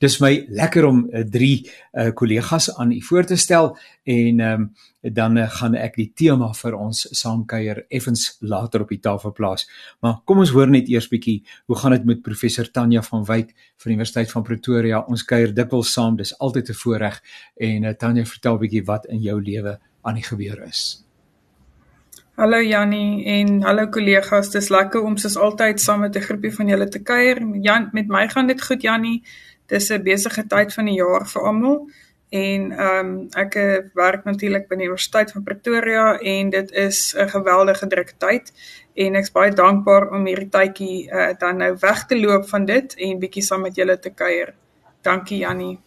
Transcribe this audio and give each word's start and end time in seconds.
Dis 0.00 0.18
my 0.20 0.46
lekker 0.48 0.86
om 0.88 1.02
uh, 1.10 1.22
drie 1.24 1.66
uh, 1.92 2.10
kollegas 2.14 2.70
aan 2.76 2.92
u 2.92 3.00
voor 3.02 3.24
te 3.24 3.36
stel 3.36 3.76
en 4.04 4.40
um, 4.40 4.64
dan 5.00 5.36
uh, 5.36 5.48
gaan 5.50 5.74
ek 5.74 5.96
die 5.98 6.08
tema 6.14 6.52
vir 6.54 6.76
ons 6.78 7.04
saamkuier 7.10 7.84
effens 7.88 8.36
later 8.40 8.84
op 8.86 8.88
die 8.94 9.00
tafel 9.02 9.32
plaas. 9.32 9.68
Maar 10.00 10.20
kom 10.24 10.42
ons 10.42 10.54
hoor 10.54 10.70
net 10.70 10.88
eers 10.88 11.08
bietjie 11.10 11.42
hoe 11.66 11.76
gaan 11.76 11.96
dit 11.96 12.04
met 12.04 12.22
professor 12.22 12.70
Tanya 12.70 13.02
van 13.02 13.24
Wyk 13.24 13.54
van 13.54 13.90
die 13.90 13.96
Universiteit 13.98 14.30
van 14.30 14.46
Pretoria. 14.46 15.04
Ons 15.06 15.24
kuier 15.24 15.54
dikwels 15.54 15.92
saam, 15.92 16.16
dis 16.16 16.34
altyd 16.38 16.70
'n 16.70 16.80
voorreg 16.82 17.22
en 17.56 17.84
uh, 17.84 17.94
Tanya 17.94 18.24
vertel 18.24 18.58
bietjie 18.58 18.84
wat 18.84 19.06
in 19.06 19.22
jou 19.22 19.40
lewe 19.42 19.78
aan 20.02 20.14
die 20.14 20.26
gebeur 20.26 20.62
is. 20.66 21.02
Hallo 22.34 22.62
Jannie 22.64 23.24
en 23.28 23.60
hallo 23.62 23.90
kollegas. 23.92 24.48
Dis 24.50 24.70
lekker 24.72 25.04
om 25.04 25.18
soos 25.20 25.36
altyd 25.36 25.80
saam 25.80 26.00
met 26.00 26.16
'n 26.16 26.20
groepie 26.20 26.54
van 26.54 26.68
julle 26.68 26.88
te 26.88 27.02
kuier. 27.02 27.38
Jan, 27.60 27.88
met 27.92 28.08
my 28.08 28.28
gaan 28.28 28.46
dit 28.46 28.62
goed 28.62 28.82
Jannie. 28.82 29.22
Dis 29.72 29.90
'n 29.90 30.02
besige 30.04 30.46
tyd 30.46 30.74
van 30.76 30.90
die 30.90 30.98
jaar 31.00 31.26
vir 31.34 31.46
almal 31.50 31.78
en 32.32 32.72
ehm 32.72 33.06
um, 33.06 33.28
ek 33.36 33.56
werk 33.94 34.24
natuurlik 34.24 34.68
by 34.68 34.76
die 34.80 34.88
Universiteit 34.88 35.32
van 35.32 35.44
Pretoria 35.44 36.18
en 36.34 36.50
dit 36.50 36.72
is 36.72 37.14
'n 37.16 37.28
geweldige 37.28 37.86
druk 37.86 38.12
tyd 38.18 38.52
en 38.94 39.14
ek's 39.20 39.32
baie 39.32 39.52
dankbaar 39.52 40.10
om 40.10 40.26
hierdie 40.26 40.48
tydjie 40.48 41.08
uh, 41.12 41.32
dan 41.38 41.56
nou 41.56 41.76
weg 41.80 42.04
te 42.06 42.20
loop 42.20 42.48
van 42.48 42.64
dit 42.64 42.94
en 42.96 43.18
bietjie 43.18 43.42
saam 43.42 43.62
met 43.62 43.76
julle 43.76 43.98
te 43.98 44.10
kuier. 44.10 44.54
Dankie 45.02 45.38
Jannie. 45.38 45.78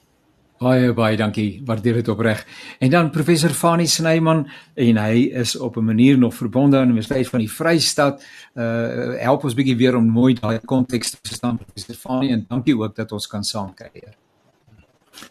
Baie 0.56 0.94
baie 0.96 1.18
dankie. 1.20 1.62
Waardeer 1.68 1.98
dit 2.00 2.08
opreg. 2.08 2.46
En 2.80 2.90
dan 2.90 3.10
professor 3.12 3.50
Fanie 3.52 3.88
Snyman 3.92 4.46
en 4.74 4.98
hy 4.98 5.26
is 5.36 5.58
op 5.58 5.76
'n 5.78 5.84
manier 5.84 6.18
nog 6.18 6.36
verbonde 6.36 6.78
aan 6.78 6.84
die 6.84 6.92
Universiteit 6.92 7.28
van 7.28 7.40
die 7.40 7.52
Vrystaat. 7.52 8.24
Uh 8.54 9.20
help 9.20 9.44
ons 9.44 9.54
bietjie 9.54 9.76
weer 9.76 9.96
om 9.96 10.08
mooi 10.08 10.34
daai 10.34 10.60
konteks 10.60 11.10
te 11.12 11.18
verstaan 11.22 11.58
professor 11.58 11.96
Fanie 11.96 12.32
en 12.32 12.46
dankie 12.48 12.78
ook 12.78 12.96
dat 12.96 13.12
ons 13.12 13.28
kan 13.28 13.44
saam 13.44 13.74
kuier. 13.74 14.16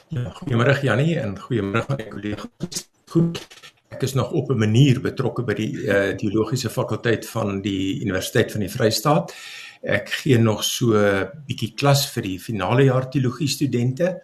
Ja, 0.09 0.33
goeiemôre 0.33 0.83
Jannie 0.83 1.19
en 1.19 1.39
goeiemôre 1.39 1.87
aan 1.87 1.97
my 1.97 2.09
kollegas. 2.09 2.89
Goed. 3.09 3.47
Ek 3.89 4.03
is 4.03 4.15
nog 4.15 4.31
op 4.31 4.51
'n 4.51 4.59
manier 4.59 5.01
betrokke 5.01 5.43
by 5.43 5.55
die 5.55 5.73
uh 5.73 6.13
teologiese 6.17 6.71
fakulteit 6.71 7.27
van 7.27 7.61
die 7.61 8.01
Universiteit 8.01 8.53
van 8.53 8.61
die 8.61 8.71
Vrystaat. 8.71 9.35
Ek 9.83 10.09
gee 10.09 10.39
nog 10.39 10.65
so 10.65 10.93
'n 10.93 11.29
bietjie 11.47 11.73
klas 11.75 12.11
vir 12.11 12.23
die 12.23 12.39
finale 12.41 12.85
jaar 12.85 13.11
teologie 13.11 13.49
studente 13.49 14.23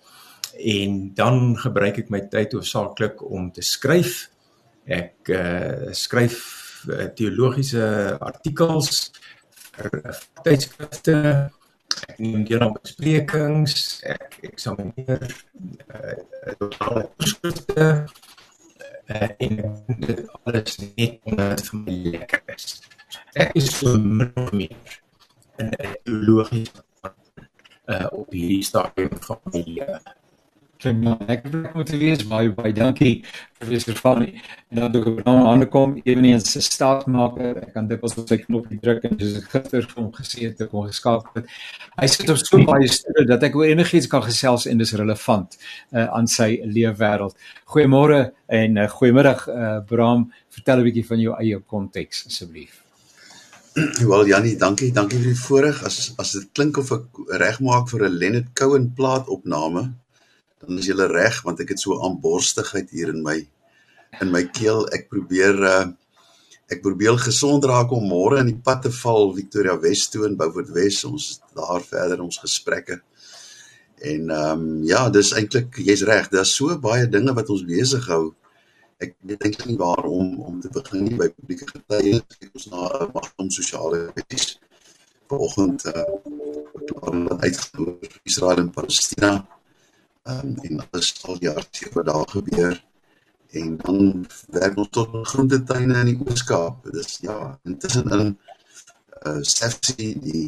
en 0.64 1.14
dan 1.14 1.56
gebruik 1.56 2.02
ek 2.02 2.10
my 2.12 2.20
tyd 2.32 2.54
hoofsaaklik 2.56 3.22
om 3.24 3.50
te 3.54 3.64
skryf. 3.64 4.28
Ek 4.90 5.30
uh, 5.32 5.90
skryf 5.96 6.38
uh, 6.88 7.06
teologiese 7.16 8.16
artikels 8.20 9.10
vir 9.76 10.00
uh, 10.00 10.14
tydskrifte. 10.44 11.16
Ek 12.06 12.18
neem 12.22 12.44
deel 12.48 12.64
aan 12.64 12.74
besprekings. 12.76 13.76
Ek 14.08 14.38
eksamineer 14.50 15.26
uh, 15.26 16.14
totale 16.60 17.06
skrifte 17.32 17.88
uh, 19.10 19.28
en 19.28 19.60
dit 20.06 20.24
alles 20.40 20.78
net 20.84 21.18
omdat 21.30 21.66
vir 21.68 21.82
my 21.84 21.98
lekker 22.16 22.54
is. 22.56 22.80
Ek 23.34 23.54
is 23.58 23.72
so 23.78 23.96
min 23.98 24.32
of 24.36 24.52
meer 24.52 25.00
in 25.60 25.74
'n 25.74 25.94
teologiese 26.04 26.82
uh, 27.90 28.06
op 28.10 28.30
hierdie 28.32 28.64
stadium 28.64 29.14
van 29.26 29.38
my 29.52 29.62
lewe. 29.66 30.00
Ek 30.80 31.42
moet 31.74 31.90
wees 32.00 32.22
baie 32.24 32.48
baie 32.56 32.72
dankie 32.72 33.20
professor 33.58 33.94
Fanny. 33.94 34.30
En 34.72 34.80
dan 34.80 34.96
ook 34.96 35.20
nou 35.26 35.34
aan 35.50 35.68
kom 35.68 36.00
ewenigs 36.04 36.56
'n 36.56 36.60
staatmaker. 36.60 37.56
Ek 37.56 37.72
kan 37.72 37.86
dit 37.86 38.02
op 38.02 38.28
sy 38.28 38.38
knoppie 38.38 38.78
druk 38.80 39.04
en 39.04 39.16
dis 39.16 39.44
gister 39.44 39.82
vir 39.82 40.10
gesê 40.12 40.48
het 40.48 40.60
ek 40.60 40.70
kon 40.70 40.86
geskakel 40.86 41.30
het. 41.34 41.46
Hy 42.00 42.06
sit 42.06 42.30
op 42.30 42.38
so 42.38 42.64
baie 42.64 42.88
storie 42.88 43.26
dat 43.26 43.42
ek 43.42 43.56
oor 43.56 43.66
enigiets 43.66 44.06
kan 44.06 44.22
gesels 44.22 44.66
en 44.66 44.78
dis 44.78 44.92
relevant 44.92 45.58
uh, 45.92 46.06
aan 46.06 46.26
sy 46.26 46.60
leefwêreld. 46.64 47.36
Goeiemôre 47.64 48.32
en 48.46 48.76
uh, 48.76 48.88
goeiemiddag 48.88 49.48
uh, 49.48 49.78
Bram. 49.86 50.32
Vertel 50.48 50.78
'n 50.78 50.84
bietjie 50.84 51.06
van 51.06 51.20
jou 51.20 51.36
eie 51.36 51.60
konteks 51.60 52.26
asseblief. 52.26 52.82
Wel 54.00 54.26
Jannie, 54.26 54.56
dankie, 54.56 54.92
dankie 54.92 55.18
vir 55.18 55.32
die 55.32 55.42
voorreg. 55.46 55.84
As 55.84 56.14
as 56.18 56.32
dit 56.32 56.48
klink 56.52 56.78
of 56.78 56.90
ek 56.90 57.04
regmaak 57.38 57.88
vir 57.88 58.08
'n 58.08 58.16
Leonard 58.18 58.54
Cohen 58.54 58.92
plaat 58.94 59.28
opname, 59.28 59.92
dan 60.60 60.78
is 60.78 60.90
jy 60.90 60.96
reg 61.08 61.40
want 61.46 61.60
ek 61.62 61.74
het 61.74 61.80
so 61.80 61.96
aanborstigheid 62.04 62.90
hier 62.92 63.12
in 63.14 63.22
my 63.24 63.38
in 64.20 64.30
my 64.34 64.42
keel. 64.52 64.86
Ek 64.96 65.08
probeer 65.12 65.56
uh 65.64 65.88
ek 66.70 66.84
probeer 66.84 67.16
gesond 67.18 67.64
raak 67.66 67.90
om 67.90 68.04
môre 68.06 68.38
in 68.38 68.46
die 68.52 68.60
pad 68.66 68.84
te 68.84 68.90
val 68.94 69.32
Victoria 69.34 69.72
West 69.82 70.12
toe 70.12 70.22
in 70.28 70.36
Beaufort 70.38 70.68
West. 70.70 71.02
Ons 71.08 71.40
daar 71.56 71.82
verder 71.82 72.22
ons 72.22 72.38
gesprekke. 72.38 73.00
En 74.06 74.30
ehm 74.30 74.60
um, 74.60 74.84
ja, 74.86 75.08
dis 75.10 75.32
eintlik 75.36 75.80
jy's 75.82 76.04
reg. 76.06 76.30
Daar's 76.30 76.54
so 76.54 76.76
baie 76.78 77.08
dinge 77.10 77.34
wat 77.34 77.50
ons 77.50 77.66
besig 77.66 78.06
hou. 78.12 78.30
Ek 79.02 79.16
weet 79.26 79.42
eintlik 79.48 79.66
nie 79.72 79.80
waarom 79.80 80.36
om 80.46 80.60
te 80.60 80.70
begin 80.72 81.08
nie 81.08 81.18
by 81.18 81.28
publieke 81.34 81.66
getuie. 81.72 82.20
Ons 82.54 82.68
na 82.70 82.86
'n 82.86 83.10
mag 83.14 83.32
om 83.36 83.50
sosiale 83.50 84.06
kwessies. 84.14 84.58
Vanoggend 85.26 85.86
uh 85.90 86.06
klaar 86.90 87.42
uitgevoer 87.42 88.20
Israel 88.24 88.62
en 88.62 88.70
Palestina 88.70 89.32
um, 90.22 90.56
en 90.62 90.80
alles 90.90 91.14
al 91.24 91.36
jaar 91.40 91.66
sewe 91.70 92.04
dae 92.04 92.24
gebeur 92.28 92.76
en 93.50 93.76
dan 93.76 94.26
werk 94.46 94.76
ons 94.78 94.88
tot 94.90 95.14
groentetuine 95.32 95.98
in 95.98 96.10
die 96.12 96.18
Ooskaap. 96.26 96.86
Dis 96.94 97.18
ja, 97.26 97.58
intussen 97.64 98.10
in 98.16 98.38
uh 99.26 99.40
Sefsi 99.42 100.14
die 100.24 100.44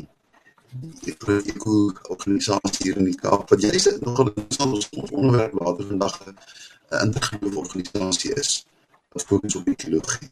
die 0.72 1.12
ekologiese 1.12 2.09
organisasie 2.09 2.87
hier 2.87 2.97
in 2.97 3.11
die 3.11 3.19
Kaap. 3.19 3.50
Wat 3.50 3.61
jy 3.61 3.81
sê 3.82 3.97
nogal 4.00 4.31
ons 4.32 4.61
ons 4.65 5.11
onderwerp 5.11 5.59
later 5.61 5.88
vandag 5.91 6.15
'n 6.27 6.37
uh, 6.93 7.03
intergeloofde 7.03 7.59
organisasie 7.65 8.32
is 8.34 8.65
wat 9.12 9.27
fokus 9.28 9.56
op 9.56 9.69
ekologie. 9.69 10.31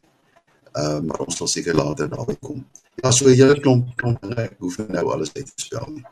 Uh 0.72 1.00
maar 1.00 1.26
ons 1.26 1.36
sal 1.36 1.50
seker 1.50 1.74
later 1.74 2.08
daarby 2.08 2.38
kom. 2.40 2.64
Ja, 3.02 3.10
so 3.10 3.28
'n 3.28 3.36
hele 3.42 3.60
klomp 3.60 3.96
klomp 3.96 4.22
dinge. 4.22 4.42
Ek 4.42 4.56
hoef 4.58 4.78
nou 4.78 5.06
alles 5.12 5.34
uit 5.34 5.46
te 5.56 5.62
spel 5.66 5.86
nie. 5.90 6.06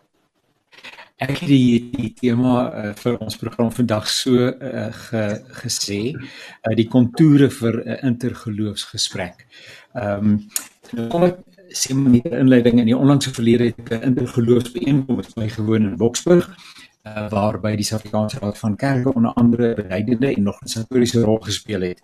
Ek 1.18 1.40
het 1.42 1.48
die 1.50 1.90
die 1.90 2.12
tema 2.14 2.54
uh, 2.70 2.90
vir 2.94 3.16
ons 3.18 3.36
program 3.40 3.72
vandag 3.74 4.06
so 4.06 4.48
uh, 4.52 4.86
ge, 4.94 5.22
gesê, 5.64 6.00
uh, 6.14 6.74
die 6.78 6.86
kontoure 6.86 7.50
vir 7.50 7.74
'n 7.82 7.88
uh, 7.88 7.98
intergeloofsgesprek. 8.10 9.46
Ehm 9.98 10.38
um, 10.94 11.08
kom 11.10 11.24
ek 11.26 11.40
sê 11.74 11.94
my 11.94 12.22
inleiding 12.22 12.78
in 12.80 12.88
die 12.88 12.96
onlangse 12.96 13.34
verlede 13.34 13.70
het 13.70 13.78
ek 13.78 13.90
'n 13.98 14.06
intergeloofsbijeenkoms 14.12 15.34
by 15.34 15.48
gewoon 15.48 15.90
in 15.90 15.96
Boksburg 15.96 16.46
uh, 16.48 17.28
waarby 17.34 17.74
die 17.76 17.84
Suid-Afrikaanse 17.84 18.38
Raad 18.38 18.58
van 18.58 18.76
Kerke 18.76 19.14
onder 19.14 19.32
andere 19.32 19.74
beduidende 19.74 20.34
en 20.34 20.42
nog 20.42 20.60
'n 20.62 20.70
historiese 20.70 21.20
rol 21.20 21.40
gespeel 21.40 21.80
het 21.80 22.00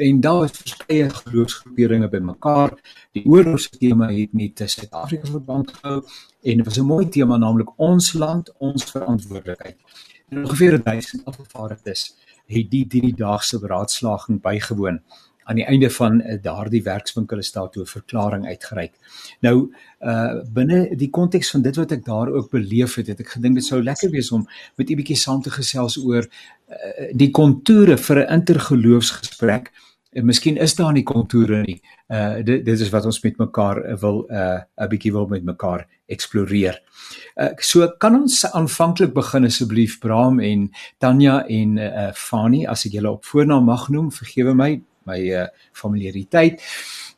en 0.00 0.20
daar 0.20 0.44
is 0.44 0.56
verskeie 0.56 1.08
geloofsgroeperinge 1.10 2.08
bymekaar. 2.08 2.74
Die 3.12 3.24
oorlogse 3.28 3.70
tema 3.78 4.08
het 4.12 4.32
met 4.32 4.62
Suid-Afrika 4.64 5.28
verband 5.28 5.72
gehou 5.76 5.98
en 6.42 6.56
dit 6.56 6.64
was 6.64 6.78
'n 6.78 6.86
mooi 6.92 7.08
tema 7.08 7.36
naamlik 7.36 7.72
ons 7.76 8.12
land, 8.12 8.52
ons 8.58 8.84
verantwoordelikheid. 8.84 9.76
En 10.28 10.44
ongeveer 10.44 10.82
1000 10.82 11.24
afgevaardigdes 11.24 12.16
het 12.46 12.70
die 12.70 12.86
drie 12.86 13.14
daagse 13.14 13.58
beraadslaging 13.58 14.40
bygewoon 14.40 15.00
aan 15.44 15.56
die 15.56 15.64
einde 15.64 15.90
van 15.90 16.20
uh, 16.20 16.42
daardie 16.42 16.82
werkswinkel 16.82 17.38
is 17.38 17.52
daar 17.52 17.70
toe 17.70 17.82
'n 17.82 17.86
verklaring 17.86 18.46
uitgereik. 18.46 18.92
Nou 19.40 19.74
uh 20.00 20.42
binne 20.52 20.96
die 20.96 21.10
konteks 21.10 21.50
van 21.50 21.62
dit 21.62 21.76
wat 21.76 21.92
ek 21.92 22.04
daar 22.04 22.28
ook 22.28 22.50
beleef 22.50 22.94
het, 22.94 23.06
het 23.06 23.20
ek 23.20 23.28
gedink 23.28 23.54
dit 23.54 23.64
sou 23.64 23.82
lekker 23.82 24.10
wees 24.10 24.32
om 24.32 24.48
met 24.76 24.90
'n 24.90 24.96
bietjie 24.96 25.16
saam 25.16 25.42
te 25.42 25.50
gesels 25.50 25.98
oor 26.04 26.28
die 27.12 27.30
kontoure 27.30 27.96
vir 27.96 28.16
'n 28.16 28.32
intergeloofsgesprek 28.32 29.72
en 30.12 30.26
miskien 30.26 30.56
is 30.56 30.74
daar 30.74 30.92
nie 30.92 31.04
kontoure 31.06 31.62
nie. 31.62 31.78
Uh 32.10 32.42
dit 32.44 32.64
dit 32.66 32.80
is 32.80 32.90
wat 32.90 33.06
ons 33.06 33.20
met 33.22 33.38
mekaar 33.38 33.82
wil 34.00 34.24
uh 34.30 34.60
'n 34.76 34.88
bietjie 34.88 35.12
wil 35.12 35.26
met 35.26 35.44
mekaar 35.44 35.86
eksploreer. 36.06 36.80
Uh 37.36 37.50
so 37.58 37.88
kan 37.98 38.14
ons 38.14 38.44
aanvanklik 38.46 39.14
begin 39.14 39.44
asseblief 39.44 39.98
Bram 39.98 40.40
en 40.40 40.70
Tanya 40.98 41.46
en 41.46 41.78
uh 41.78 42.12
Fani 42.14 42.66
as 42.66 42.86
ek 42.86 42.92
julle 42.92 43.10
op 43.10 43.24
voornaam 43.24 43.64
mag 43.64 43.88
noem, 43.88 44.10
vergewe 44.12 44.54
my 44.54 44.82
my 45.06 45.20
uh 45.30 45.46
familiariteit. 45.72 46.62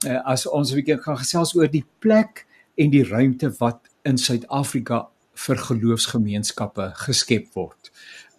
Uh 0.06 0.20
as 0.24 0.46
ons 0.46 0.72
'n 0.72 0.76
bietjie 0.76 0.98
gaan 0.98 1.18
gesels 1.18 1.54
oor 1.54 1.68
die 1.68 1.86
plek 1.98 2.46
en 2.76 2.90
die 2.90 3.04
ruimte 3.04 3.54
wat 3.58 3.88
in 4.04 4.18
Suid-Afrika 4.18 5.08
vir 5.34 5.56
geloofsgemeenskappe 5.56 6.92
geskep 7.06 7.54
word. 7.54 7.90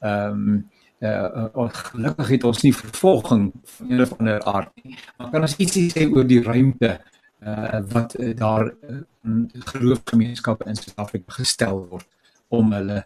Ehm 0.02 0.32
um, 0.32 0.70
uh, 1.04 1.48
uh, 1.56 1.70
gelukkig 1.74 2.30
het 2.36 2.44
ons 2.44 2.62
nie 2.64 2.74
vervolging 2.76 3.50
van 3.76 3.92
een 3.92 4.04
of 4.06 4.14
ander 4.18 4.44
aard 4.50 4.72
nie. 4.84 4.98
Maar 5.18 5.32
kan 5.34 5.48
ons 5.48 5.58
ietsie 5.58 5.90
sê 5.92 6.06
oor 6.08 6.28
die 6.28 6.42
ruimte 6.44 6.94
uh, 7.44 7.82
wat 7.92 8.16
uh, 8.20 8.32
daar 8.38 8.70
uh, 8.70 9.02
geloofsgemeenskappe 9.74 10.70
in 10.70 10.80
Suid-Afrika 10.80 11.38
gestel 11.40 11.84
word 11.90 12.08
om 12.54 12.72
hulle 12.76 13.04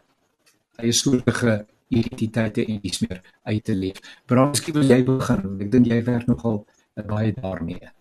eie 0.78 0.94
soortige 0.94 1.66
identiteite 1.88 2.66
en 2.66 2.80
iets 2.82 3.00
meer 3.06 3.22
uit 3.44 3.64
te 3.64 3.76
leef. 3.76 4.02
Brandskie 4.26 4.74
wil 4.76 4.90
jy 4.92 5.02
begin? 5.08 5.46
Ek 5.64 5.72
dink 5.72 5.90
jy 5.90 6.02
werk 6.06 6.28
nogal 6.30 6.64
uh, 6.64 7.06
baie 7.08 7.34
daarmee. 7.34 7.94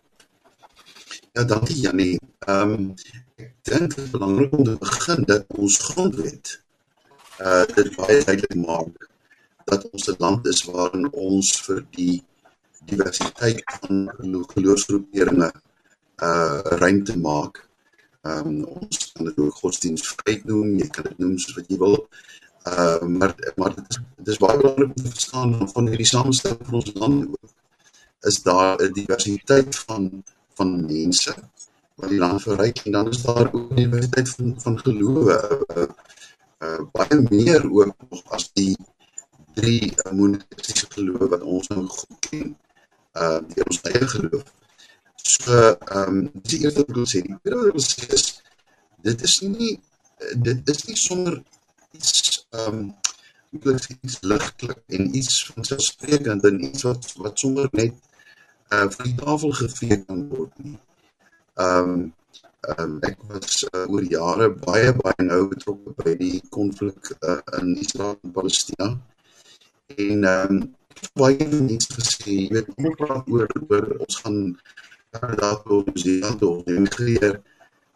Ja, 1.33 1.45
dankie 1.45 1.81
Janie. 1.81 2.17
Ehm 2.47 2.77
um, 2.77 2.93
ek 3.37 3.53
dink 3.69 3.93
dit 3.93 4.05
is 4.05 4.13
belangrik 4.13 4.53
om 4.57 4.65
te 4.65 4.77
begin 4.81 5.27
dat 5.29 5.45
ons 5.61 5.77
grondwet 5.89 6.57
uh 7.45 7.65
dit 7.75 7.91
baie 7.97 8.23
duidelik 8.25 8.57
maak 8.63 9.09
dat 9.71 9.91
ons 9.91 10.09
'n 10.09 10.21
land 10.25 10.47
is 10.47 10.65
waarin 10.71 11.07
ons 11.13 11.49
vir 11.67 11.85
die 11.99 12.17
diversiteit 12.91 13.63
van 13.81 14.11
geloofsgroeperinge 14.55 15.51
uh 16.29 16.61
ruimte 16.83 17.19
maak. 17.19 17.69
Ehm 18.23 18.47
um, 18.47 18.65
ons 18.65 19.13
kan 19.13 19.25
dit 19.29 19.39
ook 19.39 19.61
godsdienstvryheid 19.63 20.45
noem, 20.45 20.79
jy 20.79 20.89
kan 20.95 21.05
dit 21.11 21.19
noem 21.19 21.37
soos 21.39 21.59
wat 21.59 21.69
jy 21.71 21.79
wil. 21.83 21.99
Uh 22.71 23.03
maar 23.19 23.35
maar 23.57 23.75
dit 23.75 23.91
is 23.91 23.99
dit 24.17 24.33
is 24.35 24.41
baie 24.45 24.57
belangrik 24.63 24.89
om 24.89 24.95
te 24.95 25.11
verstaan 25.19 25.69
van 25.75 25.91
hierdie 25.93 26.13
samestelling 26.15 26.65
van 26.71 26.81
ons 26.81 26.95
land 27.03 27.29
ook 27.35 27.55
is 28.31 28.43
daar 28.43 28.83
'n 28.83 28.93
diversiteit 28.93 29.77
van 29.77 30.25
van 30.55 30.71
mense 30.87 31.35
wat 31.95 32.11
die 32.11 32.19
land 32.19 32.43
verryk 32.43 32.79
en 32.85 32.93
dan 32.93 33.09
is 33.09 33.23
daar 33.23 33.53
ook 33.53 33.71
'n 33.71 33.75
diversiteit 33.75 34.29
van 34.29 34.61
van 34.61 34.79
gelowe. 34.79 35.37
Uh, 35.77 35.89
uh 36.65 36.83
baie 36.93 37.17
meer 37.31 37.63
ook 37.73 37.95
nog 38.11 38.23
as 38.31 38.51
die 38.53 38.77
drie 39.59 39.95
monoteistiese 40.13 40.89
gelowe 40.95 41.29
wat 41.33 41.43
ons 41.57 41.69
nou 41.73 41.87
goed 41.97 42.19
ken 42.29 42.55
uh 43.23 43.41
deur 43.53 43.71
ons 43.73 43.83
eie 43.91 44.09
geloof. 44.15 44.47
So 45.35 45.53
ehm 45.55 46.03
um, 46.03 46.19
die 46.51 46.61
eerste 46.65 46.83
wat 46.83 46.91
ek 46.93 46.99
wil 47.01 47.09
sê, 47.13 47.23
die 47.27 47.39
tweede 47.41 47.61
wat 47.61 47.71
ek 47.71 47.79
wil 47.79 47.87
sê 47.87 48.09
is 48.19 48.27
dit 49.09 49.27
is 49.29 49.37
nie 49.47 49.73
dit 50.49 50.73
is 50.75 50.85
nie 50.89 50.99
sonder 51.07 51.39
iets 51.99 52.47
ehm 52.51 52.81
um, 52.81 52.85
iets 53.57 53.89
iets 53.95 54.19
ligtelik 54.33 54.83
en 54.99 55.17
iets 55.21 55.39
van 55.47 55.65
selfsprekend 55.71 56.45
en 56.51 56.61
iets 56.69 56.85
wat 56.89 57.09
wat 57.25 57.45
sommer 57.45 57.69
net 57.81 57.95
uh 58.77 58.87
vir 58.97 59.09
die 59.09 59.17
tafel 59.23 59.57
gevee 59.63 60.03
kan 60.05 60.29
word 60.35 60.63
nie. 60.67 60.79
Ehm 61.65 61.91
um, 61.97 62.07
um, 62.75 62.97
ek 63.09 63.19
was 63.31 63.61
uh, 63.73 63.85
oor 63.93 64.07
jare 64.11 64.49
baie 64.65 64.93
baie 65.03 65.27
nou 65.29 65.43
betrokke 65.51 65.95
by 66.03 66.15
die 66.21 66.39
konflik 66.57 67.13
uh, 67.21 67.41
in 67.61 67.77
Israel 67.83 68.17
en 68.17 68.35
Palestina. 68.39 68.89
En 69.95 70.25
ehm 70.25 70.57
baie 71.15 71.47
mense 71.49 71.93
gesê, 71.95 72.33
jy 72.33 72.47
weet, 72.53 72.71
kom 72.75 72.89
ons 72.91 72.97
praat 72.99 73.29
oor 73.31 73.53
oor 73.69 73.85
ons 74.05 74.17
gaan 74.25 74.39
daar 75.39 75.61
toe 75.63 75.83
New 75.87 76.01
Zealand 76.03 76.41
toe 76.41 76.55
emigreer. 76.73 77.37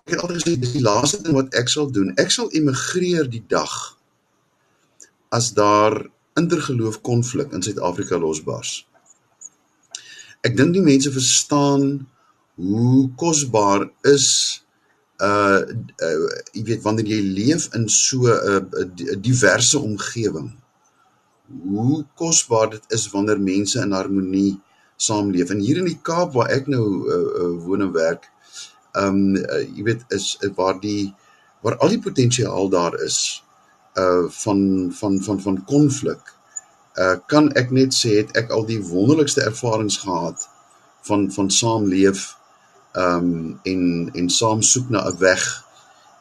Ek 0.04 0.14
het 0.14 0.22
altyd 0.22 0.38
gesê 0.38 0.54
dis 0.62 0.76
die 0.76 0.84
laaste 0.84 1.18
ding 1.24 1.34
wat 1.36 1.56
ek 1.60 1.72
sal 1.72 1.90
doen. 1.96 2.12
Ek 2.22 2.30
sal 2.30 2.52
emigreer 2.60 3.26
die 3.32 3.42
dag 3.50 3.74
as 5.34 5.50
daar 5.56 5.98
intergeloof 6.38 7.00
konflik 7.06 7.52
in 7.56 7.66
Suid-Afrika 7.66 8.18
losbars. 8.22 8.72
Ek 10.46 10.56
dink 10.56 10.76
die 10.78 10.86
mense 10.86 11.10
verstaan 11.12 12.06
hoe 12.60 13.02
kosbaar 13.20 13.88
is 14.08 14.28
uh, 15.18 15.60
uh 15.60 16.14
jy 16.54 16.64
weet 16.70 16.86
wanneer 16.86 17.10
jy 17.16 17.20
leef 17.40 17.68
in 17.76 17.88
so 17.92 18.30
'n 18.30 18.70
uh, 18.78 19.18
diverse 19.28 19.78
omgewing 19.78 20.52
hoe 21.62 22.04
kosbaar 22.14 22.70
dit 22.70 22.84
is 22.96 23.08
wanneer 23.10 23.40
mense 23.40 23.80
in 23.80 23.92
harmonie 23.92 24.60
saamleef. 24.96 25.50
En 25.50 25.58
hier 25.58 25.80
in 25.80 25.88
die 25.88 25.98
Kaap 26.02 26.34
waar 26.36 26.50
ek 26.54 26.68
nou 26.70 26.84
uh, 26.84 27.20
uh, 27.42 27.52
woon 27.64 27.86
en 27.86 27.92
werk, 27.96 28.28
ehm 28.92 29.20
um, 29.20 29.36
uh, 29.38 29.62
jy 29.76 29.86
weet 29.86 30.04
is 30.16 30.32
uh, 30.42 30.50
waar 30.56 30.80
die 30.82 31.12
waar 31.62 31.76
al 31.78 31.92
die 31.92 32.02
potensiaal 32.02 32.68
daar 32.72 32.96
is 33.04 33.42
uh 34.00 34.26
van 34.42 34.90
van 34.94 35.20
van 35.22 35.40
van 35.40 35.64
konflik. 35.64 36.34
Uh 36.98 37.16
kan 37.26 37.50
ek 37.58 37.70
net 37.70 37.94
sê 37.94 38.16
het 38.20 38.34
ek 38.38 38.50
al 38.50 38.66
die 38.66 38.80
wonderlikste 38.82 39.44
ervarings 39.46 40.00
gehad 40.04 40.48
van 41.06 41.30
van 41.30 41.50
saamleef 41.50 42.36
ehm 42.92 43.30
um, 43.30 43.60
en 43.62 44.10
en 44.14 44.30
saam 44.30 44.62
soek 44.62 44.90
na 44.90 45.06
'n 45.08 45.18
weg 45.18 45.44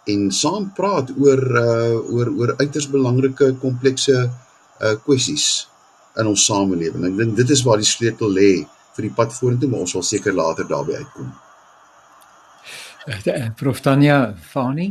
en 0.06 0.32
saam 0.32 0.72
praat 0.74 1.10
oor 1.18 1.42
uh 1.64 2.14
oor 2.14 2.30
oor 2.38 2.54
uiters 2.62 2.90
belangrike 2.90 3.56
komplekse 3.62 4.30
uh 4.82 4.96
kwessies 5.06 5.68
in 6.20 6.28
ons 6.28 6.46
samelewing. 6.46 7.06
Ek 7.06 7.18
dink 7.18 7.36
dit 7.38 7.50
is 7.50 7.64
waar 7.64 7.82
die 7.82 7.88
sleutel 7.88 8.32
lê 8.34 8.52
vir 8.96 9.08
die 9.08 9.16
pad 9.16 9.34
vorentoe, 9.36 9.70
maar 9.70 9.86
ons 9.86 9.96
sal 9.96 10.04
seker 10.04 10.36
later 10.36 10.68
daarby 10.68 10.98
uitkom. 11.00 11.30
Uh, 13.10 13.50
Prof 13.58 13.80
Tanya 13.82 14.36
Fani, 14.36 14.90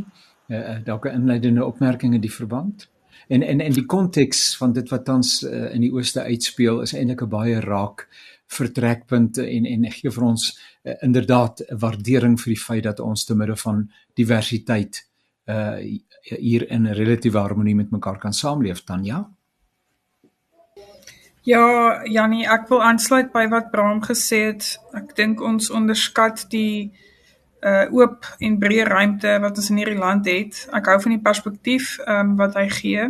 uh, 0.49 0.79
dalk 0.85 1.05
'n 1.05 1.21
inleidende 1.21 1.65
opmerking 1.65 2.13
in 2.13 2.21
die 2.21 2.33
verband. 2.33 2.87
En 3.27 3.43
en 3.43 3.61
en 3.61 3.73
die 3.73 3.85
konteks 3.85 4.57
van 4.57 4.73
dit 4.73 4.89
wat 4.89 5.05
tans 5.05 5.43
uh, 5.43 5.73
in 5.73 5.81
die 5.81 5.91
ooste 5.93 6.21
uitspeel 6.21 6.81
is 6.81 6.93
eintlik 6.93 7.21
'n 7.21 7.29
baie 7.29 7.59
raak 7.59 8.07
vertrekpunt 8.47 9.37
en 9.37 9.65
en 9.65 9.91
gee 9.91 10.11
vir 10.11 10.23
ons 10.23 10.59
uh, 10.83 10.93
inderdaad 11.01 11.61
'n 11.61 11.77
waardering 11.77 12.39
vir 12.41 12.53
die 12.53 12.63
feit 12.63 12.83
dat 12.83 12.99
ons 12.99 13.25
te 13.25 13.35
midde 13.35 13.55
van 13.55 13.91
diversiteit 14.13 15.05
uh 15.45 15.77
hier 16.23 16.69
in 16.69 16.87
'n 16.87 16.93
relatiewe 16.93 17.37
harmonie 17.37 17.75
met 17.75 17.91
mekaar 17.91 18.17
kan 18.19 18.33
saamleef 18.33 18.83
dan 18.83 19.03
ja. 19.03 19.29
Ja, 21.49 22.05
Jannie, 22.05 22.43
ek 22.45 22.67
wil 22.69 22.83
aansluit 22.85 23.31
by 23.33 23.47
wat 23.49 23.71
Bram 23.71 24.03
gesê 24.05 24.51
het. 24.51 24.65
Ek 24.93 25.15
dink 25.17 25.39
ons 25.41 25.71
onderskat 25.73 26.43
die 26.51 26.91
uh 27.65 27.87
oop 27.89 28.27
en 28.45 28.57
breë 28.61 28.85
ruimte 28.85 29.31
wat 29.41 29.57
ons 29.57 29.71
in 29.73 29.79
hierdie 29.81 29.97
land 29.97 30.29
het. 30.29 30.59
Ek 30.77 30.91
hou 30.91 30.97
van 31.05 31.15
die 31.15 31.23
perspektief 31.23 31.95
um 32.05 32.35
wat 32.37 32.53
hy 32.59 32.67
gee. 32.75 33.07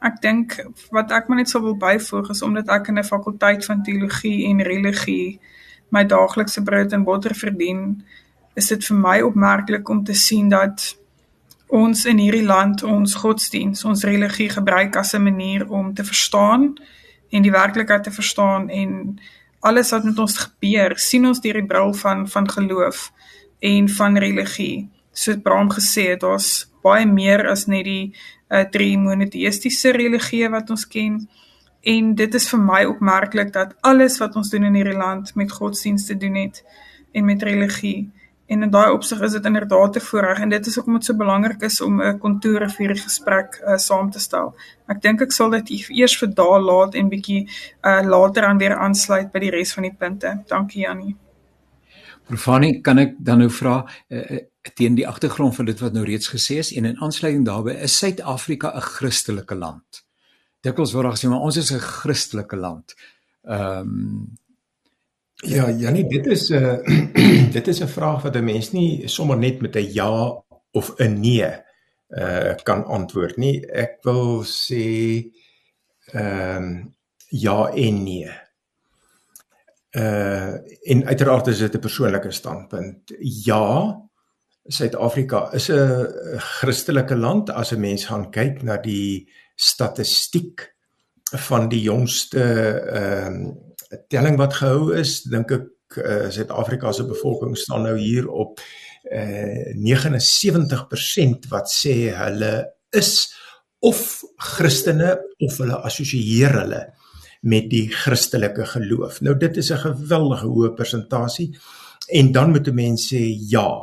Ek 0.00 0.16
dink 0.24 0.56
wat 0.96 1.12
ek 1.12 1.28
maar 1.28 1.42
net 1.42 1.52
sou 1.52 1.60
wil 1.66 1.76
byvoeg 1.82 2.30
is 2.32 2.40
omdat 2.46 2.72
ek 2.72 2.88
in 2.88 2.98
'n 3.02 3.10
fakulteit 3.10 3.68
van 3.68 3.84
teologie 3.84 4.48
en 4.48 4.64
religie 4.70 5.36
my 5.90 6.06
daaglikse 6.08 6.64
brood 6.64 6.92
en 6.92 7.04
botter 7.04 7.36
verdien, 7.36 8.02
is 8.56 8.72
dit 8.72 8.84
vir 8.84 8.96
my 8.96 9.20
opmerklik 9.20 9.88
om 9.88 10.04
te 10.04 10.14
sien 10.14 10.48
dat 10.48 10.96
ons 11.68 12.06
in 12.06 12.18
hierdie 12.18 12.46
land 12.46 12.82
ons 12.82 13.14
godsdiens, 13.14 13.84
ons 13.84 14.04
religie 14.04 14.48
gebruik 14.48 14.96
as 14.96 15.14
'n 15.14 15.22
manier 15.22 15.68
om 15.68 15.94
te 15.94 16.04
verstaan 16.04 16.74
en 17.32 17.44
die 17.44 17.52
werklikheid 17.52 18.04
te 18.04 18.12
verstaan 18.12 18.68
en 18.70 19.18
alles 19.62 19.92
wat 19.94 20.04
met 20.04 20.18
ons 20.18 20.36
gebeur, 20.38 20.96
sien 20.98 21.26
ons 21.26 21.40
deur 21.40 21.60
die 21.60 21.66
bril 21.66 21.94
van 21.94 22.26
van 22.28 22.48
geloof 22.50 23.10
en 23.62 23.88
van 23.88 24.18
religie. 24.18 24.88
Soos 25.12 25.38
Bram 25.42 25.70
gesê 25.70 26.08
het, 26.12 26.20
daar's 26.20 26.66
baie 26.82 27.06
meer 27.06 27.46
as 27.50 27.68
net 27.70 27.86
die 27.86 28.12
uh, 28.50 28.64
drie 28.74 28.96
monoteistiese 28.98 29.92
religieë 29.94 30.50
wat 30.52 30.72
ons 30.74 30.86
ken. 30.88 31.20
En 31.82 32.14
dit 32.18 32.34
is 32.34 32.48
vir 32.50 32.62
my 32.62 32.82
opmerklik 32.90 33.52
dat 33.54 33.76
alles 33.86 34.18
wat 34.22 34.36
ons 34.38 34.50
doen 34.50 34.66
in 34.68 34.78
hierdie 34.78 34.98
land 34.98 35.34
met 35.38 35.52
godsdienste 35.52 36.18
doen 36.18 36.36
het 36.40 36.62
en 37.12 37.24
met 37.24 37.42
religie. 37.42 38.10
En 38.52 38.62
in 38.62 38.70
daai 38.70 38.90
opsig 38.92 39.20
is 39.24 39.32
dit 39.32 39.44
inderdaad 39.48 39.92
te 39.92 40.00
voorreg 40.00 40.40
en 40.44 40.50
dit 40.52 40.66
is 40.66 40.74
hoekom 40.76 40.98
dit 40.98 41.06
so 41.08 41.16
belangrik 41.16 41.62
is 41.68 41.80
om 41.80 42.02
'n 42.02 42.18
kontour 42.18 42.68
vir 42.68 42.84
hierdie 42.84 43.02
gesprek 43.02 43.60
uh, 43.60 43.76
saam 43.76 44.10
te 44.10 44.20
stel. 44.20 44.52
Ek 44.92 45.00
dink 45.02 45.22
ek 45.22 45.32
sal 45.32 45.50
dit 45.50 45.70
eers 45.88 46.16
vir 46.20 46.28
daal 46.40 46.60
laat 46.60 46.94
en 46.94 47.08
bietjie 47.08 47.48
uh, 47.48 48.02
later 48.04 48.44
aan 48.44 48.58
weer 48.58 48.76
aansluit 48.76 49.32
by 49.32 49.40
die 49.40 49.50
res 49.50 49.72
van 49.72 49.88
die 49.88 49.94
punte. 49.98 50.34
Dankie 50.48 50.82
Jannie. 50.82 51.16
Profani, 52.28 52.80
kan 52.80 52.98
ek 52.98 53.16
dan 53.18 53.38
nou 53.38 53.48
vra 53.50 53.86
uh, 54.10 54.38
teen 54.76 54.94
die 54.94 55.08
agtergrond 55.08 55.56
van 55.56 55.64
dit 55.64 55.80
wat 55.80 55.96
nou 55.96 56.04
reeds 56.04 56.28
gesê 56.28 56.60
is 56.60 56.72
en 56.76 56.84
in 56.84 57.00
aansluiting 57.00 57.44
daarbey 57.48 57.80
is 57.88 57.96
Suid-Afrika 57.98 58.76
'n 58.76 58.80
Christelike 58.80 59.54
land. 59.54 60.04
Dikwels 60.60 60.92
word 60.92 61.08
daar 61.08 61.16
gesê 61.16 61.28
maar 61.28 61.48
ons 61.48 61.56
is 61.56 61.72
'n 61.72 61.80
Christelike 61.80 62.56
land. 62.56 62.94
Ehm 63.48 63.80
um, 63.80 64.38
Ja, 65.42 65.70
Janie, 65.70 66.06
dit 66.06 66.26
is 66.26 66.50
'n 66.50 66.54
uh, 66.54 67.52
dit 67.56 67.68
is 67.68 67.80
'n 67.82 67.88
vraag 67.88 68.22
wat 68.22 68.36
'n 68.36 68.44
mens 68.44 68.72
nie 68.72 69.08
sommer 69.08 69.38
net 69.38 69.60
met 69.60 69.76
'n 69.76 69.92
ja 69.92 70.42
of 70.72 70.94
'n 70.98 71.20
nee 71.20 71.50
uh 72.10 72.54
kan 72.62 72.84
antwoord 72.84 73.36
nie. 73.36 73.66
Ek 73.66 73.98
wil 74.02 74.44
sê 74.44 75.30
Ehm 76.12 76.62
um, 76.62 76.94
ja 77.28 77.68
en 77.68 78.02
nee. 78.02 78.30
Uh 79.90 80.54
en 80.82 81.06
uiteraard 81.06 81.46
is 81.46 81.58
dit 81.58 81.74
'n 81.74 81.78
persoonlike 81.78 82.30
standpunt. 82.30 83.12
Ja, 83.44 84.00
Suid-Afrika 84.64 85.52
is 85.52 85.68
'n 85.68 86.06
Christelike 86.36 87.16
land 87.16 87.50
as 87.50 87.72
'n 87.72 87.80
mens 87.80 88.04
gaan 88.04 88.30
kyk 88.30 88.62
na 88.62 88.76
die 88.76 89.32
statistiek 89.54 90.74
van 91.22 91.68
die 91.68 91.82
jongste 91.82 92.42
ehm 92.92 93.70
uh, 93.92 93.98
telling 94.08 94.36
wat 94.40 94.54
gehou 94.54 94.94
is, 94.96 95.22
dink 95.22 95.52
ek 95.52 95.98
uh, 96.00 96.30
Suid-Afrika 96.32 96.92
se 96.92 97.04
bevolking 97.04 97.56
staan 97.58 97.82
nou 97.82 97.98
hier 97.98 98.28
op 98.28 98.60
uh, 99.12 99.72
79% 99.76 101.48
wat 101.52 101.70
sê 101.70 102.10
hulle 102.16 102.54
is 102.96 103.32
of 103.82 104.22
Christene 104.36 105.16
of 105.42 105.58
hulle 105.58 105.78
assosieer 105.84 106.54
hulle 106.60 106.82
met 107.42 107.66
die 107.70 107.88
Christelike 107.90 108.66
geloof. 108.76 109.20
Nou 109.20 109.34
dit 109.38 109.56
is 109.56 109.72
'n 109.72 109.82
geweldige 109.82 110.46
hoë 110.46 110.74
persentasie 110.78 111.50
en 112.08 112.32
dan 112.32 112.50
moet 112.50 112.68
'n 112.68 112.74
mens 112.74 113.12
sê 113.12 113.22
ja, 113.50 113.82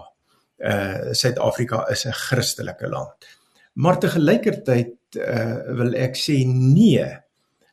uh 0.59 1.13
Suid-Afrika 1.13 1.87
is 1.91 2.05
'n 2.05 2.11
Christelike 2.11 2.87
land. 2.87 3.27
Maar 3.73 3.99
te 3.99 4.07
gelykertyd 4.07 4.95
uh 5.15 5.75
wil 5.75 5.93
ek 5.93 6.15
sê 6.15 6.45
nee. 6.45 7.05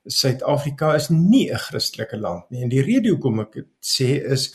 Suid-Afrika 0.07 0.95
is 0.95 1.09
nie 1.09 1.53
'n 1.53 1.59
Christelike 1.59 2.17
land 2.17 2.51
nie. 2.51 2.63
En 2.63 2.69
die 2.69 2.83
rede 2.83 3.09
hoekom 3.09 3.41
ek 3.41 3.53
dit 3.53 3.67
sê 3.81 4.33
is 4.33 4.55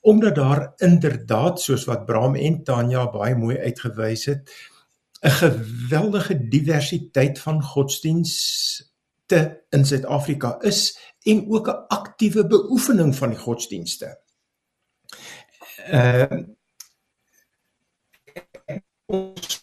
omdat 0.00 0.34
daar 0.34 0.72
inderdaad 0.76 1.60
soos 1.60 1.84
wat 1.84 2.06
Bram 2.06 2.36
en 2.36 2.64
Tanya 2.64 3.10
baie 3.10 3.34
mooi 3.34 3.58
uitgewys 3.58 4.24
het, 4.24 4.50
'n 5.22 5.30
geweldige 5.30 6.48
diversiteit 6.48 7.38
van 7.38 7.62
godsdienste 7.62 9.62
in 9.70 9.84
Suid-Afrika 9.84 10.60
is 10.60 10.98
en 11.22 11.50
ook 11.50 11.68
'n 11.68 11.84
aktiewe 11.88 12.46
beoefening 12.46 13.16
van 13.16 13.28
die 13.28 13.38
godsdienste. 13.38 14.20
Ehm 15.86 16.32
uh, 16.32 16.44
ons 19.06 19.60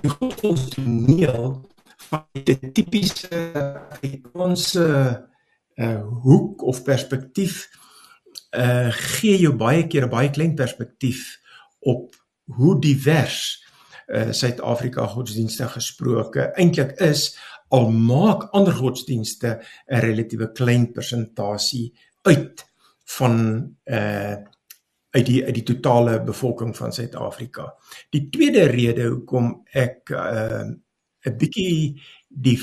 die 0.00 0.10
godsdienstneel 0.10 1.73
van 2.14 2.44
die 2.46 2.70
tipiese 2.72 3.38
Afrikaanse 3.90 4.86
uh, 5.76 6.02
hoek 6.22 6.62
of 6.62 6.82
perspektief 6.86 7.64
uh 8.54 8.90
gee 9.18 9.38
jou 9.42 9.54
baie 9.58 9.86
keer 9.90 10.06
'n 10.06 10.12
baie 10.12 10.30
klein 10.30 10.54
perspektief 10.54 11.38
op 11.80 12.14
hoe 12.58 12.78
divers 12.80 13.38
uh 14.06 14.30
Suid-Afrika 14.30 15.06
godsdienste 15.10 15.66
gesproke 15.68 16.52
eintlik 16.54 16.94
is 17.00 17.34
al 17.74 17.90
maak 17.90 18.48
ander 18.52 18.74
godsdienste 18.74 19.58
'n 19.90 20.02
relatiewe 20.06 20.52
klein 20.52 20.92
persentasie 20.92 21.94
uit 22.22 22.66
van 23.18 23.36
uh 23.84 24.36
uit 25.14 25.26
die 25.26 25.44
uit 25.44 25.54
die 25.54 25.62
totale 25.62 26.22
bevolking 26.22 26.76
van 26.76 26.92
Suid-Afrika. 26.92 27.74
Die 28.10 28.28
tweede 28.30 28.66
rede 28.66 29.06
hoekom 29.06 29.62
ek 29.70 30.10
uh 30.10 30.70
'n 31.24 31.36
bietjie 31.38 32.02
die 32.28 32.58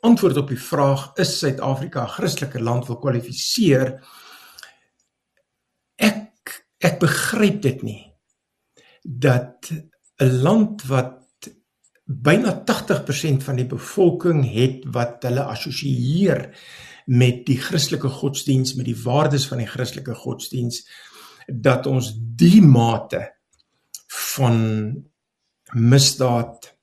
antwoord 0.00 0.36
op 0.36 0.48
die 0.48 0.60
vraag 0.60 1.12
is 1.22 1.38
Suid-Afrika 1.38 2.04
'n 2.04 2.14
Christelike 2.18 2.60
land 2.60 2.86
wil 2.86 2.98
kwalifiseer? 2.98 4.02
Ek 5.96 6.66
ek 6.78 6.98
begryp 7.00 7.62
dit 7.62 7.82
nie. 7.82 8.02
Dat 9.02 9.70
'n 10.20 10.42
land 10.42 10.82
wat 10.86 11.22
byna 12.06 12.62
80% 12.64 13.42
van 13.42 13.56
die 13.56 13.66
bevolking 13.66 14.44
het 14.52 14.84
wat 14.94 15.22
hulle 15.26 15.42
assosieer 15.42 16.54
met 17.06 17.46
die 17.46 17.58
Christelike 17.58 18.08
godsdiens 18.08 18.74
met 18.74 18.86
die 18.86 19.02
waardes 19.02 19.46
van 19.46 19.58
die 19.58 19.66
Christelike 19.66 20.14
godsdiens 20.14 20.84
dat 21.46 21.86
ons 21.86 22.12
die 22.16 22.62
mate 22.62 23.24
van 24.06 24.56
misdaad 25.74 26.75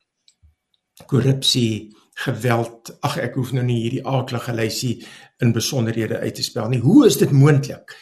korrupsie 1.13 1.93
geweld 2.25 2.93
ag 3.05 3.17
ek 3.23 3.37
hoef 3.39 3.53
nou 3.57 3.63
nie 3.65 3.79
hierdie 3.83 4.05
aaklige 4.05 4.53
lysie 4.57 4.95
in 5.41 5.53
besonderhede 5.55 6.19
uit 6.21 6.35
te 6.37 6.45
spel 6.45 6.69
nie 6.69 6.81
hoe 6.83 7.07
is 7.07 7.17
dit 7.21 7.31
moontlik 7.33 7.95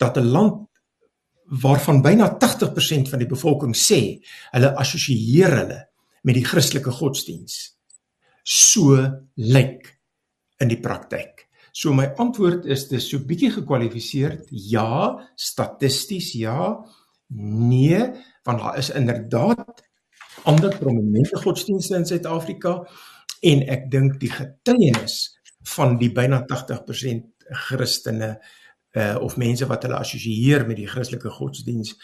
dat 0.00 0.16
'n 0.16 0.32
land 0.36 0.66
waarvan 1.64 2.02
byna 2.02 2.36
80% 2.38 3.10
van 3.10 3.18
die 3.18 3.28
bevolking 3.28 3.74
sê 3.74 4.20
hulle 4.52 4.74
assosieer 4.76 5.56
hulle 5.60 5.80
met 6.22 6.34
die 6.34 6.44
Christelike 6.44 6.90
godsdiens 6.90 7.76
so 8.44 8.96
lyk 9.36 9.98
in 10.60 10.68
die 10.68 10.80
praktyk 10.80 11.50
So 11.72 11.94
my 11.94 12.08
antwoord 12.18 12.66
is 12.66 12.88
dis 12.90 13.06
so 13.10 13.22
bietjie 13.22 13.52
gekwalifiseer. 13.54 14.40
Ja, 14.50 15.14
statisties 15.38 16.32
ja. 16.34 16.74
Nee, 17.30 18.00
want 18.42 18.58
daar 18.58 18.78
is 18.78 18.90
inderdaad 18.90 19.84
ander 20.44 20.76
prominente 20.78 21.36
godsdienste 21.36 21.96
in 21.96 22.06
Suid-Afrika 22.06 22.78
en 23.40 23.62
ek 23.68 23.90
dink 23.90 24.18
die 24.20 24.32
getuienis 24.32 25.18
van 25.74 25.98
die 26.00 26.10
byna 26.12 26.44
80% 26.48 27.46
Christene 27.68 28.38
uh 28.96 29.16
of 29.22 29.36
mense 29.38 29.66
wat 29.70 29.84
hulle 29.86 30.00
assosieer 30.00 30.66
met 30.66 30.80
die 30.80 30.88
Christelike 30.90 31.30
godsdiens 31.30 31.94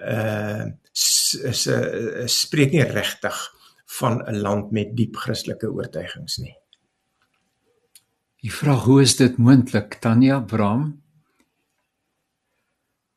uh 0.00 0.66
is 0.94 1.66
'n 1.66 1.70
uh, 1.70 2.26
spreek 2.26 2.72
nie 2.72 2.82
regtig 2.82 3.36
van 3.98 4.22
'n 4.26 4.40
land 4.40 4.70
met 4.70 4.96
diep 4.96 5.16
Christelike 5.16 5.70
oortuigings 5.70 6.38
nie. 6.38 6.56
Die 8.42 8.52
vraag 8.52 8.84
hoe 8.84 9.02
is 9.02 9.16
dit 9.16 9.36
moontlik 9.36 9.94
Tanya 9.94 10.40
Bram 10.40 11.02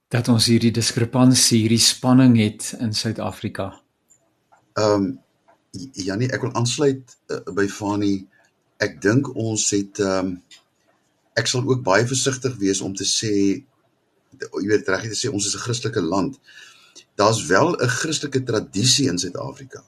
dat 0.08 0.28
ons 0.28 0.46
hierdie 0.46 0.72
diskrepansie, 0.72 1.60
hierdie 1.60 1.84
spanning 1.84 2.38
het 2.40 2.76
in 2.80 2.94
Suid-Afrika? 2.94 3.82
Ehm 4.78 4.94
um, 4.94 5.08
Janie, 5.94 6.30
ek 6.34 6.42
wil 6.42 6.54
aansluit 6.58 7.18
uh, 7.30 7.42
by 7.54 7.68
Fani. 7.70 8.16
Ek 8.82 8.98
dink 9.02 9.30
ons 9.36 9.70
het 9.74 10.02
ehm 10.04 10.32
um, 10.32 10.38
ek 11.38 11.50
sal 11.50 11.66
ook 11.66 11.84
baie 11.86 12.06
versigtig 12.10 12.56
wees 12.62 12.82
om 12.82 12.96
te 12.98 13.06
sê 13.06 13.34
jy 14.38 14.66
weet 14.70 14.90
reg 14.90 15.06
te 15.06 15.18
sê 15.18 15.30
ons 15.30 15.46
is 15.46 15.56
'n 15.56 15.66
Christelike 15.66 16.02
land. 16.02 16.40
Daar's 17.18 17.46
wel 17.46 17.76
'n 17.76 17.90
Christelike 18.00 18.44
tradisie 18.44 19.08
in 19.10 19.18
Suid-Afrika 19.18 19.84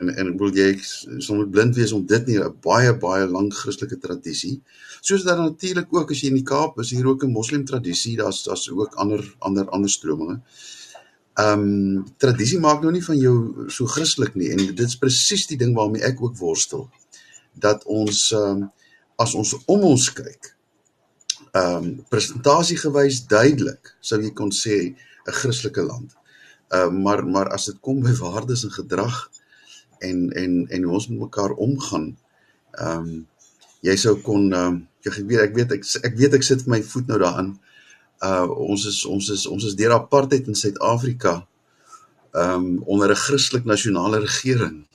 en 0.00 0.08
en 0.20 0.36
wil 0.38 0.52
jy 0.52 0.70
sommer 1.18 1.48
blind 1.48 1.76
wees 1.76 1.92
om 1.92 2.06
dit 2.06 2.26
nie 2.26 2.38
'n 2.38 2.56
baie 2.60 2.92
baie 3.06 3.26
lank 3.26 3.54
Christelike 3.54 3.98
tradisie 3.98 4.60
soos 5.00 5.24
dat 5.24 5.38
natuurlik 5.38 5.92
ook 5.92 6.10
as 6.10 6.20
jy 6.20 6.28
in 6.28 6.40
die 6.40 6.50
Kaap 6.52 6.78
is 6.80 6.90
hier 6.90 7.06
ook 7.06 7.24
'n 7.24 7.32
moslim 7.32 7.64
tradisie 7.64 8.16
daar's 8.16 8.42
daar's 8.44 8.68
ook 8.70 8.94
ander 8.94 9.22
ander 9.38 9.68
ander 9.68 9.90
strominge. 9.90 10.40
Ehm 10.40 10.83
um, 11.40 12.04
tradisie 12.18 12.60
maak 12.62 12.82
nou 12.82 12.92
nie 12.94 13.04
van 13.04 13.18
jou 13.18 13.68
so 13.68 13.86
Christelik 13.90 14.34
nie 14.38 14.52
en 14.54 14.62
dit 14.66 14.86
is 14.86 14.98
presies 15.00 15.46
die 15.50 15.58
ding 15.58 15.74
waarmee 15.76 16.04
ek 16.06 16.22
ook 16.22 16.36
worstel 16.38 16.88
dat 17.54 17.84
ons 17.84 18.30
ehm 18.32 18.64
um, 18.64 18.70
as 19.22 19.30
ons 19.38 19.52
om 19.70 19.84
ons 19.86 20.08
kyk 20.10 20.54
ehm 21.54 21.84
um, 21.84 21.90
presentasie 22.10 22.78
gewys 22.78 23.24
duidelik 23.30 23.94
sou 24.00 24.18
jy 24.22 24.32
kon 24.34 24.50
sê 24.50 24.94
'n 25.26 25.32
Christelike 25.40 25.82
land. 25.82 26.14
Ehm 26.68 26.96
uh, 26.96 27.02
maar 27.04 27.26
maar 27.26 27.48
as 27.48 27.66
dit 27.70 27.78
kom 27.80 28.02
by 28.02 28.14
waardes 28.18 28.64
en 28.64 28.74
gedrag 28.74 29.30
en 29.98 30.30
en 30.32 30.66
en 30.68 30.82
hoe 30.82 30.94
ons 30.94 31.08
met 31.08 31.18
mekaar 31.18 31.52
omgaan. 31.66 32.16
Ehm 32.72 32.98
um, 32.98 33.26
jy 33.80 33.96
sou 33.96 34.16
kon 34.20 34.52
ehm 34.52 34.66
um, 34.66 34.88
ek 35.04 35.14
weet 35.28 35.40
ek 35.46 35.54
weet 35.54 35.72
ek 35.72 35.84
ek 36.02 36.14
weet 36.16 36.34
ek 36.34 36.42
sit 36.42 36.66
my 36.66 36.82
voet 36.82 37.06
nou 37.06 37.18
daarin. 37.18 37.54
Uh 38.20 38.50
ons 38.50 38.86
is 38.86 39.04
ons 39.04 39.28
is 39.28 39.46
ons 39.46 39.64
is 39.64 39.74
deur 39.74 39.96
apartheid 39.96 40.46
in 40.46 40.54
Suid-Afrika 40.54 41.46
ehm 42.34 42.54
um, 42.54 42.82
onder 42.86 43.10
'n 43.10 43.22
Christelik 43.26 43.64
nasionale 43.64 44.18
regering. 44.18 44.86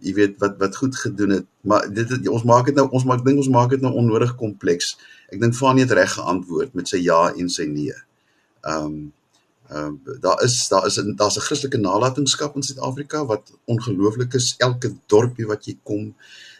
Jy 0.00 0.14
weet 0.14 0.38
wat 0.38 0.58
wat 0.58 0.76
goed 0.76 0.96
gedoen 0.96 1.30
het, 1.30 1.46
maar 1.60 1.92
dit 1.92 2.08
het, 2.08 2.28
ons 2.28 2.42
maak 2.42 2.66
dit 2.66 2.74
nou 2.74 2.88
ons 2.90 3.04
maak 3.04 3.24
dink 3.24 3.38
ons 3.38 3.48
maak 3.48 3.70
dit 3.70 3.80
nou 3.80 3.92
onnodig 3.92 4.34
kompleks. 4.34 4.98
Ek 5.28 5.40
dink 5.40 5.54
Fanie 5.54 5.84
het 5.84 5.92
reg 5.92 6.12
geantwoord 6.12 6.74
met 6.74 6.88
sy 6.88 7.02
ja 7.02 7.32
en 7.34 7.48
sy 7.48 7.64
nee. 7.64 7.94
Ehm 8.62 8.84
um, 8.84 9.12
Ehm 9.68 10.00
uh, 10.04 10.20
daar 10.20 10.42
is 10.42 10.68
daar 10.68 10.86
is 10.86 10.94
daar's 10.94 11.36
'n 11.36 11.40
Christelike 11.40 11.76
nalatenskap 11.76 12.56
in 12.56 12.62
Suid-Afrika 12.62 13.26
wat 13.26 13.52
ongelooflik 13.64 14.34
is. 14.34 14.54
Elke 14.58 14.94
dorpie 15.06 15.46
wat 15.46 15.64
jy 15.64 15.78
kom, 15.82 16.14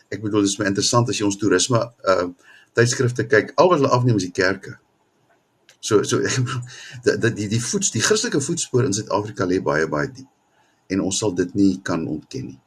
ek 0.08 0.20
bedoel 0.22 0.40
dit 0.40 0.48
is 0.50 0.58
my 0.58 0.66
interessant 0.66 1.08
as 1.08 1.18
jy 1.18 1.24
ons 1.24 1.36
toerisme 1.36 1.92
uh 2.04 2.28
tydskrifte 2.72 3.26
kyk, 3.26 3.52
al 3.56 3.68
wat 3.68 3.78
hulle 3.78 3.90
afneem 3.90 4.16
is 4.16 4.22
die 4.22 4.30
kerke. 4.42 4.78
So 5.80 6.02
so 6.02 6.20
dat 7.04 7.36
die 7.36 7.48
die 7.48 7.62
voets 7.62 7.90
die 7.90 8.02
Christelike 8.02 8.40
voetspoor 8.40 8.84
in 8.84 8.92
Suid-Afrika 8.92 9.46
lê 9.46 9.60
baie 9.62 9.86
baie 9.88 10.10
diep 10.12 10.28
en 10.88 11.04
ons 11.04 11.18
sal 11.18 11.34
dit 11.34 11.54
nie 11.54 11.80
kan 11.84 12.06
ontken 12.08 12.46
nie. 12.46 12.60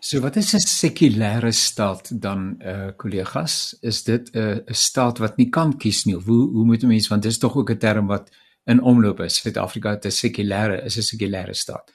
So 0.00 0.20
wat 0.20 0.36
is 0.36 0.54
'n 0.54 0.60
sekulêre 0.60 1.52
staat 1.52 2.10
dan 2.20 2.56
eh 2.60 2.86
uh, 2.86 2.90
kollegas? 2.96 3.76
Is 3.80 4.02
dit 4.04 4.30
'n 4.32 4.38
uh, 4.38 4.56
'n 4.66 4.74
staat 4.74 5.18
wat 5.18 5.36
nie 5.36 5.50
kan 5.50 5.76
kies 5.76 6.04
nie? 6.04 6.14
Hoe 6.14 6.50
hoe 6.50 6.64
moet 6.64 6.82
'n 6.82 6.88
mens 6.88 7.08
want 7.08 7.22
dis 7.22 7.38
tog 7.38 7.56
ook 7.56 7.70
'n 7.70 7.78
term 7.78 8.06
wat 8.06 8.30
in 8.64 8.82
omloop 8.82 9.20
is. 9.20 9.40
Suid-Afrika 9.40 9.90
het 9.90 10.04
'n 10.04 10.10
sekulêre 10.10 10.84
is 10.84 10.96
'n 10.96 11.02
sekulêre 11.02 11.54
staat. 11.54 11.92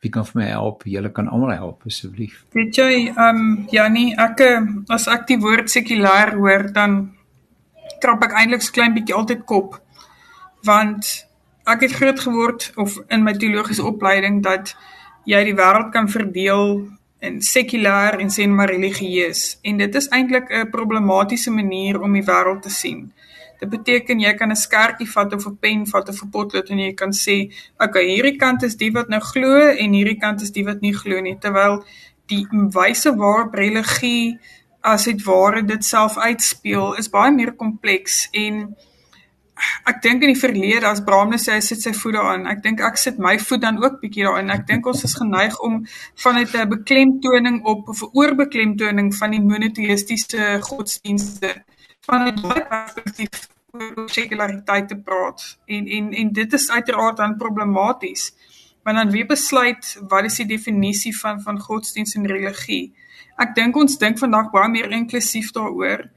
Wie 0.00 0.10
kan 0.10 0.26
vir 0.26 0.42
my 0.42 0.48
help? 0.48 0.82
Julle 0.84 1.12
kan 1.12 1.28
almal 1.28 1.50
help 1.50 1.82
asseblief. 1.86 2.44
Weet 2.52 2.76
jy, 2.76 3.08
ehm 3.08 3.36
um, 3.36 3.66
Jannie, 3.70 4.14
ek 4.16 4.40
as 4.88 5.06
ek 5.06 5.26
die 5.26 5.38
woord 5.38 5.70
sekulêr 5.70 6.34
hoor, 6.34 6.72
dan 6.72 7.13
krap 8.04 8.24
ek 8.26 8.36
eintlik 8.40 8.64
so 8.64 8.74
klein 8.76 8.96
bietjie 8.96 9.16
altyd 9.16 9.46
kop. 9.48 9.78
Want 10.68 11.08
ek 11.64 11.86
het 11.86 11.96
groot 11.96 12.20
geword 12.20 12.68
of 12.76 12.98
in 13.08 13.24
my 13.24 13.32
teologiese 13.32 13.84
opleiding 13.88 14.42
dat 14.44 14.74
jy 15.28 15.40
die 15.48 15.56
wêreld 15.56 15.92
kan 15.92 16.10
verdeel 16.12 16.82
in 17.24 17.40
sekulêr 17.40 18.18
en 18.20 18.32
sê 18.32 18.44
maar 18.48 18.68
religieus 18.68 19.54
en 19.64 19.80
dit 19.80 19.94
is 20.00 20.10
eintlik 20.12 20.50
'n 20.50 20.70
problematiese 20.70 21.50
manier 21.50 22.00
om 22.00 22.12
die 22.12 22.26
wêreld 22.30 22.62
te 22.62 22.70
sien. 22.70 23.12
Dit 23.60 23.70
beteken 23.70 24.20
jy 24.20 24.32
kan 24.34 24.50
'n 24.50 24.56
skertjie 24.56 25.08
vat 25.08 25.32
of 25.32 25.46
'n 25.46 25.56
pen 25.56 25.86
vat 25.86 26.08
of 26.08 26.22
'n 26.22 26.30
potlood 26.30 26.70
en 26.70 26.78
jy 26.78 26.92
kan 26.92 27.12
sê, 27.12 27.50
okay, 27.78 28.04
hierdie 28.06 28.36
kant 28.36 28.62
is 28.62 28.76
die 28.76 28.90
wat 28.92 29.08
nou 29.08 29.20
glo 29.20 29.54
en 29.82 29.92
hierdie 29.92 30.20
kant 30.20 30.42
is 30.42 30.50
die 30.50 30.64
wat 30.64 30.80
nie 30.80 30.92
glo 30.92 31.20
nie, 31.20 31.36
terwyl 31.38 31.84
die 32.26 32.46
wyse 32.50 33.10
waarop 33.16 33.54
religie 33.54 34.38
as 34.84 35.06
dit 35.08 35.22
ware 35.24 35.62
dit 35.64 35.84
self 35.84 36.18
uitspeel 36.18 36.98
is 37.00 37.08
baie 37.12 37.32
meer 37.32 37.54
kompleks 37.56 38.26
en 38.36 38.66
ek 39.88 40.00
dink 40.04 40.24
in 40.26 40.32
die 40.32 40.40
verlede 40.40 40.88
as 40.90 41.00
Bramne 41.06 41.38
sê 41.40 41.54
hy 41.56 41.62
sit 41.64 41.80
sy 41.84 41.92
voete 41.96 42.20
aan. 42.20 42.46
Ek 42.50 42.60
dink 42.64 42.82
ek 42.84 42.98
sit 43.00 43.20
my 43.22 43.36
voet 43.38 43.62
dan 43.62 43.78
ook 43.82 44.00
bietjie 44.02 44.26
daarin. 44.26 44.50
Ek 44.52 44.66
dink 44.68 44.86
ons 44.90 45.04
is 45.06 45.14
geneig 45.16 45.56
om 45.68 45.78
vanuit 46.24 46.54
'n 46.54 46.68
beklemtoning 46.74 47.62
op 47.64 47.88
of 47.88 48.02
'n 48.02 48.10
oorbeklemtoning 48.12 49.14
van 49.20 49.30
die 49.30 49.40
monoteïstiese 49.40 50.58
godsdienste 50.68 51.54
van 52.06 52.28
'n 52.28 52.40
perspektief 52.42 53.48
oor 53.72 54.08
sekulariteit 54.10 54.88
te 54.88 54.98
praat. 54.98 55.58
En 55.66 55.86
en 55.86 56.12
en 56.12 56.32
dit 56.32 56.52
is 56.52 56.70
uiteraard 56.70 57.16
dan 57.16 57.36
problematies. 57.36 58.32
Want 58.84 58.96
dan 58.96 59.10
wie 59.10 59.26
besluit 59.26 59.96
wat 60.08 60.24
is 60.24 60.36
die 60.36 60.46
definisie 60.46 61.14
van 61.18 61.40
van 61.40 61.60
godsdienst 61.60 62.16
en 62.16 62.26
religie? 62.26 62.92
Ek 63.36 63.54
dink 63.54 63.76
ons 63.76 63.98
dink 63.98 64.18
vandag 64.18 64.50
baie 64.50 64.68
meer 64.68 64.90
inklusief 64.92 65.52
daaroor. 65.52 66.10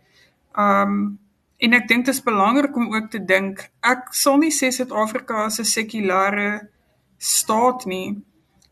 Um 0.54 1.18
En 1.58 1.74
ek 1.74 1.88
dink 1.90 2.06
dit 2.06 2.14
is 2.14 2.22
belangrik 2.22 2.76
om 2.78 2.92
ook 2.94 3.10
te 3.10 3.20
dink, 3.26 3.64
ek 3.82 4.12
sal 4.14 4.38
nie 4.38 4.54
sê 4.54 4.70
Suid-Afrika 4.70 5.48
is 5.48 5.60
'n 5.60 5.66
sekulêre 5.66 6.70
staat 7.18 7.86
nie, 7.86 8.22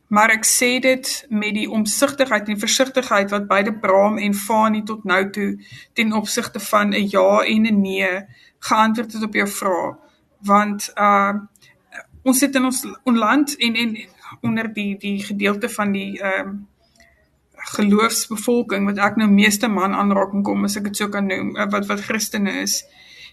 maar 0.07 0.29
ek 0.29 0.45
sê 0.45 0.79
dit 0.79 1.25
met 1.29 1.53
die 1.53 1.69
omsigtigheid 1.69 2.49
en 2.49 2.59
versigtigheid 2.59 3.31
wat 3.31 3.47
beide 3.47 3.73
Braam 3.73 4.17
en 4.17 4.33
Fani 4.33 4.83
tot 4.83 5.03
nou 5.03 5.29
toe 5.31 5.57
ten 5.93 6.13
opsigte 6.13 6.59
van 6.59 6.93
'n 6.93 7.09
ja 7.09 7.41
en 7.41 7.65
'n 7.65 7.81
nee 7.81 8.21
geantwoord 8.59 9.13
het 9.13 9.23
op 9.23 9.33
jou 9.33 9.47
vraag. 9.47 9.95
Want 10.41 10.93
uh 10.95 11.33
ons 12.25 12.39
sit 12.41 12.55
in 12.55 12.65
ons 12.65 12.84
land 13.03 13.55
en 13.58 13.75
en 13.75 13.98
onder 14.41 14.72
die 14.74 14.96
die 15.00 15.20
gedeelte 15.24 15.70
van 15.70 15.91
die 15.96 16.13
ehm 16.22 16.50
uh, 16.50 16.55
geloofsbevolking 17.65 18.86
wat 18.86 19.00
ek 19.01 19.15
nou 19.17 19.25
meeste 19.32 19.67
man 19.72 19.96
aanraking 19.98 20.44
kom 20.46 20.67
as 20.67 20.75
ek 20.77 20.89
dit 20.89 21.00
so 21.00 21.10
kan 21.10 21.25
noem 21.25 21.55
eh, 21.55 21.65
wat 21.74 21.88
wat 21.89 22.03
Christene 22.05 22.51
is 22.62 22.84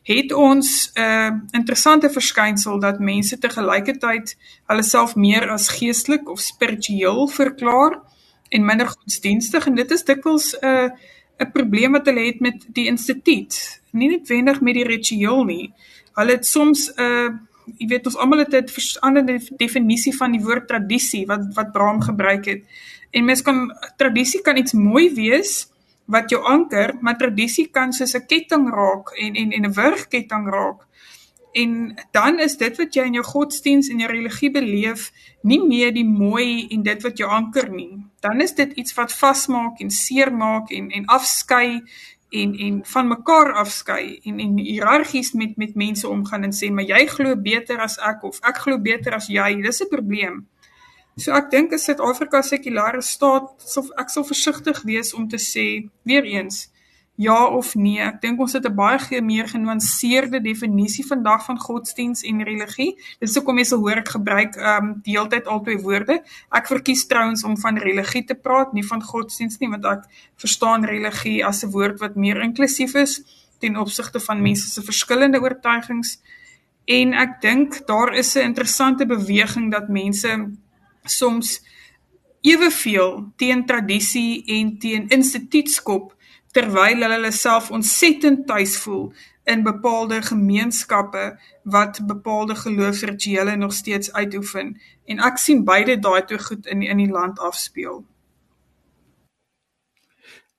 het 0.08 0.32
ons 0.32 0.90
'n 0.94 1.00
uh, 1.00 1.30
interessante 1.58 2.08
verskynsel 2.10 2.80
dat 2.80 2.98
mense 2.98 3.38
te 3.38 3.48
gelykertyd 3.48 4.34
hulle 4.70 4.82
self 4.82 5.14
meer 5.14 5.50
as 5.50 5.68
geestelik 5.68 6.28
of 6.28 6.40
spiritueel 6.40 7.28
verklaar 7.28 8.00
en 8.48 8.64
minder 8.64 8.88
godsdienstig 8.88 9.66
en 9.66 9.74
dit 9.74 9.90
is 9.90 10.04
dikwels 10.04 10.54
'n 10.54 10.66
uh, 10.66 10.88
'n 11.42 11.52
probleem 11.52 11.92
wat 11.92 12.06
hulle 12.06 12.26
het 12.26 12.40
met 12.40 12.66
die 12.68 12.86
instituut. 12.86 13.80
Nie 13.90 14.08
noodwendig 14.08 14.60
met 14.60 14.74
die 14.74 14.84
ritueel 14.86 15.44
nie. 15.44 15.72
Hulle 16.14 16.32
het 16.32 16.46
soms 16.46 16.90
'n 16.94 17.02
uh, 17.02 17.28
jy 17.78 17.86
weet 17.88 18.06
ons 18.06 18.16
almal 18.16 18.38
het 18.38 18.54
'n 18.54 18.68
verskillende 18.68 19.40
definisie 19.56 20.16
van 20.16 20.32
die 20.32 20.42
woord 20.42 20.68
tradisie 20.68 21.26
wat 21.26 21.54
wat 21.54 21.72
Braam 21.72 22.00
gebruik 22.00 22.44
het 22.46 22.62
En 23.12 23.24
mens 23.24 23.42
kan 23.42 23.76
tradisie 23.96 24.40
kan 24.40 24.56
iets 24.56 24.72
mooi 24.72 25.12
wees 25.14 25.68
wat 26.04 26.30
jou 26.32 26.40
anker, 26.48 26.94
maar 27.00 27.18
tradisie 27.20 27.68
kan 27.70 27.92
soos 27.92 28.14
'n 28.16 28.26
ketting 28.26 28.70
raak 28.72 29.12
en 29.24 29.34
en 29.34 29.52
en 29.52 29.66
'n 29.66 29.72
wurgketting 29.72 30.48
raak. 30.48 30.80
En 31.52 31.94
dan 32.10 32.38
is 32.38 32.56
dit 32.56 32.76
wat 32.76 32.94
jy 32.94 33.04
in 33.04 33.12
jou 33.12 33.24
godsdiens 33.24 33.88
en 33.88 33.98
jou 33.98 34.10
religie 34.10 34.50
beleef 34.50 35.12
nie 35.42 35.60
meer 35.66 35.92
die 35.92 36.08
mooi 36.08 36.66
en 36.70 36.82
dit 36.82 37.02
wat 37.02 37.18
jou 37.18 37.30
anker 37.30 37.70
nie. 37.70 38.06
Dan 38.20 38.40
is 38.40 38.54
dit 38.54 38.72
iets 38.72 38.94
wat 38.94 39.12
vasmaak 39.12 39.80
en 39.80 39.90
seermaak 39.90 40.70
en 40.70 40.90
en 40.90 41.04
afskei 41.06 41.82
en 42.32 42.54
en 42.66 42.80
van 42.84 43.08
mekaar 43.08 43.52
afskei 43.60 44.20
en 44.24 44.40
en 44.40 44.58
hiërargies 44.58 45.32
met 45.32 45.56
met 45.56 45.74
mense 45.74 46.08
omgaan 46.08 46.48
en 46.48 46.54
sê 46.56 46.70
maar 46.72 46.88
jy 46.88 47.06
glo 47.06 47.36
beter 47.36 47.78
as 47.84 47.98
ek 47.98 48.24
of 48.24 48.40
ek 48.42 48.62
glo 48.64 48.80
beter 48.80 49.14
as 49.14 49.28
jy. 49.28 49.62
Dis 49.62 49.82
'n 49.82 49.88
probleem. 49.88 50.46
So 51.16 51.32
ek 51.32 51.50
dink 51.50 51.72
as 51.72 51.84
Suid-Afrika 51.84 52.40
sekulêre 52.42 53.02
staat, 53.02 53.50
sal 53.58 53.84
ek 54.00 54.08
sal 54.10 54.24
versigtig 54.24 54.82
wees 54.82 55.14
om 55.14 55.28
te 55.28 55.36
sê 55.36 55.88
weer 56.04 56.24
eens 56.24 56.71
ja 57.14 57.46
of 57.46 57.74
nee. 57.74 58.00
Ek 58.00 58.20
dink 58.20 58.40
ons 58.40 58.52
het 58.52 58.66
'n 58.66 58.74
baie 58.74 59.20
meer 59.20 59.48
genuanceerde 59.48 60.40
definisie 60.40 61.06
vandag 61.06 61.44
van 61.44 61.58
godsdiens 61.58 62.22
en 62.22 62.42
religie. 62.42 62.96
Dis 63.20 63.34
hoekom 63.34 63.54
mense 63.54 63.76
hoor 63.76 63.96
ek 63.96 64.08
gebruik 64.08 64.56
ehm 64.56 64.84
um, 64.84 65.00
die 65.02 65.18
hele 65.18 65.28
tyd 65.28 65.46
albei 65.46 65.76
woorde. 65.76 66.22
Ek 66.50 66.66
verkies 66.66 67.06
trouens 67.06 67.44
om 67.44 67.56
van 67.56 67.78
religie 67.78 68.24
te 68.24 68.34
praat, 68.34 68.72
nie 68.72 68.86
van 68.86 69.02
godsdiens 69.02 69.58
nie, 69.58 69.68
want 69.68 69.84
ek 69.84 70.04
verstaan 70.36 70.84
religie 70.84 71.44
as 71.44 71.64
'n 71.64 71.70
woord 71.70 72.00
wat 72.00 72.16
meer 72.16 72.40
inklusief 72.40 72.94
is 72.94 73.22
ten 73.58 73.76
opsigte 73.76 74.20
van 74.20 74.42
mense 74.42 74.68
se 74.68 74.82
verskillende 74.82 75.40
oortuigings. 75.40 76.20
En 76.84 77.12
ek 77.12 77.40
dink 77.40 77.86
daar 77.86 78.14
is 78.14 78.34
'n 78.34 78.48
interessante 78.50 79.06
beweging 79.06 79.70
dat 79.70 79.88
mense 79.88 80.50
soms 81.04 81.60
eweveel 82.40 83.32
teen 83.36 83.66
tradisie 83.66 84.44
en 84.46 84.78
teen 84.78 85.08
instituutskop 85.08 86.14
terwyl 86.52 87.02
hulle 87.02 87.14
hulle 87.14 87.32
self 87.32 87.70
ontsettend 87.70 88.46
tuis 88.46 88.76
voel 88.84 89.12
in 89.44 89.62
bepaalde 89.62 90.22
gemeenskappe 90.22 91.38
wat 91.62 92.00
bepaalde 92.06 92.54
geloofsrituele 92.54 93.56
nog 93.56 93.72
steeds 93.72 94.12
uitoefen 94.12 94.80
en 95.04 95.18
ek 95.18 95.38
sien 95.38 95.64
beide 95.64 95.98
daai 95.98 96.24
toe 96.24 96.38
goed 96.38 96.66
in 96.66 96.82
in 96.82 97.02
die 97.02 97.10
land 97.10 97.38
afspeel. 97.38 98.04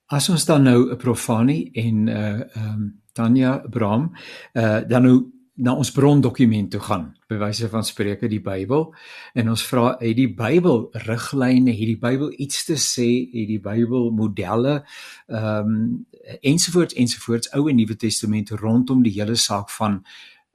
As 0.06 0.28
ons 0.28 0.44
dan 0.44 0.62
nou 0.62 0.90
'n 0.90 0.96
profani 0.96 1.70
en 1.72 2.06
uh 2.08 2.40
ehm 2.40 2.68
um, 2.74 3.02
Tanya 3.12 3.62
Bram 3.70 4.12
uh 4.52 4.80
dan 4.88 5.02
nou 5.02 5.33
na 5.54 5.74
ons 5.78 5.90
brondokument 5.94 6.70
toe 6.70 6.80
gaan 6.82 7.04
by 7.30 7.38
wyse 7.38 7.68
van 7.70 7.84
Spreuke 7.86 8.28
die 8.30 8.42
Bybel 8.42 8.88
en 9.38 9.50
ons 9.52 9.62
vra 9.68 9.92
het 10.00 10.16
die 10.18 10.30
Bybel 10.34 10.88
riglyne 11.06 11.70
het 11.70 11.90
die 11.92 12.00
Bybel 12.00 12.32
iets 12.42 12.64
te 12.66 12.74
sê 12.80 13.06
het 13.30 13.48
die 13.52 13.60
Bybel 13.62 14.10
modelle 14.10 14.80
ehm 15.28 15.70
um, 15.70 16.06
ensovoorts 16.40 16.96
ensovoorts 16.96 17.50
Ou 17.52 17.68
en 17.68 17.76
Nuwe 17.76 17.96
Testament 18.00 18.50
rondom 18.56 19.02
die 19.04 19.12
hele 19.12 19.36
saak 19.36 19.70
van 19.70 20.00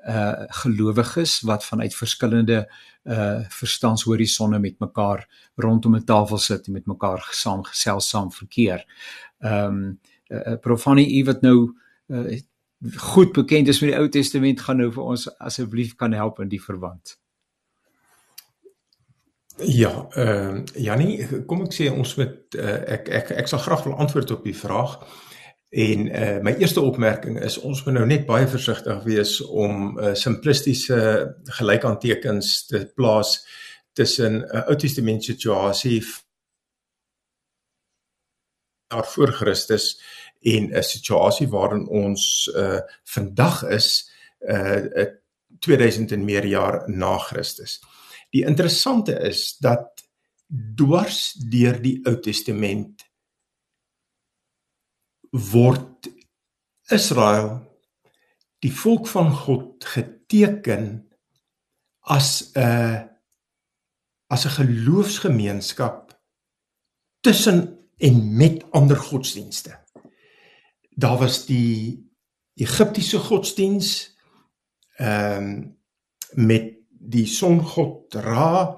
uh 0.07 0.47
gelowiges 0.63 1.41
wat 1.47 1.65
vanuit 1.65 1.95
verskillende 1.95 2.63
uh 3.05 3.39
verstandshorisonne 3.49 4.59
met 4.59 4.79
mekaar 4.79 5.27
rondom 5.55 5.95
'n 5.95 6.03
tafel 6.03 6.38
sit 6.38 6.67
en 6.67 6.73
met 6.73 6.85
mekaar 6.85 7.27
saam 7.31 7.63
gesels 7.63 8.09
saam 8.09 8.31
verkeer. 8.31 8.85
Ehm 9.39 9.65
um, 9.65 9.99
uh, 10.27 10.59
Profani 10.62 11.19
u 11.19 11.23
wat 11.23 11.41
nou 11.41 11.75
uh, 12.07 12.39
goed 12.95 13.31
bekend 13.31 13.67
is 13.67 13.79
met 13.81 13.91
die 13.91 13.99
Ou 13.99 14.09
Testament 14.09 14.61
gaan 14.61 14.79
nou 14.79 14.91
vir 14.91 15.03
ons 15.03 15.27
asseblief 15.39 15.95
kan 15.95 16.13
help 16.13 16.39
in 16.39 16.51
die 16.51 16.61
verband. 16.63 17.17
Ja, 19.59 20.07
ehm 20.15 20.61
uh, 20.61 20.83
Jannie, 20.83 21.43
kom 21.45 21.65
ek 21.65 21.73
sê 21.75 21.89
ons 21.91 22.13
moet 22.15 22.55
uh, 22.55 22.77
ek 22.95 23.09
ek 23.11 23.33
ek 23.41 23.49
sal 23.51 23.59
graag 23.59 23.83
wil 23.83 23.97
antwoord 23.99 24.31
op 24.31 24.45
die 24.47 24.55
vraag. 24.55 24.95
En 25.69 26.07
uh 26.07 26.37
my 26.41 26.55
eerste 26.57 26.81
opmerking 26.81 27.41
is 27.43 27.59
ons 27.59 27.83
moet 27.85 27.97
nou 27.99 28.05
net 28.07 28.25
baie 28.25 28.47
versigtig 28.47 29.03
wees 29.03 29.35
om 29.43 29.99
uh, 29.99 30.13
simplistiese 30.15 31.01
gelykanttekens 31.59 32.65
te 32.71 32.85
plaas 32.95 33.35
tussen 33.93 34.39
'n 34.39 34.55
uh, 34.55 34.67
Ou 34.69 34.75
Testament 34.75 35.23
situasie 35.23 35.99
daar 38.89 39.05
voor 39.05 39.31
Christus 39.31 40.01
en 40.41 40.71
'n 40.71 40.84
situasie 40.84 41.47
waarin 41.47 41.88
ons 41.88 42.52
uh 42.56 42.80
vandag 43.04 43.63
is 43.63 44.12
uh 44.39 45.06
2000 45.60 46.12
en 46.12 46.23
meer 46.23 46.45
jaar 46.45 46.89
na 46.89 47.17
Christus. 47.17 47.82
Die 48.30 48.45
interessante 48.45 49.19
is 49.19 49.58
dat 49.58 50.08
dwars 50.75 51.34
deur 51.34 51.82
die 51.82 51.99
Ou 52.06 52.19
Testament 52.19 53.04
word 55.32 56.10
Israel 56.89 57.60
die 58.60 58.71
volk 58.73 59.08
van 59.08 59.32
God 59.32 59.86
geteken 59.86 61.10
as 62.02 62.52
'n 62.56 63.10
as 64.28 64.45
'n 64.45 64.58
geloofsgemeenskap 64.62 66.19
tussen 67.19 67.78
en 67.97 68.36
met 68.38 68.65
ander 68.71 68.97
godsdienste 68.97 69.80
daar 70.99 71.17
was 71.21 71.45
die 71.45 72.09
Egiptiese 72.59 73.19
godsdiens 73.19 74.15
ehm 74.97 75.43
um, 75.43 75.77
met 76.35 76.75
die 76.89 77.25
songod 77.25 78.13
Ra 78.13 78.77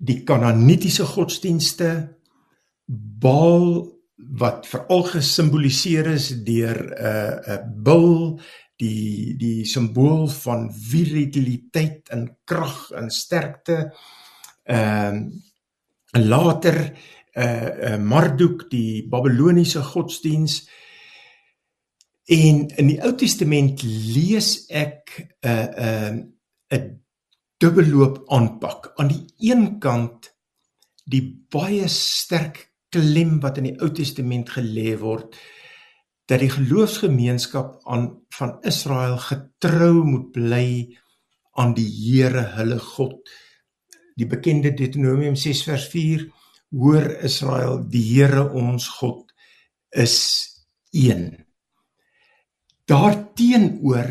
die 0.00 0.22
Kanaanitiese 0.24 1.04
godsdienste, 1.04 1.90
Baal 3.20 3.84
wat 4.40 4.66
veral 4.68 5.04
gesimboliseer 5.12 6.08
is 6.10 6.30
deur 6.44 6.78
'n 6.80 6.92
uh, 6.92 7.36
'n 7.46 7.52
uh, 7.52 7.68
bul, 7.84 8.40
die 8.80 9.36
die 9.38 9.64
simbool 9.64 10.26
van 10.28 10.72
viriliteit 10.72 12.08
en 12.10 12.26
krag 12.44 12.90
en 12.90 13.10
sterkte. 13.10 13.92
Ehm 14.64 15.16
uh, 16.16 16.24
later 16.32 16.76
'n 16.82 16.94
uh, 17.42 17.92
uh, 17.92 17.98
Marduk, 18.02 18.70
die 18.70 19.08
Babiloniese 19.08 19.82
godsdiens. 19.82 20.68
En 22.30 22.66
in 22.78 22.90
die 22.92 23.00
Ou 23.02 23.10
Testament 23.18 23.82
lees 23.82 24.66
ek 24.70 25.16
'n 25.18 25.48
uh, 25.50 25.66
'n 26.10 26.18
uh, 26.70 26.78
'n 26.78 26.84
dubbelloop 27.58 28.22
aanpak. 28.30 28.92
Aan 28.96 29.08
die 29.08 29.24
een 29.50 29.78
kant 29.78 30.30
die 31.04 31.24
baie 31.50 31.88
sterk 31.88 32.70
klem 32.88 33.40
wat 33.42 33.58
in 33.58 33.70
die 33.70 33.78
Ou 33.82 33.90
Testament 33.90 34.50
gelê 34.50 34.94
word 34.98 35.34
dat 36.30 36.38
die 36.38 36.52
geloofsgemeenskap 36.52 37.80
aan 37.90 38.06
van 38.30 38.58
Israel 38.62 39.18
getrou 39.18 40.04
moet 40.06 40.30
bly 40.32 40.68
aan 41.58 41.74
die 41.74 41.88
Here 41.90 42.44
hulle 42.54 42.78
God. 42.78 43.18
Die 44.14 44.26
bekende 44.30 44.70
Deuteronomium 44.70 45.34
6 45.34 45.64
vers 45.66 45.88
4: 45.90 46.28
Hoor 46.70 47.10
Israel, 47.26 47.82
die 47.90 48.04
Here 48.14 48.46
ons 48.54 48.86
God 49.00 49.32
is 49.90 50.16
een. 50.94 51.49
Daarteenoor 52.90 54.08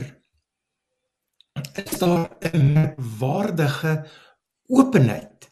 is 1.83 1.97
daar 1.99 2.37
'n 2.39 2.93
waardige 3.19 4.07
openheid 4.67 5.51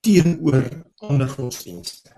teenoor 0.00 0.92
ander 0.96 1.28
godsdienste. 1.28 2.12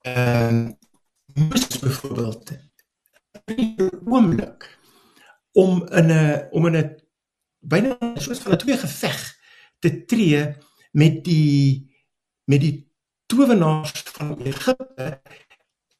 Ehm 0.00 0.66
uh, 0.66 1.48
mis 1.50 1.78
byvoorbeeld 1.78 2.50
'n 3.44 3.90
oomblik 4.04 4.78
om 5.52 5.86
in 5.86 6.08
'n 6.10 6.48
om 6.50 6.66
in 6.66 6.76
'n 6.76 7.02
byna 7.58 7.96
soos 8.14 8.38
van 8.38 8.52
'n 8.52 8.62
twee 8.64 8.78
geveg 8.78 9.18
te 9.78 10.04
tree 10.04 10.56
met 10.90 11.24
die 11.24 11.92
met 12.44 12.60
die 12.60 12.92
towenaars 13.26 14.02
van 14.02 14.40
Egipte 14.40 15.20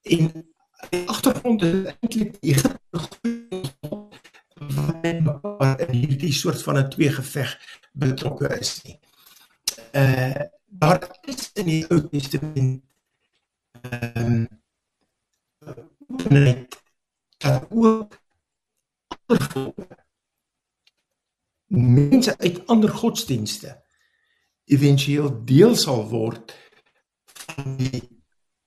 en 0.02 0.48
die 0.90 1.08
agtergrond 1.08 1.62
is 1.62 1.84
eintlik 1.94 2.36
Egipte 2.40 2.76
wat 5.58 5.80
in 5.80 5.94
hierdie 5.94 6.32
soort 6.32 6.62
van 6.62 6.78
'n 6.78 6.88
twee 6.90 7.12
geveg 7.12 7.50
betrokke 7.92 8.48
is 8.58 8.82
nie. 8.82 8.98
Uh 9.92 10.46
daar 10.70 11.18
is 11.24 11.50
in 11.52 11.66
die 11.66 11.84
Ou 11.90 12.08
Testament 12.08 12.82
ehm 13.80 14.26
um, 14.26 14.48
net 16.28 16.82
dat 17.38 17.66
ook 17.70 18.20
ander 19.08 19.48
volke 19.50 19.86
mense 21.66 22.38
uit 22.38 22.66
ander 22.66 22.90
godsdienste 22.90 23.84
éventueel 24.64 25.44
deel 25.44 25.76
sal 25.76 26.08
word 26.08 26.54
van 27.24 27.76
die 27.76 28.02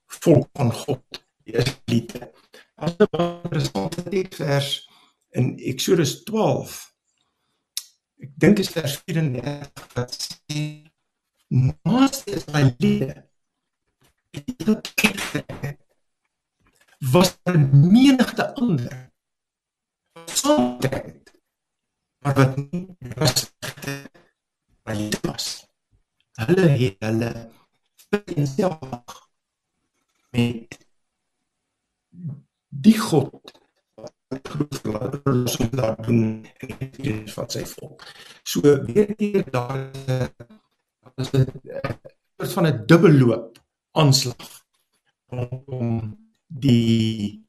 volk 0.06 0.48
van 0.52 0.72
God 0.72 1.21
die 1.44 1.54
Israeliete 1.60 2.32
as 2.76 2.96
'n 2.98 3.06
interessante 3.44 4.02
teksvers 4.14 4.70
in 5.38 5.58
Eksodus 5.58 6.22
12 6.24 6.78
ek 8.22 8.30
dink 8.44 8.58
is 8.58 8.70
vers 8.76 8.96
34 9.06 9.86
wat 9.94 10.10
sê 10.26 10.60
mas 11.84 12.24
is 12.24 12.44
my 12.54 12.64
liefde 12.78 13.28
was 17.12 17.30
'n 17.50 17.62
menigte 17.92 18.44
ander 18.54 18.94
sonderheid 20.26 21.32
maar 22.22 22.34
wat 22.34 22.56
nie 22.56 22.86
was 23.16 23.52
nie 24.94 25.10
was. 25.22 25.66
Hulle 26.32 26.68
het 26.68 26.96
hulle 26.98 27.30
vereenselwig 28.10 29.28
met 30.30 30.78
die 32.68 32.98
God 32.98 33.52
wat 34.32 34.48
groot 34.48 34.80
verlaat 34.80 35.50
so 35.50 35.68
daar 35.76 35.96
doen 36.06 36.46
en 36.58 37.18
wat 37.34 37.58
sy 37.58 37.64
volk 37.74 38.06
so 38.54 38.76
weet 38.88 39.20
jy 39.20 39.44
daar 39.50 39.88
is 41.16 41.30
'n 41.32 41.46
soort 42.36 42.52
van 42.52 42.66
'n 42.66 42.86
dubbelloop 42.86 43.58
aanslag 43.92 44.64
om 45.66 46.18
die 46.46 47.46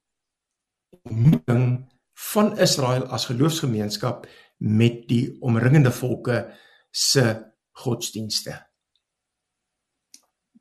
ontmoeting 1.04 1.91
van 2.13 2.58
Israel 2.58 3.06
as 3.12 3.26
geloofsgemeenskap 3.26 4.28
met 4.58 5.08
die 5.08 5.41
omringende 5.41 5.91
volke 5.91 6.45
se 6.91 7.26
godsdienste. 7.84 8.56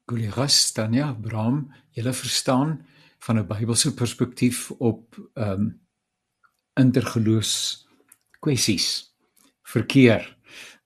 Collega's 0.05 0.73
dan 0.73 0.93
ja, 0.93 1.09
Abraham, 1.09 1.69
julle 1.91 2.13
verstaan 2.13 2.81
van 3.23 3.39
'n 3.39 3.47
Bybelse 3.47 3.95
perspektief 3.95 4.71
op 4.71 5.17
ehm 5.35 5.51
um, 5.51 5.81
intergeloofs 6.75 7.87
kwessies 8.41 9.15
verkeer. 9.63 10.25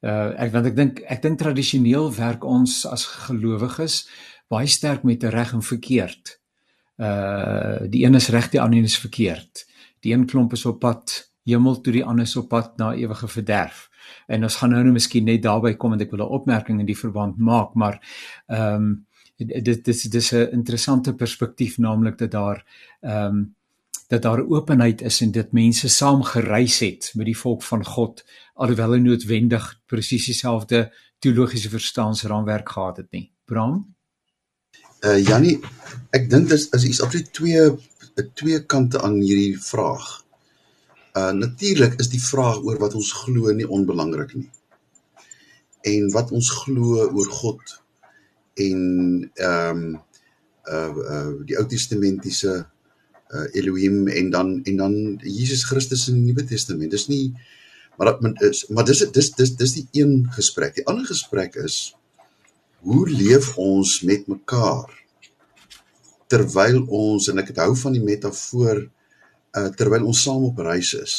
Uh 0.00 0.34
ek 0.36 0.52
want 0.52 0.66
ek 0.66 0.76
dink 0.76 1.00
ek 1.06 1.22
dink 1.22 1.38
tradisioneel 1.38 2.10
werk 2.14 2.44
ons 2.44 2.84
as 2.86 3.06
gelowiges 3.26 4.08
baie 4.52 4.66
sterk 4.66 5.02
met 5.02 5.24
reg 5.24 5.52
en 5.52 5.62
verkeerd. 5.62 6.36
Uh 6.96 7.86
die 7.88 8.04
een 8.04 8.14
is 8.14 8.28
reg, 8.28 8.50
die 8.50 8.60
ander 8.60 8.84
is 8.84 8.98
verkeerd. 8.98 9.64
Die 10.00 10.12
een 10.12 10.26
klomp 10.26 10.52
is 10.52 10.66
op 10.66 10.80
pad 10.80 11.32
hemel 11.46 11.80
toe, 11.80 11.92
die 11.92 12.04
ander 12.04 12.26
is 12.26 12.36
op 12.36 12.48
pad 12.48 12.76
na 12.76 12.92
ewige 12.94 13.28
verderf. 13.28 13.88
En 14.26 14.42
ons 14.42 14.56
gaan 14.56 14.70
nou 14.70 14.82
net 14.84 14.92
miskien 14.92 15.24
net 15.24 15.42
daarby 15.42 15.74
kom 15.74 15.94
en 15.94 16.00
ek 16.00 16.10
wil 16.10 16.26
'n 16.26 16.34
opmerking 16.40 16.80
in 16.80 16.86
die 16.86 16.98
verband 16.98 17.38
maak, 17.38 17.74
maar 17.74 18.00
ehm 18.46 18.74
um, 18.74 19.06
dit 19.36 19.84
dis 19.84 20.02
dis 20.02 20.32
'n 20.32 20.48
interessante 20.52 21.14
perspektief 21.14 21.78
naamlik 21.78 22.18
dat 22.18 22.30
daar 22.30 22.64
ehm 23.00 23.26
um, 23.26 23.54
dat 24.08 24.22
daar 24.22 24.46
openheid 24.48 25.02
is 25.02 25.20
en 25.20 25.30
dit 25.30 25.52
mense 25.52 25.88
saam 25.88 26.22
gereis 26.22 26.78
het 26.78 27.10
met 27.14 27.26
die 27.26 27.38
volk 27.38 27.62
van 27.62 27.84
God 27.84 28.24
alhoewel 28.54 28.90
hulle 28.90 29.02
noodwendig 29.02 29.80
presies 29.86 30.24
dieselfde 30.24 30.92
teologiese 31.18 31.68
verstaansraamwerk 31.68 32.68
gehad 32.68 32.96
het 32.96 33.10
nie. 33.10 33.32
Bram 33.44 33.96
Uh 35.04 35.18
Jannie, 35.20 35.58
ek 36.16 36.30
dink 36.32 36.48
dis 36.48 36.70
is 36.72 36.84
iets 36.88 37.02
absoluut 37.04 37.28
twee 37.36 37.64
twee 38.40 38.60
kante 38.64 39.00
aan 39.04 39.18
hierdie 39.20 39.58
vraag. 39.60 40.06
Uh 41.12 41.32
natuurlik 41.36 41.98
is 42.00 42.08
die 42.08 42.22
vraag 42.22 42.62
oor 42.64 42.78
wat 42.80 42.96
ons 42.96 43.12
glo 43.12 43.52
nie 43.52 43.68
onbelangrik 43.68 44.32
nie. 44.38 44.48
En 45.92 46.08
wat 46.14 46.32
ons 46.32 46.48
glo 46.62 47.04
oor 47.04 47.28
God 47.42 47.76
en 48.56 48.80
ehm 49.34 49.84
um, 49.84 50.00
uh 50.66 50.90
uh 50.90 51.34
die 51.46 51.56
Ou 51.58 51.66
Testamentiese 51.70 52.54
uh 53.30 53.46
Elohim 53.58 54.08
en 54.08 54.30
dan 54.30 54.60
en 54.64 54.76
dan 54.76 54.94
Jesus 55.22 55.64
Christus 55.64 56.08
in 56.08 56.18
die 56.20 56.32
Nuwe 56.32 56.44
Testament. 56.44 56.90
Dis 56.90 57.06
nie 57.08 57.34
maar 57.96 58.18
dat 58.20 58.42
is 58.42 58.66
maar 58.68 58.84
dis 58.84 59.04
dis 59.12 59.30
dis 59.34 59.54
dis 59.56 59.72
die 59.78 59.86
een 60.02 60.26
gesprek. 60.34 60.74
Die 60.74 60.86
ander 60.86 61.06
gesprek 61.06 61.54
is 61.62 61.94
hoe 62.86 63.08
leef 63.08 63.54
ons 63.56 64.00
met 64.02 64.26
mekaar 64.26 64.90
terwyl 66.26 66.82
ons 66.90 67.28
en 67.30 67.38
ek 67.38 67.54
het 67.54 67.62
hou 67.62 67.72
van 67.78 67.94
die 67.94 68.04
metafoor 68.04 68.82
uh 69.56 69.70
terwyl 69.78 70.10
ons 70.10 70.22
saam 70.26 70.50
op 70.50 70.58
reis 70.58 70.92
is. 70.98 71.16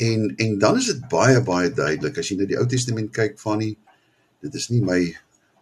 En 0.00 0.28
en 0.36 0.58
dan 0.58 0.78
is 0.80 0.92
dit 0.92 1.08
baie 1.08 1.40
baie 1.44 1.72
duidelik 1.72 2.20
as 2.20 2.30
jy 2.30 2.38
na 2.40 2.48
die 2.48 2.60
Ou 2.60 2.68
Testament 2.68 3.12
kyk 3.16 3.40
van 3.40 3.64
die 3.64 3.74
dit 4.40 4.54
is 4.56 4.70
nie 4.72 4.84
my 4.84 5.00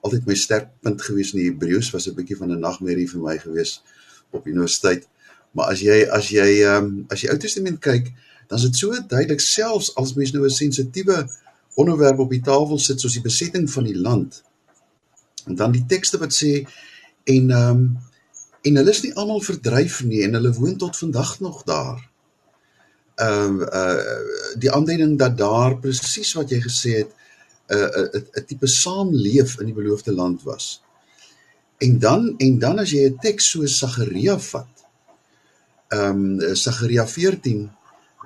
altyd 0.01 0.27
my 0.27 0.35
sterkpunt 0.35 1.03
gewees 1.03 1.33
in 1.35 1.41
die 1.41 1.49
Hebreëus 1.51 1.91
was 1.91 2.09
'n 2.09 2.15
bietjie 2.15 2.37
van 2.37 2.53
'n 2.53 2.61
nagmerrie 2.61 3.09
vir 3.11 3.21
my 3.21 3.39
gewees 3.39 3.83
op 4.31 4.47
universiteit. 4.47 5.09
Maar 5.53 5.67
as 5.73 5.81
jy 5.81 6.07
as 6.11 6.29
jy 6.29 6.63
ehm 6.63 6.85
um, 6.85 7.05
as 7.09 7.21
jy 7.21 7.31
Ou 7.31 7.39
Testament 7.39 7.81
kyk, 7.81 8.13
dan 8.49 8.59
is 8.59 8.65
dit 8.65 8.77
so 8.77 8.91
duidelik 9.09 9.41
selfs 9.41 9.95
as 9.97 10.15
mens 10.15 10.33
nou 10.33 10.45
'n 10.45 10.51
sensitiewe 10.51 11.29
onderwerp 11.75 12.19
op 12.19 12.31
die 12.31 12.43
tafel 12.43 12.79
sit 12.79 13.01
soos 13.01 13.13
die 13.13 13.23
besetting 13.23 13.71
van 13.71 13.85
die 13.85 13.99
land 13.99 14.43
En 15.49 15.55
dan 15.55 15.73
die 15.73 15.85
tekste 15.87 16.19
wat 16.19 16.35
sê 16.35 16.53
en 17.25 17.51
ehm 17.51 17.71
um, 17.71 17.89
en 18.69 18.77
hulle 18.77 18.91
is 18.91 19.01
nie 19.05 19.15
almal 19.15 19.41
verdryf 19.41 20.01
nie 20.05 20.25
en 20.27 20.35
hulle 20.37 20.51
woon 20.53 20.77
tot 20.77 20.97
vandag 20.97 21.39
nog 21.41 21.63
daar. 21.65 22.01
Ehm 23.15 23.61
uh, 23.63 23.69
uh 23.83 24.59
die 24.63 24.73
aanduiding 24.73 25.19
dat 25.19 25.39
daar 25.39 25.79
presies 25.79 26.33
wat 26.37 26.51
jy 26.51 26.61
gesê 26.65 26.97
het 27.01 27.15
'n 27.69 27.77
'n 28.17 28.27
'n 28.41 28.45
tipe 28.47 28.67
saamleef 28.67 29.59
in 29.61 29.67
die 29.67 29.79
beloofde 29.81 30.13
land 30.13 30.43
was. 30.43 30.83
En 31.79 31.99
dan 31.99 32.35
en 32.37 32.59
dan 32.59 32.79
as 32.79 32.91
jy 32.91 33.09
'n 33.09 33.19
teks 33.19 33.51
so 33.51 33.67
Sagaria 33.67 34.39
vat. 34.39 34.75
Ehm 35.89 36.41
um, 36.41 36.57
Sagaria 36.57 37.07
14 37.07 37.71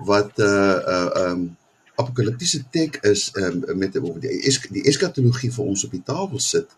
wat 0.04 0.38
uh 0.38 0.46
uh 0.46 1.10
ehm 1.14 1.30
um, 1.30 1.56
apokaliptiese 1.94 2.64
tek 2.70 2.98
is 3.02 3.30
um, 3.36 3.64
met 3.78 3.92
die 3.92 4.38
es, 4.48 4.58
die 4.70 4.84
eskatologie 4.88 5.52
vir 5.52 5.64
ons 5.64 5.84
op 5.84 5.90
die 5.90 6.02
tafel 6.04 6.40
sit, 6.40 6.68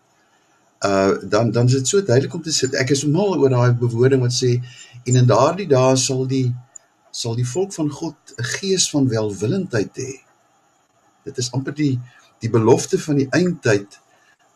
uh 0.85 1.15
dan 1.23 1.51
dan 1.51 1.65
is 1.65 1.77
dit 1.79 1.87
so 1.87 2.01
duidelik 2.01 2.33
om 2.33 2.43
te 2.43 2.53
sê 2.53 2.69
ek 2.81 2.91
is 2.91 3.05
mal 3.05 3.37
oor 3.39 3.49
daai 3.49 3.73
bewoording 3.79 4.21
wat 4.21 4.35
sê 4.35 4.51
en 5.05 5.15
in 5.15 5.29
daardie 5.29 5.69
dae 5.71 5.95
sal 5.97 6.25
die 6.27 6.49
sal 7.11 7.35
die 7.39 7.47
volk 7.47 7.73
van 7.73 7.89
God 7.89 8.35
'n 8.35 8.43
gees 8.59 8.89
van 8.91 9.07
welwillendheid 9.07 9.95
hê. 9.95 10.13
Dit 11.23 11.37
is 11.37 11.51
amper 11.51 11.73
die 11.73 11.99
die 12.39 12.49
belofte 12.49 12.99
van 12.99 13.15
die 13.21 13.29
eindtyd 13.29 13.99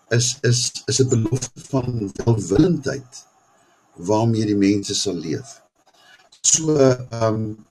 is 0.09 0.37
is 0.41 0.71
is 0.85 0.99
'n 0.99 1.09
belofte 1.09 1.61
van 1.69 2.11
welwillendheid 2.25 3.25
waarmee 3.95 4.45
die 4.45 4.55
mense 4.55 4.95
sal 4.95 5.15
leef. 5.15 5.61
So 6.41 6.75
ehm 6.75 7.33
um, 7.33 7.67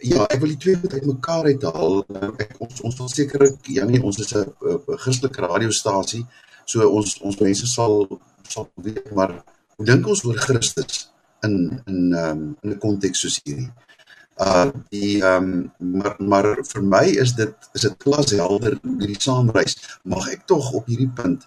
ja, 0.00 0.26
ek 0.26 0.40
wil 0.40 0.48
die 0.48 0.56
twee 0.56 0.78
uit 0.90 1.06
mekaar 1.06 1.44
uithaal. 1.44 2.04
Ek 2.38 2.54
ons 2.58 2.80
ons 2.80 2.96
wil 2.98 3.08
seker 3.08 3.46
ja 3.62 3.84
nee, 3.84 4.02
ons 4.02 4.18
is 4.18 4.34
'n 4.34 4.52
Christelike 4.86 5.40
radiostasie. 5.40 6.26
So 6.64 6.88
ons 6.88 7.18
ons 7.20 7.38
mense 7.38 7.66
sal 7.66 8.20
sal 8.48 8.70
weet 8.74 9.10
maar 9.14 9.42
hoe 9.76 9.86
dink 9.86 10.06
ons 10.06 10.24
oor 10.24 10.36
Christus 10.36 11.10
in 11.42 11.82
in 11.86 12.12
ehm 12.12 12.30
um, 12.30 12.56
in 12.62 12.70
'n 12.70 12.78
konteks 12.78 13.20
soos 13.20 13.40
hierdie. 13.44 13.70
Uh 14.40 14.68
die 14.88 15.20
ehm 15.20 15.48
um, 15.78 15.92
maar 16.00 16.16
maar 16.18 16.46
vir 16.72 16.82
my 16.82 17.04
is 17.24 17.34
dit 17.36 17.70
is 17.76 17.86
dit 17.86 17.96
glashelder 18.04 18.78
hierdie 18.82 19.20
saamreis. 19.20 19.76
Mag 20.02 20.30
ek 20.32 20.46
tog 20.52 20.72
op 20.78 20.86
hierdie 20.88 21.10
punt 21.22 21.44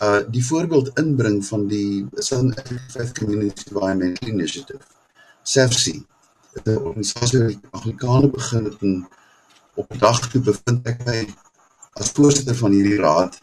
uh 0.00 0.22
die 0.36 0.44
voorbeeld 0.44 0.94
inbring 1.02 1.42
van 1.44 1.66
die 1.68 2.06
Sun 2.28 2.54
Faith 2.88 3.12
Community 3.18 3.68
Environmental 3.68 4.28
Initiative. 4.28 4.80
SAFC 5.42 6.00
die 6.52 6.78
organisasie 6.78 7.42
wat 7.42 7.80
Anglikane 7.80 8.28
begin 8.28 8.64
het 8.64 8.80
en 8.80 8.96
op 9.74 9.94
dag 9.98 10.20
toe 10.32 10.40
bevind 10.48 10.88
ek 10.88 11.04
my 11.06 11.20
as 12.00 12.12
voorzitter 12.16 12.56
van 12.56 12.74
hierdie 12.76 13.00
raad 13.00 13.38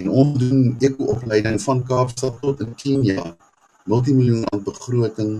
en 0.00 0.08
ons 0.22 0.38
doen 0.40 0.62
eko-opleiding 0.84 1.58
van 1.62 1.82
Kaapstad 1.88 2.40
tot 2.40 2.60
in 2.64 2.72
Kenia, 2.80 3.24
multimiljoen 3.88 4.44
aan 4.52 4.64
begroting 4.64 5.36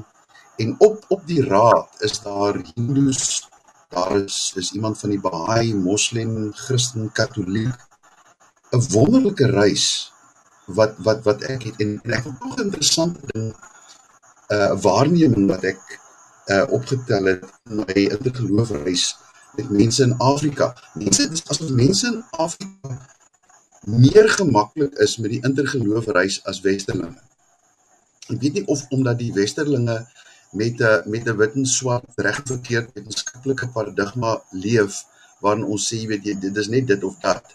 en 0.57 0.75
op 0.79 1.05
op 1.09 1.27
die 1.27 1.43
raad 1.45 1.89
is 1.99 2.21
daar 2.23 2.59
hindoes, 2.75 3.49
daar 3.89 4.17
is, 4.17 4.53
is 4.57 4.73
iemand 4.73 4.99
van 4.99 5.11
die 5.11 5.21
Baha'i, 5.21 5.75
moslim, 5.75 6.53
christen, 6.53 7.13
katholiek, 7.13 7.75
een 8.71 8.89
wonderlijke 8.91 9.51
reis 9.51 10.13
wat, 10.65 10.95
wat, 10.99 11.23
wat 11.25 11.43
ek 11.43 11.69
het 11.69 11.83
en, 11.83 12.01
en 12.03 12.17
ek 12.19 12.25
het 12.25 12.41
nog 12.43 12.61
interessante 12.61 13.21
ding 13.33 13.53
uh, 14.53 14.73
waarneming 14.83 15.47
wat 15.51 15.65
ek 15.65 15.83
uh, 16.51 16.65
opgetel 16.75 17.31
het 17.31 17.47
in 17.71 17.85
my 17.85 18.07
intergeloofreis 18.07 19.13
met 19.57 19.71
mense 19.71 20.03
in 20.05 20.17
Afrika. 20.21 20.75
Mense, 20.95 21.31
as 21.49 21.61
mense 21.71 22.07
in 22.07 22.25
Afrika 22.31 22.99
meer 23.87 24.29
gemakkelijk 24.29 24.95
is 24.95 25.17
met 25.17 25.31
die 25.31 25.43
intergeloofreis 25.47 26.41
as 26.45 26.61
westerlinge. 26.61 27.23
Ek 28.27 28.41
weet 28.43 28.59
nie 28.59 28.67
of 28.67 28.83
omdat 28.91 29.21
die 29.21 29.33
westerlinge 29.35 30.01
met 30.61 30.81
een 30.81 31.11
met 31.13 31.29
wit 31.41 31.55
en 31.61 31.67
swart 31.67 32.25
recht 32.27 32.49
verkeerd 32.53 32.95
wetenskapelike 32.95 33.69
paradigma 33.75 34.37
leef, 34.65 35.05
waarin 35.45 35.65
ons 35.65 35.87
sê, 35.93 36.03
weet 36.11 36.25
jy, 36.27 36.35
dit 36.47 36.63
is 36.63 36.71
net 36.73 36.89
dit 36.91 37.05
of 37.05 37.17
dat. 37.25 37.55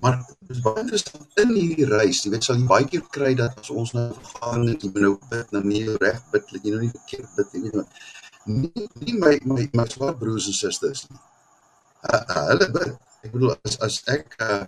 Maar 0.00 0.18
dit 0.26 0.56
is 0.56 0.60
baie 0.64 0.82
interessant 0.82 1.40
in 1.40 1.54
die 1.56 1.86
reis, 1.88 2.20
jy 2.24 2.34
weet, 2.34 2.44
sal 2.44 2.58
jy 2.60 2.66
baie 2.68 2.88
keer 2.90 3.04
kry 3.16 3.32
dat 3.38 3.56
as 3.62 3.72
ons 3.72 3.94
nou 3.96 4.10
vergaan 4.18 4.66
het, 4.68 4.84
jy 4.84 4.92
nou 5.06 5.14
bid, 5.30 5.54
nou 5.56 5.62
nie 5.64 5.84
recht 6.02 6.26
bid, 6.34 6.52
jy 6.58 6.74
nou 6.74 6.82
nie 6.84 6.92
verkeerd 6.92 7.38
bid, 7.38 7.56
jy 7.56 7.72
wat. 7.78 8.02
Nie, 8.46 8.86
nie 9.02 9.16
my, 9.18 9.32
my, 9.48 9.64
my 9.74 9.86
zwart 9.90 10.20
broers 10.20 10.50
en 10.52 10.58
sisters 10.58 11.06
nie. 11.08 11.22
Uh, 12.06 12.20
uh, 12.20 12.42
hulle 12.52 12.68
bid. 12.76 12.92
Ek 13.24 13.32
bedoel, 13.32 13.54
as, 13.66 13.78
as 13.82 13.96
ek 14.12 14.36
uh, 14.44 14.60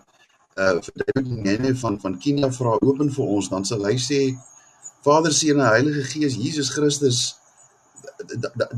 uh, 0.57 0.79
vir 0.87 1.05
David 1.05 1.29
Ngene 1.45 1.75
van, 1.83 2.01
van 2.03 2.17
Kenia 2.25 2.51
vraag 2.55 2.83
open 2.89 3.13
vir 3.15 3.35
ons, 3.37 3.51
dan 3.53 3.69
sal 3.69 3.85
hy 3.87 3.95
sê, 4.03 4.23
Vader 5.03 5.31
in 5.43 5.59
die 5.59 5.65
Heilige 5.65 6.03
Geest, 6.03 6.37
Jesus 6.37 6.71
Christus, 6.71 7.37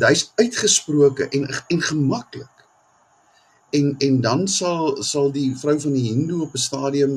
hy 0.00 0.12
is 0.12 0.32
uitgesproken 0.36 1.30
en, 1.30 1.48
en 1.68 1.80
gemakkelijk 1.82 2.60
en 3.70 3.94
en 3.98 4.20
dan 4.20 4.48
sal 4.48 5.02
sal 5.02 5.30
die 5.32 5.50
vrou 5.56 5.76
van 5.80 5.94
die 5.94 6.08
Hindu 6.10 6.40
op 6.44 6.54
'n 6.54 6.64
stadium 6.68 7.12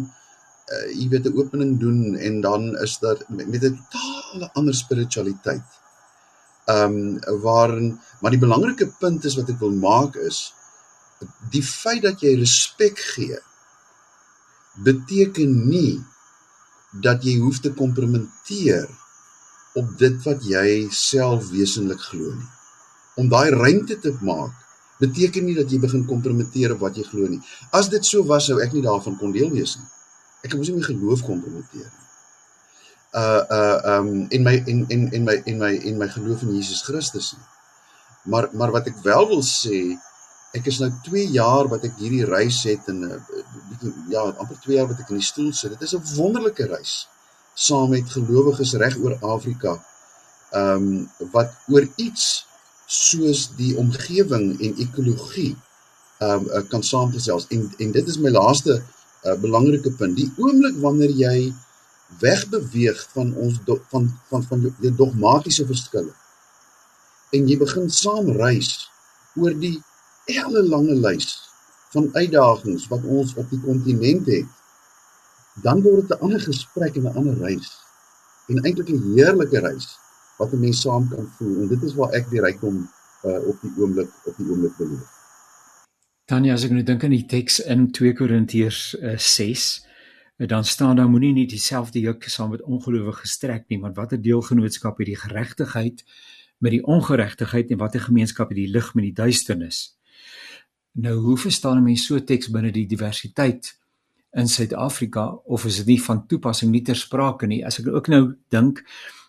uh 0.74 0.88
jy 1.00 1.08
weet 1.10 1.28
'n 1.28 1.38
opening 1.38 1.80
doen 1.80 2.16
en 2.16 2.42
dan 2.42 2.78
is 2.78 2.98
daar 3.00 3.18
met 3.28 3.64
'n 3.64 3.80
totale 3.90 4.50
ander 4.54 4.76
spiritualiteit. 4.76 5.68
Um 6.66 7.20
waarin 7.42 8.00
maar 8.22 8.32
die 8.32 8.46
belangrike 8.46 8.88
punt 9.00 9.26
is 9.26 9.36
wat 9.36 9.50
ek 9.50 9.60
wil 9.60 9.72
maak 9.72 10.16
is 10.16 10.54
die 11.50 11.64
feit 11.64 12.02
dat 12.02 12.22
jy 12.22 12.36
respek 12.40 13.00
gee 13.00 13.40
beteken 14.84 15.68
nie 15.70 16.02
dat 17.02 17.24
jy 17.26 17.38
hoef 17.42 17.60
te 17.60 17.72
komplimenteer 17.74 18.90
op 19.80 19.96
dit 19.98 20.20
wat 20.28 20.44
jy 20.46 20.90
self 20.94 21.50
wesenlik 21.50 22.02
glo 22.12 22.36
nie. 22.36 22.52
Om 23.18 23.30
daai 23.30 23.50
ruimte 23.54 23.98
te 24.02 24.14
maak 24.22 24.54
beteken 25.02 25.46
nie 25.46 25.56
dat 25.58 25.72
jy 25.72 25.80
begin 25.82 26.06
kompromiteer 26.06 26.76
op 26.76 26.86
wat 26.86 26.98
jy 26.98 27.06
glo 27.08 27.28
nie. 27.28 27.42
As 27.74 27.90
dit 27.90 28.06
so 28.06 28.24
was, 28.30 28.48
sou 28.48 28.60
ek 28.64 28.76
nie 28.76 28.86
daarvan 28.86 29.18
kon 29.20 29.34
deel 29.34 29.50
wees 29.54 29.76
nie. 29.80 29.90
Ek 30.46 30.56
mos 30.56 30.70
nie 30.70 30.78
my 30.78 30.86
geloof 30.86 31.26
kompromiteer 31.26 31.90
nie. 31.90 32.02
Uh 33.14 33.44
uh 33.58 33.80
um 33.98 34.08
in 34.34 34.42
my 34.46 34.56
in 34.66 34.86
in 34.90 35.10
in 35.14 35.26
my 35.26 35.36
in 35.46 35.60
my 35.62 35.74
in 35.86 36.00
my 36.02 36.08
geloof 36.10 36.42
in 36.46 36.56
Jesus 36.56 36.82
Christus 36.82 37.34
nie. 37.38 37.46
Maar 38.26 38.50
maar 38.54 38.72
wat 38.74 38.88
ek 38.90 39.02
wel 39.06 39.28
wil 39.30 39.44
sê, 39.46 39.98
ek 40.54 40.70
is 40.70 40.80
nou 40.84 40.92
2 41.08 41.26
jaar 41.34 41.70
wat 41.72 41.86
ek 41.88 41.98
hierdie 41.98 42.26
reis 42.30 42.62
het 42.70 42.88
en 42.92 43.02
uh, 43.08 43.18
ja, 44.12 44.22
amper 44.38 44.60
2 44.62 44.78
jaar 44.78 44.90
wat 44.92 45.02
ek 45.02 45.10
in 45.10 45.22
die 45.22 45.26
stoel 45.26 45.52
sit. 45.54 45.74
Dit 45.74 45.88
is 45.88 45.96
'n 45.98 46.16
wonderlike 46.18 46.68
reis 46.70 47.08
saam 47.54 47.90
met 47.90 48.10
gelowiges 48.10 48.74
reg 48.82 48.98
oor 48.98 49.18
Afrika. 49.22 49.78
Um 50.54 51.10
wat 51.34 51.54
oor 51.68 51.88
iets 51.96 52.46
soos 52.86 53.50
die 53.58 53.74
omgewing 53.78 54.60
en 54.62 54.82
ekologie 54.86 55.54
um 56.22 56.50
uh, 56.50 56.62
kan 56.70 56.84
saamgesels 56.84 57.48
en 57.50 57.72
en 57.78 57.92
dit 57.92 58.08
is 58.08 58.20
my 58.22 58.30
laaste 58.30 58.76
uh, 58.78 59.36
belangrike 59.42 59.92
punt 59.98 60.18
die 60.18 60.30
oomblik 60.38 60.78
wanneer 60.84 61.14
jy 61.18 61.54
wegbeweeg 62.22 63.00
van 63.16 63.34
ons 63.34 63.58
do, 63.66 63.80
van 63.90 64.10
van 64.30 64.44
van 64.50 64.68
die 64.84 64.94
dogmatiese 64.94 65.66
verskille 65.66 66.14
en 67.34 67.50
jy 67.50 67.58
begin 67.58 67.90
saam 67.90 68.30
reis 68.38 68.76
oor 69.42 69.56
die 69.58 69.80
hele 70.26 70.64
lange 70.68 70.96
lys 70.96 71.32
van 71.94 72.10
uitdagings 72.14 72.88
wat 72.88 73.04
ons 73.04 73.36
op 73.36 73.50
die 73.50 73.60
kontinent 73.60 74.28
het 74.28 74.50
dan 75.62 75.82
word 75.82 76.08
dit 76.08 76.18
'n 76.18 76.24
ander 76.24 76.42
gesprek 76.42 76.96
en 76.96 77.04
'n 77.04 77.16
ander 77.16 77.38
reis 77.38 77.70
en 78.48 78.64
eintlik 78.64 78.90
'n 78.90 79.14
heerlike 79.14 79.60
reis 79.60 79.98
wat 80.38 80.54
'n 80.54 80.60
mens 80.60 80.82
saam 80.82 81.10
kan 81.10 81.28
voel 81.38 81.62
en 81.62 81.68
dit 81.68 81.84
is 81.84 81.94
waar 81.94 82.12
ek 82.12 82.30
die 82.30 82.42
rykdom 82.42 82.90
uh, 83.24 83.48
op 83.48 83.58
die 83.62 83.72
oomblik 83.78 84.12
op 84.24 84.38
die 84.38 84.50
oomblik 84.50 84.76
beleef. 84.78 85.08
Tanya, 86.26 86.54
as 86.54 86.64
ek 86.64 86.72
nou 86.72 86.84
dink 86.84 87.04
aan 87.04 87.16
die 87.16 87.26
teks 87.28 87.60
in 87.60 87.90
2 87.92 88.14
Korintiërs 88.14 88.96
uh, 89.00 89.18
6, 89.18 89.86
uh, 90.38 90.48
dan 90.48 90.66
staan 90.66 90.96
daar 90.96 91.10
moenie 91.10 91.34
nie 91.34 91.48
dieselfde 91.48 92.00
juk 92.00 92.24
saam 92.32 92.54
met 92.56 92.62
ongelowige 92.62 93.26
gestrek 93.26 93.68
nie, 93.68 93.80
maar 93.80 93.94
watter 93.94 94.22
deelgenootskap 94.22 94.98
het 94.98 95.08
die 95.08 95.20
geregtigheid 95.20 96.04
met 96.64 96.72
die 96.72 96.84
ongeregtigheid 96.84 97.72
en 97.72 97.78
watter 97.78 98.00
gemeenskap 98.00 98.50
het 98.50 98.58
die 98.58 98.72
lig 98.72 98.94
met 98.94 99.04
die 99.04 99.14
duisternis? 99.14 99.98
Nou 100.94 101.16
hoe 101.16 101.38
verstaan 101.38 101.78
'n 101.78 101.84
mens 101.84 102.06
so 102.06 102.24
teks 102.24 102.50
binne 102.50 102.72
die 102.72 102.88
diversiteit 102.88 103.78
in 104.32 104.48
Suid-Afrika 104.48 105.26
of 105.46 105.66
is 105.66 105.76
dit 105.76 105.86
nie 105.86 106.02
van 106.02 106.28
toepassing 106.28 106.72
nie 106.72 106.82
ter 106.82 106.96
sprake 106.96 107.48
nie? 107.48 107.66
As 107.66 107.80
ek 107.80 107.88
ook 107.88 108.08
nou 108.08 108.36
dink 108.50 108.84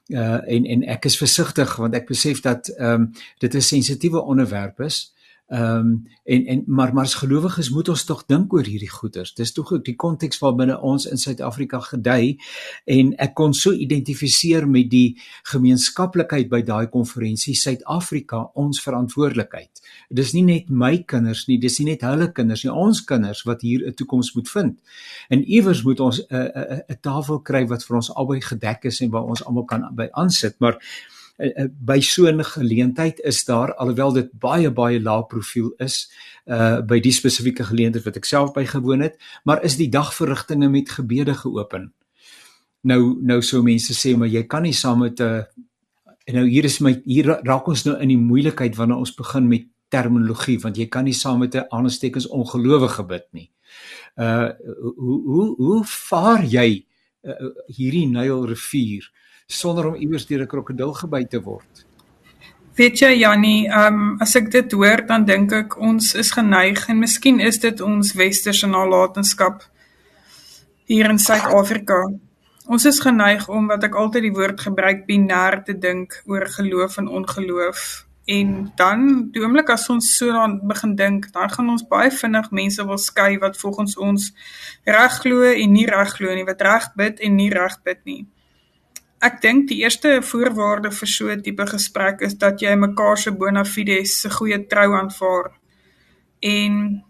uh 0.09 0.40
en 0.44 0.64
en 0.64 0.83
ek 0.85 1.05
is 1.05 1.16
versigtig 1.16 1.77
want 1.77 1.94
ek 1.94 2.07
besef 2.07 2.40
dat 2.40 2.68
ehm 2.68 3.00
um, 3.00 3.12
dit 3.38 3.55
'n 3.55 3.61
sensitiewe 3.61 4.20
onderwerp 4.20 4.81
is. 4.81 5.13
Ehm 5.49 5.79
um, 5.79 6.03
en 6.25 6.47
en 6.47 6.63
maar 6.67 6.95
maar 6.95 7.05
as 7.05 7.15
gelowiges 7.15 7.69
moet 7.71 7.89
ons 7.89 8.05
tog 8.05 8.23
dink 8.27 8.53
oor 8.53 8.65
hierdie 8.65 8.91
goeters. 8.91 9.35
Dis 9.35 9.53
tog 9.53 9.73
ook 9.73 9.85
die 9.85 9.95
konteks 9.95 10.39
waarbinne 10.41 10.79
ons 10.81 11.05
in 11.07 11.21
Suid-Afrika 11.21 11.81
gedei 11.85 12.39
en 12.85 13.11
ek 13.21 13.35
kon 13.37 13.53
so 13.53 13.73
identifiseer 13.73 14.65
met 14.69 14.89
die 14.91 15.21
gemeenskaplikheid 15.53 16.49
by 16.49 16.63
daai 16.65 16.89
konferensie 16.89 17.53
Suid-Afrika 17.61 18.41
ons 18.55 18.81
verantwoordelikheid. 18.81 19.85
Dis 20.09 20.33
nie 20.33 20.47
net 20.49 20.71
my 20.71 21.03
kinders 21.05 21.45
nie, 21.47 21.59
dis 21.61 21.77
nie 21.79 21.91
net 21.93 22.07
hulle 22.09 22.33
kinders 22.33 22.65
nie, 22.65 22.73
ons 22.73 23.05
kinders 23.05 23.45
wat 23.45 23.61
hier 23.61 23.85
'n 23.87 23.93
toekoms 23.95 24.33
moet 24.35 24.49
vind. 24.49 24.81
En 25.29 25.45
iewers 25.45 25.83
moet 25.83 26.01
ons 26.01 26.21
'n 26.21 26.35
'n 26.35 26.83
'n 26.89 26.99
tafel 27.03 27.43
kry 27.43 27.67
wat 27.67 27.85
vir 27.85 27.97
ons 27.97 28.15
albei 28.15 28.41
gedek 28.41 28.85
is 28.85 29.01
en 29.01 29.11
waar 29.11 29.29
ons 29.29 29.45
almal 29.45 29.65
kan 29.65 29.95
by 29.95 30.09
aansit, 30.13 30.55
maar 30.59 30.81
by 31.37 32.01
so 32.01 32.27
'n 32.27 32.44
geleentheid 32.44 33.20
is 33.20 33.44
daar 33.44 33.75
alhoewel 33.75 34.12
dit 34.12 34.31
baie 34.33 34.70
baie 34.70 35.01
lae 35.01 35.27
profiel 35.27 35.75
is 35.79 36.11
uh 36.47 36.81
by 36.81 37.01
die 37.01 37.12
spesifieke 37.12 37.64
geleentheid 37.64 38.05
wat 38.05 38.16
ek 38.16 38.25
self 38.25 38.53
bygewoon 38.53 39.01
het, 39.01 39.18
maar 39.44 39.62
is 39.64 39.77
die 39.77 39.88
dagverrigtinge 39.88 40.68
met 40.68 40.90
gebede 40.90 41.35
geopen. 41.35 41.92
Nou 42.83 43.18
nou 43.23 43.42
sou 43.42 43.62
mense 43.62 43.94
sê 43.94 44.16
maar 44.16 44.29
jy 44.29 44.44
kan 44.47 44.62
nie 44.62 44.73
saam 44.73 44.99
met 44.99 45.20
'n 45.20 45.47
en 46.27 46.35
nou 46.35 46.47
hier 46.49 46.64
is 46.64 46.81
my 46.81 47.03
hier 47.05 47.27
raak 47.42 47.66
ons 47.68 47.85
nou 47.85 47.99
in 48.01 48.09
die 48.09 48.18
moeilikheid 48.18 48.77
wanneer 48.77 48.97
ons 48.97 49.14
begin 49.14 49.49
met 49.49 49.66
terminologie 49.88 50.59
want 50.61 50.77
jy 50.77 50.87
kan 50.87 51.05
nie 51.05 51.14
saam 51.14 51.38
met 51.38 51.55
'n 51.55 51.66
aanstekens 51.70 52.29
ongelowige 52.29 53.05
bid 53.07 53.27
nie. 53.33 53.51
Uh 54.16 54.51
hoe 54.99 55.23
hoe 55.27 55.57
hoe 55.57 55.85
vaar 55.85 56.44
jy 56.44 56.87
uh, 57.25 57.51
hierdie 57.66 58.07
Nyl 58.07 58.47
rivier 58.47 59.11
sonder 59.47 59.87
om 59.87 59.95
iewers 59.95 60.27
deur 60.27 60.43
'n 60.43 60.47
krokodil 60.47 60.93
gebyt 60.93 61.31
te 61.31 61.41
word? 61.41 61.85
Weet 62.75 62.99
jy 62.99 63.19
Jannie, 63.19 63.69
um, 63.71 64.17
as 64.21 64.35
ek 64.35 64.51
dit 64.51 64.73
hoor 64.73 65.07
dan 65.07 65.25
dink 65.25 65.53
ek 65.53 65.77
ons 65.79 66.15
is 66.15 66.33
geneig 66.35 66.89
en 66.89 66.99
miskien 66.99 67.41
is 67.41 67.59
dit 67.59 67.81
ons 67.81 68.13
westerse 68.13 68.67
nalatenskap 68.67 69.63
hier 70.91 71.07
in 71.11 71.19
Suid-Afrika. 71.19 72.01
Ons 72.67 72.85
is 72.85 72.99
geneig 72.99 73.49
om 73.49 73.69
wat 73.71 73.85
ek 73.85 73.95
altyd 73.95 74.23
die 74.23 74.35
woord 74.35 74.61
gebruik 74.61 75.07
binêr 75.07 75.61
te 75.65 75.79
dink 75.79 76.19
oor 76.27 76.49
geloof 76.49 76.99
en 76.99 77.09
ongeloof. 77.09 78.07
En 78.27 78.73
dan 78.77 79.31
die 79.31 79.43
oomblik 79.45 79.71
as 79.71 79.87
ons 79.93 80.11
so 80.17 80.33
dan 80.33 80.59
begin 80.67 80.97
dink, 80.97 81.29
dan 81.33 81.51
gaan 81.53 81.69
ons 81.69 81.85
baie 81.87 82.11
vinnig 82.11 82.51
mense 82.51 82.85
wil 82.89 82.99
skei 82.99 83.37
wat 83.39 83.59
volgens 83.61 83.99
ons 84.01 84.31
reg 84.89 85.19
glo 85.21 85.45
en 85.45 85.73
nie 85.73 85.87
reg 85.87 86.17
glo 86.17 86.35
nie, 86.35 86.47
wat 86.49 86.65
reg 86.65 86.89
bid 86.97 87.21
en 87.21 87.37
nie 87.37 87.51
reg 87.53 87.77
bid 87.85 88.01
nie. 88.09 88.25
Ek 89.25 89.41
dink 89.41 89.69
die 89.71 89.81
eerste 89.81 90.19
voorwaarde 90.23 90.91
vir 90.93 91.09
so 91.09 91.31
'n 91.33 91.43
tipe 91.43 91.67
gesprek 91.67 92.21
is 92.21 92.35
dat 92.35 92.61
jy 92.61 92.75
mekaar 92.77 93.17
se 93.19 93.31
bona 93.31 93.65
fides 93.65 94.21
se 94.21 94.31
goeie 94.31 94.59
trou 94.67 94.91
aanvaar. 95.01 95.53
En 96.41 97.05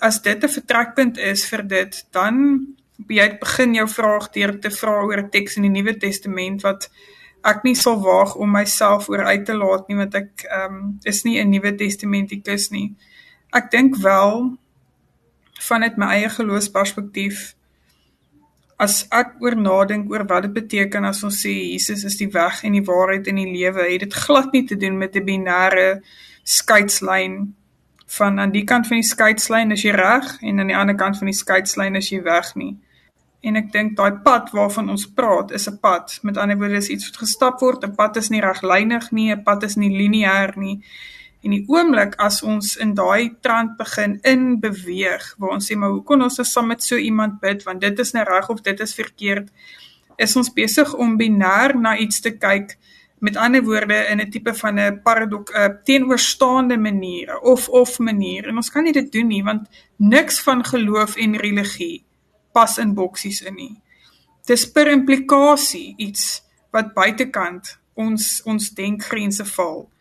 as 0.00 0.22
dit 0.22 0.44
'n 0.44 0.48
vertrekpunt 0.48 1.18
is 1.18 1.44
vir 1.50 1.62
dit, 1.68 2.06
dan 2.10 2.66
jy 3.08 3.38
begin 3.40 3.74
jou 3.74 3.88
vraag 3.88 4.30
deur 4.30 4.58
te 4.60 4.70
vra 4.70 5.02
oor 5.02 5.18
'n 5.18 5.30
teks 5.30 5.56
in 5.56 5.62
die 5.62 5.82
Nuwe 5.82 5.96
Testament 5.98 6.62
wat 6.62 6.90
ek 7.44 7.64
nie 7.64 7.74
sal 7.74 8.00
waag 8.00 8.34
om 8.34 8.50
myself 8.50 9.08
oor 9.08 9.24
uit 9.24 9.44
te 9.46 9.54
laat 9.54 9.88
nie 9.88 9.96
want 9.96 10.14
ek 10.14 10.46
ehm 10.50 10.74
um, 10.74 10.98
is 11.02 11.22
nie 11.24 11.40
'n 11.40 11.50
Nuwe 11.50 11.74
Testamentikus 11.74 12.70
nie. 12.70 12.94
Ek 13.52 13.70
dink 13.70 13.96
wel 13.96 14.58
vanuit 15.60 15.96
my 15.96 16.06
eie 16.06 16.28
geloofsperspektief 16.28 17.54
as 18.82 19.04
ek 19.14 19.36
oor 19.44 19.54
nadink 19.54 20.10
oor 20.10 20.24
wat 20.30 20.48
dit 20.48 20.54
beteken 20.58 21.04
as 21.06 21.22
ons 21.26 21.38
sê 21.44 21.52
Jesus 21.52 22.04
is 22.08 22.18
die 22.18 22.30
weg 22.34 22.62
en 22.66 22.76
die 22.76 22.84
waarheid 22.86 23.28
en 23.30 23.38
die 23.38 23.50
lewe, 23.52 23.86
het 23.86 24.06
dit 24.06 24.14
glad 24.24 24.52
nie 24.56 24.64
te 24.66 24.76
doen 24.76 24.98
met 24.98 25.16
'n 25.16 25.26
binêre 25.26 26.02
skeidslyn 26.44 27.54
van 28.18 28.40
aan 28.40 28.52
die 28.52 28.64
kant 28.64 28.86
van 28.88 28.98
die 29.00 29.08
skeidslyn 29.08 29.72
is 29.72 29.84
jy 29.86 29.92
reg 29.96 30.26
en 30.42 30.60
aan 30.60 30.72
die 30.72 30.76
ander 30.76 30.96
kant 30.96 31.18
van 31.18 31.30
die 31.30 31.38
skeidslyn 31.42 31.96
is 31.96 32.10
jy 32.10 32.22
weg 32.22 32.54
nie. 32.54 32.76
En 33.42 33.56
ek 33.56 33.72
dink 33.72 33.96
daai 33.96 34.20
pad 34.24 34.50
waarvan 34.54 34.90
ons 34.90 35.06
praat 35.18 35.50
is 35.50 35.68
'n 35.68 35.78
pad. 35.80 36.18
Met 36.22 36.36
ander 36.36 36.56
woorde 36.56 36.76
is 36.76 36.88
iets 36.88 37.08
wat 37.10 37.22
gestap 37.24 37.60
word. 37.60 37.84
'n 37.84 37.94
Pad 37.94 38.16
is 38.16 38.30
nie 38.30 38.40
reglynig 38.40 39.10
nie, 39.10 39.32
'n 39.32 39.42
pad 39.42 39.62
is 39.62 39.76
nie 39.76 39.90
lineêr 39.90 40.56
nie. 40.56 40.82
En 41.42 41.50
die 41.50 41.64
oomblik 41.66 42.14
as 42.22 42.42
ons 42.46 42.76
in 42.76 42.94
daai 42.94 43.34
trant 43.42 43.76
begin 43.76 44.18
in 44.22 44.60
beweeg 44.62 45.24
waar 45.42 45.56
ons 45.56 45.70
sê 45.70 45.76
maar 45.76 45.90
hoe 45.90 46.04
kon 46.06 46.22
ons 46.22 46.38
nou 46.38 46.46
saam 46.46 46.70
met 46.70 46.82
so 46.82 46.96
iemand 46.96 47.40
bid 47.42 47.64
want 47.66 47.82
dit 47.82 47.98
is 47.98 48.14
nou 48.14 48.22
reg 48.28 48.48
of 48.48 48.62
dit 48.62 48.80
is 48.80 48.94
verkeerd 48.94 49.48
is 50.22 50.36
ons 50.38 50.52
besig 50.54 50.94
om 50.94 51.16
binêr 51.18 51.74
na 51.74 51.96
iets 51.98 52.20
te 52.22 52.30
kyk 52.36 52.76
met 53.22 53.36
ander 53.36 53.62
woorde 53.62 53.98
in 54.10 54.20
'n 54.20 54.30
tipe 54.30 54.54
van 54.54 54.78
'n 54.78 55.00
paradok 55.02 55.50
uh, 55.50 55.68
teenoorstaande 55.84 56.78
manier 56.78 57.38
of 57.38 57.68
of 57.68 57.98
manier 57.98 58.48
en 58.48 58.56
ons 58.56 58.70
kan 58.70 58.84
nie 58.84 58.92
dit 58.92 59.12
doen 59.12 59.26
nie 59.26 59.42
want 59.42 59.68
niks 59.96 60.40
van 60.40 60.64
geloof 60.64 61.16
en 61.16 61.36
religie 61.36 62.04
pas 62.52 62.78
in 62.78 62.94
boksies 62.94 63.40
in 63.42 63.54
nie. 63.54 63.80
Dis 64.46 64.72
per 64.72 64.90
implikasie 64.90 65.94
iets 65.96 66.42
wat 66.70 66.94
buitekant 66.94 67.78
ons 67.94 68.42
ons 68.44 68.70
denkgrense 68.70 69.44
val. 69.44 69.91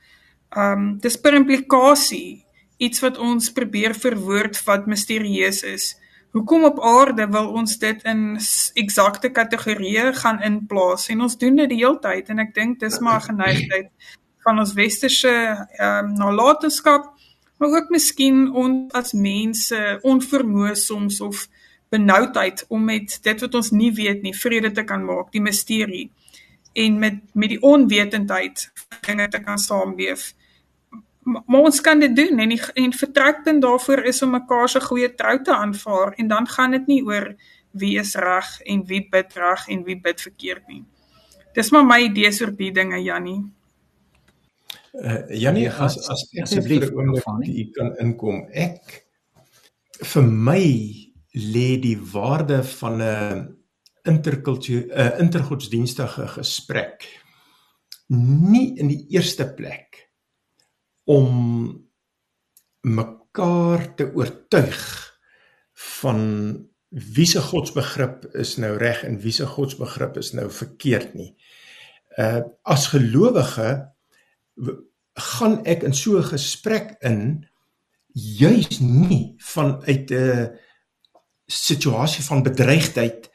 Um 0.58 0.98
dis 1.00 1.18
per 1.18 1.38
implikasie 1.38 2.46
iets 2.82 3.00
wat 3.04 3.18
ons 3.22 3.52
probeer 3.56 3.94
verwoord 3.96 4.58
wat 4.66 4.88
misterieus 4.90 5.62
is. 5.64 5.92
Hoekom 6.32 6.64
op 6.66 6.80
aarde 6.84 7.28
wil 7.32 7.52
ons 7.60 7.78
dit 7.80 8.04
in 8.08 8.40
eksakte 8.80 9.30
kategorieë 9.36 10.12
gaan 10.18 10.42
inplaas 10.44 11.10
en 11.12 11.22
ons 11.28 11.38
doen 11.38 11.56
dit 11.60 11.70
die 11.70 11.82
hele 11.84 12.00
tyd 12.04 12.32
en 12.32 12.40
ek 12.44 12.54
dink 12.56 12.80
dis 12.80 13.00
maar 13.04 13.22
geneigtheid 13.24 13.92
van 14.42 14.60
ons 14.64 14.74
westerse 14.74 15.32
um, 15.32 16.14
nalatenskap 16.18 17.12
maar 17.62 17.76
ook 17.78 17.92
miskien 17.94 18.48
ons 18.58 18.94
as 18.98 19.14
mense 19.14 19.80
onvermoë 20.02 20.74
soms 20.76 21.20
of 21.22 21.46
benoudheid 21.94 22.64
om 22.74 22.88
met 22.90 23.20
dit 23.22 23.44
wat 23.44 23.56
ons 23.60 23.70
nie 23.76 23.92
weet 23.94 24.24
nie 24.26 24.34
vrede 24.34 24.72
te 24.72 24.84
kan 24.88 25.04
maak, 25.06 25.30
die 25.36 25.44
misterie 25.44 26.08
en 26.74 26.98
met 27.00 27.20
met 27.36 27.52
die 27.52 27.60
onwetendheid 27.62 28.70
dinge 29.06 29.28
te 29.28 29.42
kan 29.44 29.60
saamweef. 29.60 30.32
Maar 31.22 31.60
ons 31.70 31.82
kan 31.82 32.00
dit 32.00 32.16
doen 32.16 32.40
en 32.40 32.50
die 32.50 32.62
en 32.74 32.94
vertrekpunt 32.94 33.62
daarvoor 33.62 34.04
is 34.10 34.22
om 34.26 34.34
mekaar 34.34 34.70
se 34.70 34.82
goeie 34.82 35.14
trou 35.14 35.36
te 35.44 35.54
aanvaar 35.54 36.14
en 36.18 36.28
dan 36.28 36.48
gaan 36.48 36.72
dit 36.72 36.88
nie 36.88 37.02
oor 37.06 37.36
wie 37.72 37.98
is 38.00 38.16
reg 38.16 38.50
en 38.66 38.82
wie 38.90 39.04
bid 39.10 39.36
reg 39.38 39.68
en 39.68 39.84
wie 39.84 40.00
bid 40.02 40.22
verkeerd 40.22 40.68
nie. 40.68 40.84
Dis 41.54 41.70
maar 41.72 41.86
my 41.86 42.00
idees 42.08 42.42
oor 42.42 42.56
die 42.58 42.72
dinge 42.74 42.98
Jannie. 43.04 43.42
Uh, 44.92 45.22
Jannie 45.30 45.70
as 45.70 45.98
as 46.10 46.26
asseblief 46.42 46.90
u 46.92 47.64
kan 47.76 47.94
inkom. 48.02 48.44
Ek 48.52 49.06
vir 50.02 50.26
my 50.26 50.66
lê 51.32 51.70
die 51.80 51.98
waarde 52.12 52.64
van 52.64 53.02
'n 53.02 53.58
interkultuur 54.04 54.90
'n 54.90 55.20
intergodsdienstige 55.22 56.28
gesprek 56.28 57.08
nie 58.08 58.80
in 58.80 58.88
die 58.88 59.06
eerste 59.10 59.46
plek 59.48 60.11
om 61.12 61.32
mekaar 62.88 63.86
te 63.95 64.08
oortuig 64.15 64.82
van 66.00 66.21
wie 66.89 67.26
se 67.26 67.41
godsbegrip 67.41 68.26
is 68.36 68.58
nou 68.60 68.74
reg 68.78 69.04
en 69.08 69.19
wie 69.24 69.34
se 69.36 69.47
godsbegrip 69.47 70.17
is 70.19 70.34
nou 70.38 70.50
verkeerd 70.52 71.13
nie. 71.15 71.32
Uh 72.19 72.41
as 72.67 72.89
gelowige 72.91 73.69
gaan 75.36 75.62
ek 75.65 75.84
in 75.88 75.95
so 75.95 76.17
'n 76.19 76.32
gesprek 76.32 76.97
in 77.02 77.47
juis 78.13 78.80
nie 78.80 79.36
vanuit 79.39 80.12
'n 80.12 80.13
uh, 80.13 80.47
situasie 81.47 82.24
van 82.24 82.43
bedreigdheid 82.43 83.32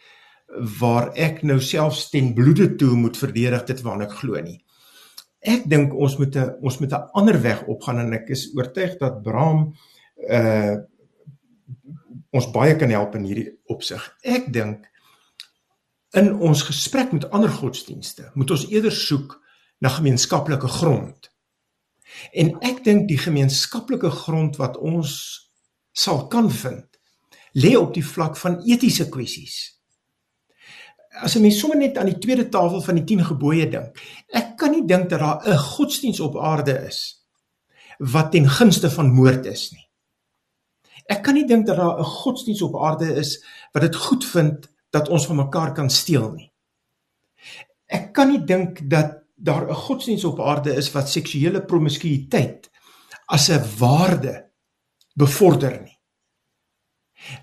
waar 0.80 1.12
ek 1.14 1.42
nou 1.42 1.60
selfs 1.60 2.10
ten 2.10 2.34
bloede 2.34 2.76
toe 2.76 2.94
moet 2.96 3.16
verdedig 3.16 3.64
dit 3.64 3.80
waarna 3.80 4.04
ek 4.04 4.18
glo 4.20 4.40
nie. 4.40 4.64
Ek 5.46 5.68
dink 5.70 5.94
ons 5.94 6.16
moet 6.18 6.36
'n 6.36 6.58
ons 6.60 6.78
moet 6.78 6.92
'n 6.92 7.08
ander 7.12 7.40
weg 7.42 7.64
opgaan 7.66 7.98
en 7.98 8.12
ek 8.12 8.30
is 8.30 8.50
oortuig 8.54 8.98
dat 8.98 9.22
Bram 9.22 9.74
uh 10.28 10.76
ons 12.36 12.50
baie 12.50 12.76
kan 12.76 12.90
help 12.90 13.14
in 13.14 13.24
hierdie 13.24 13.50
opsig. 13.72 14.02
Ek 14.22 14.52
dink 14.52 14.90
in 16.12 16.34
ons 16.34 16.62
gesprek 16.62 17.12
met 17.12 17.30
ander 17.30 17.50
godsdienste 17.50 18.30
moet 18.34 18.50
ons 18.50 18.66
eerder 18.68 18.92
soek 18.92 19.40
na 19.78 19.88
gemeenskaplike 19.88 20.68
grond. 20.68 21.30
En 22.32 22.56
ek 22.60 22.84
dink 22.84 23.08
die 23.08 23.18
gemeenskaplike 23.18 24.10
grond 24.10 24.56
wat 24.56 24.76
ons 24.76 25.12
sal 25.92 26.26
kan 26.28 26.50
vind 26.50 26.86
lê 27.56 27.76
op 27.76 27.94
die 27.94 28.04
vlak 28.04 28.36
van 28.36 28.60
etiese 28.68 29.08
kwessies. 29.08 29.75
As 31.22 31.36
'n 31.36 31.42
mens 31.42 31.58
sommer 31.58 31.78
net 31.78 31.98
aan 31.98 32.06
die 32.06 32.18
tweede 32.18 32.48
tafel 32.48 32.80
van 32.82 32.94
die 32.94 33.04
10 33.04 33.24
gebooie 33.24 33.68
dink, 33.70 33.98
ek 34.32 34.56
kan 34.56 34.70
nie 34.70 34.86
dink 34.86 35.08
dat 35.10 35.20
daar 35.20 35.40
'n 35.48 35.58
godsdiens 35.58 36.20
op 36.20 36.36
aarde 36.36 36.86
is 36.86 37.24
wat 37.98 38.32
ten 38.32 38.48
gunste 38.48 38.90
van 38.90 39.12
moord 39.12 39.46
is 39.46 39.72
nie. 39.72 39.88
Ek 41.08 41.22
kan 41.22 41.34
nie 41.34 41.46
dink 41.46 41.66
dat 41.66 41.76
daar 41.76 41.98
'n 41.98 42.04
godsdiens 42.04 42.62
op 42.62 42.76
aarde 42.76 43.14
is 43.14 43.44
wat 43.72 43.82
dit 43.82 43.96
goed 43.96 44.24
vind 44.24 44.68
dat 44.90 45.08
ons 45.08 45.26
van 45.26 45.36
mekaar 45.36 45.72
kan 45.72 45.90
steel 45.90 46.32
nie. 46.32 46.52
Ek 47.86 48.12
kan 48.12 48.28
nie 48.28 48.44
dink 48.44 48.90
dat 48.90 49.22
daar 49.34 49.68
'n 49.68 49.74
godsdiens 49.74 50.24
op 50.24 50.40
aarde 50.40 50.74
is 50.74 50.92
wat 50.92 51.08
seksuele 51.08 51.64
promiskuïteit 51.64 52.70
as 53.26 53.48
'n 53.48 53.64
waarde 53.78 54.50
bevorder 55.14 55.80
nie 55.82 55.96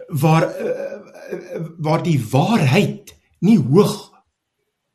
waar 0.08 0.62
uh, 0.62 1.02
waar 1.78 2.04
die 2.04 2.20
waarheid 2.30 3.16
nie 3.44 3.60
hoog 3.60 4.12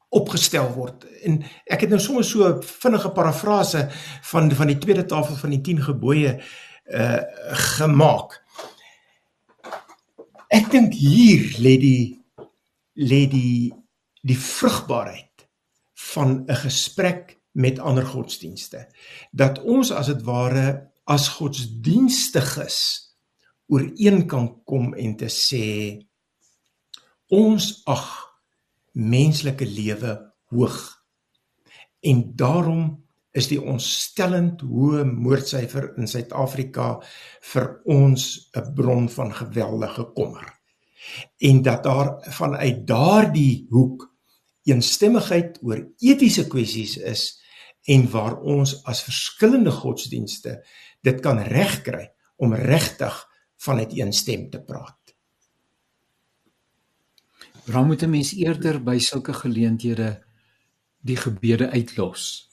opgestel 0.08 0.70
word 0.72 1.04
en 1.28 1.42
ek 1.68 1.84
het 1.84 1.92
nou 1.92 2.00
sommer 2.00 2.24
so 2.24 2.46
'n 2.48 2.62
vinnige 2.62 3.10
parafrase 3.12 3.88
van 4.30 4.50
van 4.50 4.66
die 4.66 4.78
tweede 4.78 5.04
tafel 5.04 5.36
van 5.36 5.50
die 5.50 5.60
10 5.60 5.82
gebooie 5.82 6.40
uh 6.88 7.20
gemaak. 7.76 8.42
Ek 10.48 10.70
dink 10.70 10.94
hier 10.94 11.44
lê 11.60 11.76
die 11.76 12.24
lê 12.96 13.26
die 13.28 13.74
die 14.22 14.38
vrugbaarheid 14.38 15.48
van 16.14 16.44
'n 16.48 16.56
gesprek 16.56 17.36
met 17.52 17.78
ander 17.78 18.06
godsdienste 18.06 18.88
dat 19.32 19.62
ons 19.62 19.90
as 19.90 20.06
dit 20.06 20.22
ware 20.22 20.90
as 21.04 21.28
godsdienstiges 21.28 22.78
ooreen 23.66 24.26
kan 24.26 24.64
kom 24.64 24.94
en 24.94 25.16
te 25.16 25.28
sê 25.28 26.00
ons 27.28 27.82
ag 27.84 28.27
menslike 28.98 29.66
lewe 29.66 30.18
hoog 30.50 30.78
en 32.00 32.22
daarom 32.36 32.84
is 33.38 33.48
die 33.50 33.60
ontstellend 33.60 34.62
hoë 34.66 35.04
moordsyfer 35.08 35.92
in 36.00 36.08
Suid-Afrika 36.10 36.96
vir 37.52 37.66
ons 37.84 38.50
'n 38.56 38.74
bron 38.74 39.08
van 39.08 39.32
geweldige 39.34 40.04
kommer. 40.14 40.46
En 41.38 41.62
dat 41.62 41.82
daar 41.82 42.08
vanuit 42.32 42.86
daardie 42.86 43.66
hoek 43.70 44.14
eensstemmigheid 44.64 45.58
oor 45.62 45.86
etiese 45.98 46.46
kwessies 46.46 46.96
is 46.96 47.40
en 47.86 48.10
waar 48.10 48.40
ons 48.40 48.84
as 48.84 49.02
verskillende 49.02 49.70
godsdienste 49.70 50.58
dit 51.02 51.20
kan 51.20 51.38
regkry 51.38 52.10
om 52.36 52.54
regtig 52.54 53.26
vanuit 53.56 53.98
een 53.98 54.12
stem 54.12 54.50
te 54.50 54.60
praat. 54.62 54.97
Waarom 57.68 57.86
moet 57.86 58.02
'n 58.02 58.10
mens 58.10 58.34
eerder 58.34 58.82
by 58.82 58.98
sulke 58.98 59.32
geleenthede 59.32 60.24
die 61.00 61.16
gebede 61.16 61.70
uitlos? 61.70 62.48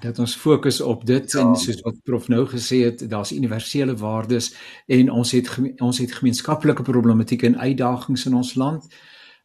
dat 0.00 0.18
ons 0.18 0.36
fokus 0.36 0.80
op 0.80 1.06
dit 1.06 1.32
ja. 1.32 1.40
en 1.40 1.56
soos 1.56 1.80
wat 1.80 2.02
prof 2.02 2.28
nou 2.28 2.46
gesê 2.48 2.76
het 2.84 3.10
daar's 3.10 3.32
universele 3.32 3.96
waardes 3.96 4.54
en 4.86 5.10
ons 5.10 5.30
het 5.30 5.50
ons 5.78 5.98
het 5.98 6.12
gemeenskaplike 6.12 6.82
problematiek 6.82 7.42
en 7.42 7.58
uitdagings 7.58 8.26
in 8.26 8.34
ons 8.34 8.54
land. 8.54 8.86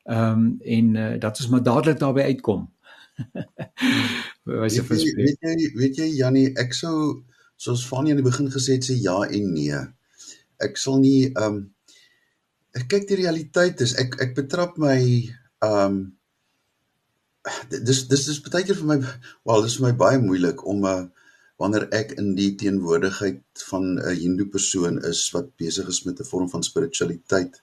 Ehm 0.03 0.39
um, 0.39 0.57
en 0.61 0.95
uh, 0.95 1.19
dat 1.19 1.39
ons 1.39 1.47
maar 1.47 1.63
dadelik 1.63 1.99
daarbey 1.99 2.23
uitkom. 2.23 2.73
weet, 4.43 4.73
jy, 4.73 4.84
weet 5.15 5.38
jy 5.39 5.71
weet 5.75 5.97
jy 5.97 6.07
Jannie 6.15 6.53
ek 6.57 6.73
sou 6.73 7.25
soos 7.55 7.86
Fanie 7.86 8.15
aan 8.15 8.21
die 8.21 8.30
begin 8.30 8.47
gesê 8.51 8.80
het 8.80 8.88
sê 8.88 8.95
ja 8.95 9.19
en 9.27 9.51
nee. 9.53 9.82
Ek 10.57 10.77
sal 10.77 10.99
nie 11.03 11.27
ehm 11.34 11.43
um, 11.45 11.67
ek 12.78 12.88
kyk 12.93 13.07
die 13.09 13.22
realiteit 13.24 13.82
is 13.82 13.95
ek 13.97 14.20
ek 14.22 14.36
betrap 14.38 14.78
my 14.78 14.99
ehm 14.99 15.86
um, 15.86 15.99
dis 17.70 18.03
dis 18.11 18.28
is 18.30 18.41
baie 18.45 18.65
keer 18.67 18.78
vir 18.78 18.89
my 18.91 18.99
wel 19.47 19.63
dis 19.63 19.78
vir 19.80 19.88
my 19.88 19.95
baie 20.03 20.20
moeilik 20.22 20.65
om 20.67 20.84
'n 20.84 20.91
uh, 20.91 21.07
wanneer 21.59 21.88
ek 21.95 22.13
in 22.22 22.34
die 22.38 22.51
teenwoordigheid 22.59 23.63
van 23.70 23.88
'n 23.99 24.15
hindoe 24.20 24.47
persoon 24.47 24.99
is 25.11 25.22
wat 25.36 25.55
besig 25.63 25.88
is 25.93 26.03
met 26.05 26.20
'n 26.20 26.30
vorm 26.32 26.49
van 26.49 26.63
spiritualiteit 26.63 27.61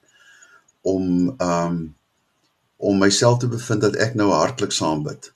om 0.82 1.34
um 1.40 1.94
om 2.76 2.98
myself 2.98 3.38
te 3.38 3.48
bevind 3.48 3.80
dat 3.80 3.96
ek 3.96 4.14
nou 4.14 4.28
hartlik 4.30 4.72
saam 4.72 5.02
bid. 5.02 5.32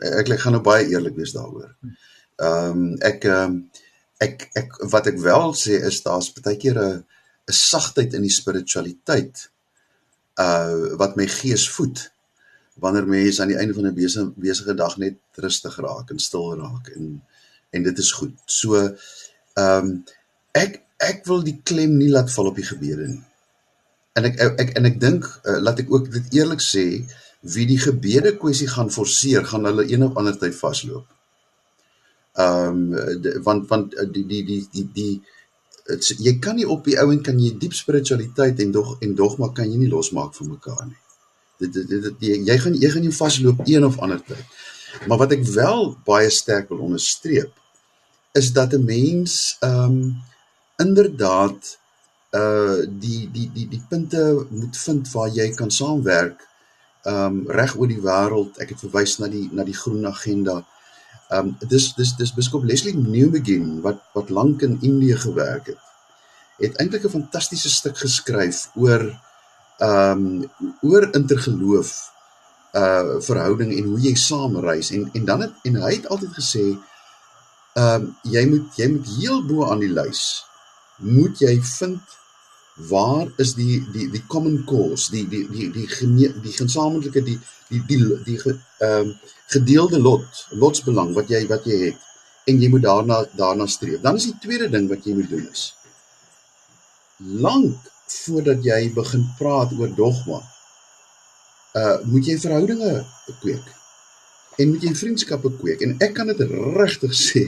Ek 0.00 0.28
ek 0.28 0.40
gaan 0.40 0.56
nou 0.56 0.62
baie 0.62 0.88
eerlik 0.88 1.16
wees 1.20 1.34
daaroor. 1.36 1.74
Um 2.50 2.96
ek 3.10 3.24
um 3.24 3.70
ek 4.18 4.48
ek 4.56 4.78
wat 4.94 5.06
ek 5.06 5.18
wel 5.20 5.52
sê 5.54 5.76
is 5.90 6.02
daar's 6.02 6.32
baie 6.32 6.56
keer 6.56 6.78
'n 6.80 7.04
'n 7.48 7.52
sagtheid 7.52 8.14
in 8.14 8.22
die 8.22 8.36
spiritualiteit 8.40 9.48
uh 10.46 10.96
wat 11.00 11.16
my 11.16 11.26
gees 11.26 11.68
voed 11.76 12.10
wanneer 12.78 13.06
mense 13.10 13.42
aan 13.42 13.52
die 13.52 13.58
einde 13.58 13.74
van 13.74 13.86
'n 13.86 13.94
besige 13.94 14.32
besige 14.36 14.74
dag 14.74 14.96
net 14.96 15.16
rustig 15.34 15.76
raak 15.76 16.10
en 16.10 16.18
stil 16.18 16.54
raak 16.60 16.88
en 16.96 17.22
en 17.70 17.82
dit 17.82 17.98
is 17.98 18.12
goed. 18.12 18.36
So 18.46 18.76
ehm 18.76 19.86
um, 19.86 20.04
ek 20.52 20.82
ek 20.98 21.26
wil 21.30 21.42
die 21.46 21.60
klem 21.62 21.96
nie 21.96 22.10
laat 22.10 22.32
val 22.32 22.50
op 22.50 22.56
die 22.56 22.66
gebede 22.66 23.08
nie. 23.08 23.24
En 24.18 24.24
ek 24.24 24.40
ek 24.64 24.76
en 24.78 24.84
ek 24.90 25.00
dink 25.00 25.26
uh, 25.44 25.58
laat 25.62 25.78
ek 25.78 25.92
ook 25.92 26.10
dit 26.12 26.38
eerlik 26.40 26.62
sê 26.64 26.86
wie 27.54 27.66
die 27.66 27.78
gebede 27.78 28.34
kwessie 28.36 28.68
gaan 28.68 28.90
forceer 28.90 29.44
gaan 29.46 29.64
hulle 29.64 29.86
een 29.86 30.04
of 30.04 30.16
ander 30.16 30.38
tyd 30.38 30.56
vasloop. 30.58 31.06
Ehm 32.34 32.94
um, 32.94 33.42
want 33.42 33.68
want 33.68 33.94
eh, 33.94 34.08
die 34.12 34.26
die 34.26 34.44
die 34.44 34.62
die 34.72 34.88
die 34.94 35.14
het, 35.88 36.14
jy 36.18 36.38
kan 36.38 36.56
nie 36.56 36.68
op 36.68 36.84
die 36.84 36.98
ou 37.00 37.10
en 37.12 37.22
kan 37.24 37.38
jy 37.40 37.54
diep 37.58 37.74
spiritualiteit 37.74 38.60
en 38.60 38.72
dog 38.72 38.96
en 39.00 39.14
dogma 39.14 39.52
kan 39.54 39.70
jy 39.70 39.78
nie 39.80 39.92
losmaak 39.92 40.34
van 40.38 40.54
mekaar 40.54 40.86
nie 40.86 41.02
dit 41.58 41.72
dit, 41.72 41.88
dit, 41.88 42.02
dit 42.02 42.46
jy 42.46 42.56
gaan 42.62 42.76
jy 42.78 42.90
gaan 42.92 43.04
nie 43.06 43.14
vasloop 43.14 43.62
een 43.66 43.84
of 43.84 43.98
ander 44.04 44.20
tyd. 44.26 44.44
Maar 45.10 45.22
wat 45.24 45.34
ek 45.36 45.44
wel 45.54 45.92
baie 46.06 46.30
sterk 46.32 46.70
wil 46.72 46.84
onderstreep 46.88 47.52
is 48.38 48.52
dat 48.52 48.74
'n 48.74 48.84
mens 48.84 49.56
ehm 49.60 49.98
um, 49.98 50.16
inderdaad 50.76 51.78
uh 52.40 52.80
die 52.86 53.30
die 53.32 53.50
die 53.54 53.68
die 53.68 53.84
punte 53.88 54.46
moet 54.50 54.76
vind 54.76 55.12
waar 55.12 55.28
jy 55.28 55.48
kan 55.54 55.70
saamwerk 55.70 56.46
ehm 57.02 57.24
um, 57.24 57.44
reg 57.50 57.76
oor 57.76 57.88
die 57.88 58.02
wêreld. 58.02 58.58
Ek 58.58 58.68
het 58.68 58.84
verwys 58.86 59.18
na 59.18 59.28
die 59.28 59.48
na 59.52 59.64
die 59.64 59.80
groen 59.82 60.06
agenda. 60.06 60.66
Ehm 61.28 61.46
um, 61.46 61.68
dis 61.68 61.94
dis 61.94 62.14
dis 62.16 62.32
biskop 62.32 62.64
Leslie 62.64 62.96
Newbegin 62.96 63.80
wat 63.84 64.00
wat 64.16 64.30
lank 64.30 64.62
in 64.62 64.78
Indië 64.80 65.16
gewerk 65.16 65.66
het. 65.66 65.80
Het 66.58 66.76
eintlik 66.80 67.04
'n 67.04 67.16
fantastiese 67.16 67.70
stuk 67.70 67.98
geskryf 67.98 68.70
oor 68.74 69.02
ehm 69.78 70.22
um, 70.24 70.50
oor 70.80 71.08
intergeloof 71.14 71.90
uh 72.74 73.20
verhouding 73.24 73.72
en 73.76 73.84
hoe 73.84 74.00
jy 74.00 74.14
saam 74.14 74.56
reis 74.60 74.90
en 74.90 75.10
en 75.12 75.24
dan 75.24 75.40
het 75.40 75.52
en 75.62 75.76
hy 75.82 75.92
het 75.94 76.08
altyd 76.08 76.32
gesê 76.40 76.64
ehm 77.74 77.94
um, 77.94 78.16
jy 78.22 78.44
moet 78.48 78.76
jy 78.76 78.88
moet 78.92 79.06
heel 79.20 79.44
bo 79.46 79.70
aan 79.70 79.84
die 79.84 79.92
lys 79.92 80.22
moet 80.96 81.38
jy 81.40 81.54
vind 81.62 82.17
waar 82.90 83.26
is 83.42 83.54
die 83.58 83.80
die 83.92 84.08
die 84.10 84.24
common 84.26 84.62
cause 84.64 85.10
die 85.10 85.24
die 85.28 85.46
die 85.50 85.70
die 85.74 85.86
die, 85.88 86.32
die 86.42 86.56
gesamentlike 86.56 87.24
die 87.30 87.38
die 87.68 87.82
die 87.88 88.02
die 88.26 88.38
ehm 88.44 89.08
um, 89.08 89.16
gedeelde 89.48 89.98
lot 89.98 90.46
lotsbelang 90.50 91.14
wat 91.16 91.30
jy 91.32 91.46
wat 91.48 91.64
jy 91.66 91.78
het 91.86 92.06
en 92.46 92.60
jy 92.62 92.68
moet 92.68 92.84
daarna 92.84 93.22
daarna 93.36 93.66
streef 93.66 94.00
dan 94.04 94.16
is 94.20 94.28
die 94.28 94.38
tweede 94.44 94.68
ding 94.70 94.88
wat 94.88 95.06
jy 95.06 95.16
moet 95.16 95.30
doen 95.30 95.46
is 95.52 95.72
lank 97.18 97.88
voordat 98.08 98.62
jy 98.64 98.92
begin 98.94 99.26
praat 99.38 99.74
oor 99.78 99.90
dogma, 99.94 100.40
uh 101.78 101.98
moet 102.08 102.26
jy 102.26 102.38
verhoudinge 102.40 102.92
kweek. 103.42 103.74
En 104.58 104.72
moet 104.72 104.82
jy 104.82 104.94
vriendskappe 104.96 105.52
kweek. 105.60 105.84
En 105.86 105.94
ek 106.02 106.14
kan 106.16 106.30
dit 106.30 106.40
regtig 106.78 107.14
sê, 107.26 107.44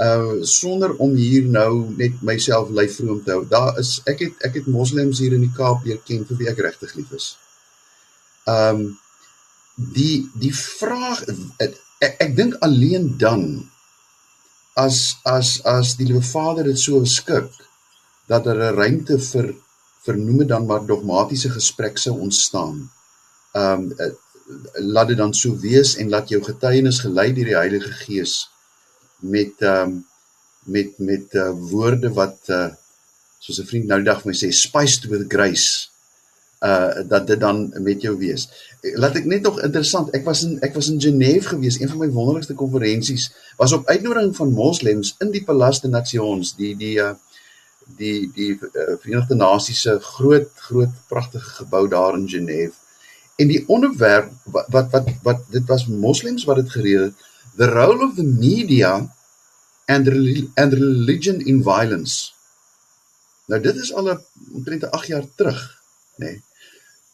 uh 0.00 0.40
sonder 0.48 0.94
om 0.96 1.12
hier 1.14 1.44
nou 1.44 1.90
net 1.96 2.22
myself 2.24 2.70
lyf 2.72 2.96
vroom 2.96 3.20
te 3.24 3.34
hou. 3.34 3.44
Daar 3.48 3.78
is 3.80 3.98
ek 4.08 4.22
het 4.24 4.44
ek 4.48 4.60
het 4.60 4.68
moslems 4.72 5.20
hier 5.20 5.34
in 5.36 5.44
die 5.44 5.54
Kaap 5.56 5.84
leer 5.84 6.00
ken 6.08 6.24
vir 6.28 6.38
wie 6.40 6.48
ek 6.52 6.62
regtig 6.64 6.94
lief 6.96 7.12
is. 7.16 7.26
Um 8.48 8.96
die 9.76 10.28
die 10.40 10.54
vraag 10.56 11.24
ek, 11.60 11.76
ek, 12.00 12.36
dink 12.36 12.56
alleen 12.64 13.10
dan 13.20 13.44
as 14.80 15.18
as 15.28 15.58
as 15.68 15.96
die 15.98 16.08
liewe 16.08 16.24
Vader 16.24 16.70
dit 16.70 16.80
so 16.80 17.04
skik 17.04 17.50
dat 18.30 18.46
daar 18.46 18.56
er 18.56 18.72
'n 18.72 18.80
ruimte 18.80 19.18
vir 19.18 19.52
vernoem 20.06 20.38
dit 20.38 20.48
dan 20.48 20.66
maar 20.66 20.86
dogmatiese 20.86 21.50
gesprek 21.50 21.98
sou 21.98 22.14
ontstaan. 22.26 22.88
Ehm 23.52 23.92
um, 23.92 24.16
laat 24.94 25.08
dit 25.08 25.16
dan 25.16 25.34
so 25.34 25.54
wees 25.60 25.96
en 25.96 26.08
laat 26.08 26.28
jou 26.28 26.40
getuienis 26.42 27.02
gelei 27.04 27.32
deur 27.32 27.50
die 27.52 27.60
Heilige 27.62 27.92
Gees 27.92 28.48
met 29.20 29.52
ehm 29.58 29.82
um, 29.82 30.04
met 30.64 30.98
met 30.98 31.34
uh, 31.34 31.50
woorde 31.70 32.12
wat 32.12 32.38
uh 32.48 32.68
soos 33.38 33.60
'n 33.60 33.70
vriend 33.70 33.86
nou 33.86 33.98
die 34.00 34.10
dag 34.10 34.20
vir 34.22 34.30
my 34.30 34.36
sê 34.36 34.50
spiced 34.52 35.08
with 35.08 35.24
grace 35.28 35.88
uh 36.60 37.00
dat 37.08 37.26
dit 37.26 37.40
dan 37.40 37.72
met 37.80 38.02
jou 38.02 38.18
wees. 38.18 38.48
Laat 38.80 39.16
ek 39.16 39.24
net 39.24 39.42
nog 39.42 39.60
interessant, 39.64 40.12
ek 40.12 40.24
was 40.24 40.42
in 40.44 40.58
ek 40.60 40.74
was 40.74 40.90
in 40.92 41.00
Genève 41.00 41.48
gewees, 41.48 41.80
een 41.80 41.88
van 41.88 41.98
my 41.98 42.10
wonderlikste 42.12 42.54
konferensies 42.54 43.30
was 43.56 43.72
op 43.72 43.88
uitnodiging 43.88 44.36
van 44.36 44.52
moslems 44.52 45.14
in 45.18 45.30
die 45.30 45.44
Palais 45.44 45.80
des 45.80 45.90
Nations, 45.90 46.54
die 46.56 46.76
die 46.76 46.96
uh 47.00 47.14
die 47.96 48.30
die 48.34 48.52
uh, 48.54 48.94
Verenigde 49.00 49.34
Nasies 49.34 49.80
se 49.80 49.96
groot 50.00 50.50
groot 50.68 50.92
pragtige 51.08 51.50
gebou 51.62 51.88
daar 51.88 52.14
in 52.14 52.28
Genève. 52.28 52.76
En 53.36 53.48
die 53.48 53.64
onderwerp 53.66 54.30
wat 54.44 54.68
wat 54.70 54.90
wat, 54.92 55.08
wat 55.22 55.40
dit 55.50 55.66
was 55.66 55.86
moslems 55.86 56.44
wat 56.44 56.60
dit 56.60 56.70
gereël 56.70 57.08
het, 57.08 57.29
the 57.60 57.68
role 57.68 58.00
of 58.06 58.16
the 58.16 58.24
media 58.24 58.92
and 59.88 60.04
and 60.60 60.70
religion 60.72 61.40
in 61.52 61.62
violence. 61.62 62.32
Nou 63.50 63.60
dit 63.62 63.76
is 63.84 63.92
al 63.92 64.10
'n 64.12 64.20
omtrent 64.56 64.90
8 64.90 65.06
jaar 65.06 65.26
terug, 65.36 65.60
nê. 66.16 66.24
Nee. 66.24 66.42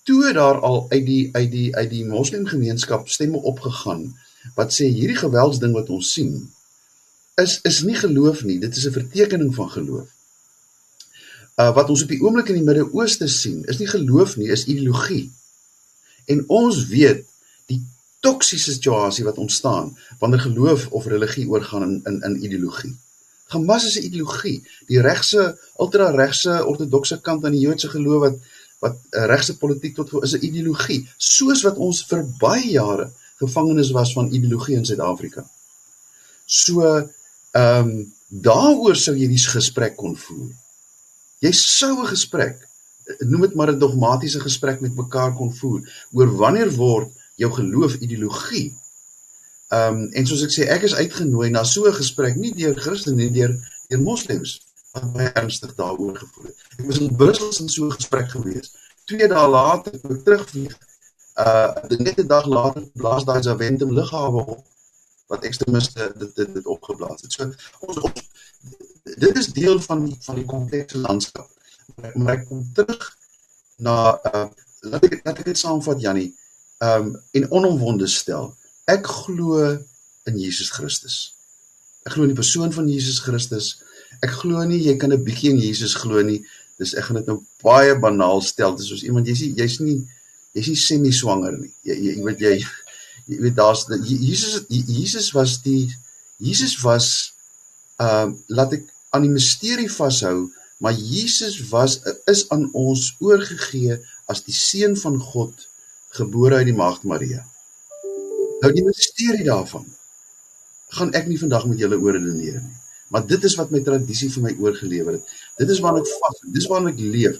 Toe 0.06 0.32
daar 0.32 0.60
al 0.60 0.86
uit 0.88 1.06
die 1.06 1.24
uit 1.32 1.50
die 1.50 1.76
uit 1.76 1.90
die 1.90 2.04
moslimgemeenskap 2.06 3.08
stemme 3.08 3.42
opgegaan 3.42 4.14
wat 4.54 4.70
sê 4.74 4.86
hierdie 4.86 5.18
geweldsding 5.18 5.72
wat 5.74 5.90
ons 5.90 6.12
sien 6.12 6.52
is 7.42 7.58
is 7.62 7.82
nie 7.82 7.98
geloof 7.98 8.44
nie, 8.44 8.58
dit 8.58 8.76
is 8.76 8.86
'n 8.86 8.98
vertekening 9.00 9.54
van 9.54 9.70
geloof 9.70 10.06
uh, 11.60 11.72
wat 11.74 11.90
ons 11.92 12.04
op 12.04 12.12
die 12.12 12.20
oomblik 12.22 12.50
in 12.52 12.60
die 12.60 12.66
Midde-Ooste 12.66 13.28
sien, 13.32 13.62
is 13.70 13.80
nie 13.80 13.88
geloof 13.88 14.36
nie, 14.40 14.50
is 14.52 14.66
ideologie. 14.68 15.30
En 16.32 16.44
ons 16.52 16.82
weet 16.90 17.24
toksiese 18.26 18.72
situasie 18.72 19.24
wat 19.24 19.38
ontstaan 19.38 19.90
wanneer 20.20 20.42
geloof 20.48 20.86
of 20.90 21.06
religie 21.14 21.48
oorgaan 21.48 21.82
in 21.88 22.00
in, 22.10 22.22
in 22.28 22.44
ideologie. 22.44 22.94
Hamas 23.54 23.84
is 23.86 23.96
'n 23.98 24.06
ideologie. 24.08 24.58
Die 24.86 25.00
regse 25.00 25.58
ultra-regse 25.78 26.64
ortodokse 26.66 27.20
kant 27.20 27.44
aan 27.44 27.56
die 27.56 27.66
Joodse 27.66 27.88
geloof 27.88 28.20
wat 28.26 28.38
wat 28.84 28.96
uh, 29.10 29.24
regse 29.24 29.56
politiek 29.56 29.94
tot 29.94 30.12
is 30.22 30.34
'n 30.34 30.44
ideologie, 30.44 31.08
soos 31.16 31.62
wat 31.62 31.76
ons 31.76 32.04
vir 32.10 32.24
baie 32.40 32.70
jare 32.70 33.10
gevangenes 33.38 33.90
was 33.90 34.12
van 34.12 34.32
ideologie 34.32 34.76
in 34.76 34.84
Suid-Afrika. 34.84 35.46
So 36.46 36.82
ehm 36.82 37.88
um, 37.88 38.12
daaroor 38.28 38.96
sou 38.96 39.14
jy 39.16 39.28
die 39.30 39.38
gesprek 39.38 39.96
kon 39.96 40.16
voer. 40.16 40.50
Jy 41.40 41.52
sou 41.52 42.02
'n 42.02 42.06
gesprek, 42.06 42.68
noem 43.18 43.40
dit 43.46 43.54
maar 43.54 43.72
'n 43.72 43.78
dogmatiese 43.78 44.40
gesprek 44.40 44.80
met 44.80 44.96
mekaar 44.96 45.32
kon 45.34 45.54
voer 45.54 45.80
oor 46.12 46.36
wanneer 46.36 46.70
word 46.74 47.10
jou 47.36 47.52
geloof 47.52 47.94
ideologie 48.00 48.66
Ehm 49.68 49.94
um, 49.94 50.10
en 50.12 50.26
soos 50.26 50.42
ek 50.46 50.52
sê, 50.54 50.64
ek 50.70 50.84
is 50.86 50.94
uitgenooi 50.94 51.48
na 51.50 51.64
so 51.66 51.88
'n 51.90 51.98
gesprek 51.98 52.36
nie 52.38 52.52
deur 52.54 52.76
Christene 52.78 53.16
nie, 53.16 53.30
deur 53.34 53.54
deur 53.90 54.02
moslems 54.02 54.60
wat 54.92 55.08
my 55.14 55.26
ernstig 55.40 55.72
daaroor 55.74 56.14
gevoel 56.18 56.46
het. 56.50 56.60
Ek 56.78 56.84
was 56.90 57.00
in 57.02 57.16
Brussel 57.16 57.50
in 57.62 57.68
so 57.68 57.86
'n 57.86 57.96
gesprek 57.98 58.28
gewees. 58.30 58.70
Twee 59.10 59.28
dae 59.28 59.48
later 59.48 59.98
toe 60.00 60.14
ek 60.14 60.22
terugvlieg, 60.28 60.78
uh 61.46 61.98
net 61.98 62.20
'n 62.22 62.26
dag 62.26 62.46
later 62.46 62.86
blaas 62.94 63.24
daai 63.24 63.42
Zaventem 63.42 63.90
lughawe 63.98 64.46
op 64.54 64.64
wat 65.26 65.42
ekstremiste 65.42 66.12
dit 66.18 66.36
dit, 66.36 66.54
dit 66.54 66.66
opgeblaas 66.66 67.22
het. 67.22 67.32
So 67.32 67.42
ons, 67.80 67.98
ons 67.98 68.22
dit 69.24 69.36
is 69.36 69.52
deel 69.52 69.80
van 69.88 70.06
van 70.20 70.34
die 70.34 70.48
komplekse 70.54 70.98
landskap. 70.98 71.50
Maar 72.14 72.34
ek 72.38 72.46
kom 72.48 72.62
terug 72.72 73.16
na 73.76 74.14
uh 74.30 74.46
laat 74.80 75.04
ek 75.10 75.20
laat 75.24 75.38
ek 75.38 75.44
dit 75.50 75.58
saamvat 75.58 76.00
Jannie. 76.00 76.30
Um 76.78 77.16
en 77.32 77.50
onomwonde 77.50 78.06
stel. 78.06 78.54
Ek 78.84 79.06
glo 79.06 79.78
in 80.28 80.38
Jesus 80.38 80.70
Christus. 80.70 81.32
Ek 82.04 82.12
glo 82.12 82.26
in 82.26 82.34
die 82.34 82.38
persoon 82.38 82.72
van 82.72 82.88
Jesus 82.88 83.22
Christus. 83.24 83.76
Ek 84.20 84.34
glo 84.42 84.62
nie 84.64 84.82
jy 84.84 84.96
kan 84.96 85.12
'n 85.12 85.24
bietjie 85.24 85.50
in 85.50 85.58
Jesus 85.58 85.94
glo 85.94 86.22
nie. 86.22 86.44
Dis 86.78 86.94
ek 86.94 87.04
gaan 87.08 87.16
dit 87.16 87.26
nou 87.26 87.44
baie 87.64 87.94
banaal 87.98 88.42
stel. 88.42 88.76
Dis 88.76 88.88
soos 88.88 89.02
iemand 89.02 89.26
jy's 89.26 89.40
jy's 89.40 89.80
nie 89.80 90.04
jy's 90.54 90.68
nie 90.68 90.76
semi 90.76 91.12
swanger 91.12 91.56
nie. 91.58 91.72
Jy 91.82 91.94
jy 92.04 92.22
weet 92.24 92.40
jy 92.40 92.54
jy 93.26 93.38
weet 93.40 93.56
daar's 93.56 93.86
Jesus 93.88 94.64
Jesus 94.68 95.32
was 95.32 95.62
die 95.62 95.88
Jesus 96.38 96.76
was 96.82 97.32
ehm 97.98 98.32
uh, 98.32 98.38
laat 98.48 98.72
ek 98.76 98.84
aan 99.10 99.24
die 99.24 99.32
misterie 99.32 99.88
vashou, 99.88 100.50
maar 100.78 100.92
Jesus 100.92 101.60
was 101.70 102.00
is 102.26 102.44
aan 102.52 102.68
ons 102.72 103.14
oorgegee 103.24 103.96
as 104.28 104.42
die 104.44 104.54
seun 104.54 104.96
van 105.00 105.16
God 105.20 105.65
gebore 106.18 106.60
uit 106.60 106.70
die 106.70 106.76
maagd 106.76 107.04
Maria. 107.08 107.44
Nou 108.62 108.72
die 108.72 108.84
misterie 108.86 109.44
daarvan 109.46 109.86
gaan 110.96 111.12
ek 111.18 111.26
nie 111.28 111.38
vandag 111.40 111.66
met 111.68 111.80
julle 111.82 111.98
oorredeneer 112.00 112.60
nie. 112.62 112.76
Maar 113.12 113.26
dit 113.26 113.44
is 113.46 113.54
wat 113.58 113.70
my 113.70 113.82
tradisie 113.86 114.28
vir 114.34 114.44
my 114.48 114.52
oorgelewer 114.62 115.18
het. 115.18 115.34
Dit 115.60 115.70
is 115.70 115.80
waarna 115.82 116.02
ek 116.02 116.10
vas, 116.10 116.40
dis 116.54 116.66
waarna 116.70 116.90
ek 116.94 117.02
leef. 117.02 117.38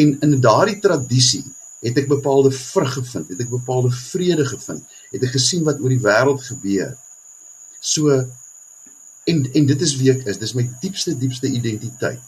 En 0.00 0.14
in 0.26 0.38
daardie 0.42 0.80
tradisie 0.82 1.44
het 1.84 1.98
ek 2.00 2.08
bepaalde 2.10 2.50
vrug 2.54 2.94
gevind, 2.96 3.28
het 3.30 3.42
ek 3.44 3.50
bepaalde 3.52 3.92
vrede 3.94 4.46
gevind, 4.48 4.96
het 5.12 5.26
ek 5.26 5.34
gesien 5.36 5.66
wat 5.66 5.82
oor 5.84 5.92
die 5.92 6.02
wêreld 6.02 6.42
gebeur. 6.48 6.94
So 7.78 8.14
en 9.28 9.44
en 9.52 9.68
dit 9.70 9.84
is 9.86 9.94
wie 10.00 10.10
ek 10.12 10.24
is. 10.30 10.40
Dis 10.40 10.56
my 10.58 10.64
diepste 10.82 11.14
diepste 11.18 11.50
identiteit. 11.50 12.22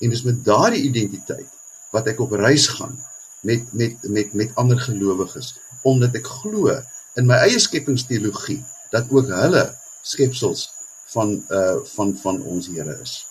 En 0.00 0.12
dis 0.12 0.24
met 0.24 0.44
daardie 0.44 0.84
identiteit 0.86 1.48
wat 1.90 2.06
ek 2.12 2.20
op 2.22 2.36
reis 2.38 2.68
gaan 2.76 2.94
met 3.40 3.72
met 3.72 4.02
met 4.02 4.32
met 4.32 4.54
ander 4.54 4.80
gelowiges 4.80 5.54
omdat 5.82 6.14
ek 6.14 6.26
glo 6.26 6.74
in 7.16 7.26
my 7.26 7.38
eie 7.46 7.58
skepingsteologie 7.58 8.60
dat 8.90 9.10
ook 9.10 9.30
hulle 9.32 9.64
skepsels 10.02 10.68
van 11.12 11.42
uh 11.48 11.76
van 11.94 12.16
van 12.16 12.42
ons 12.42 12.68
Here 12.68 12.98
is. 13.02 13.26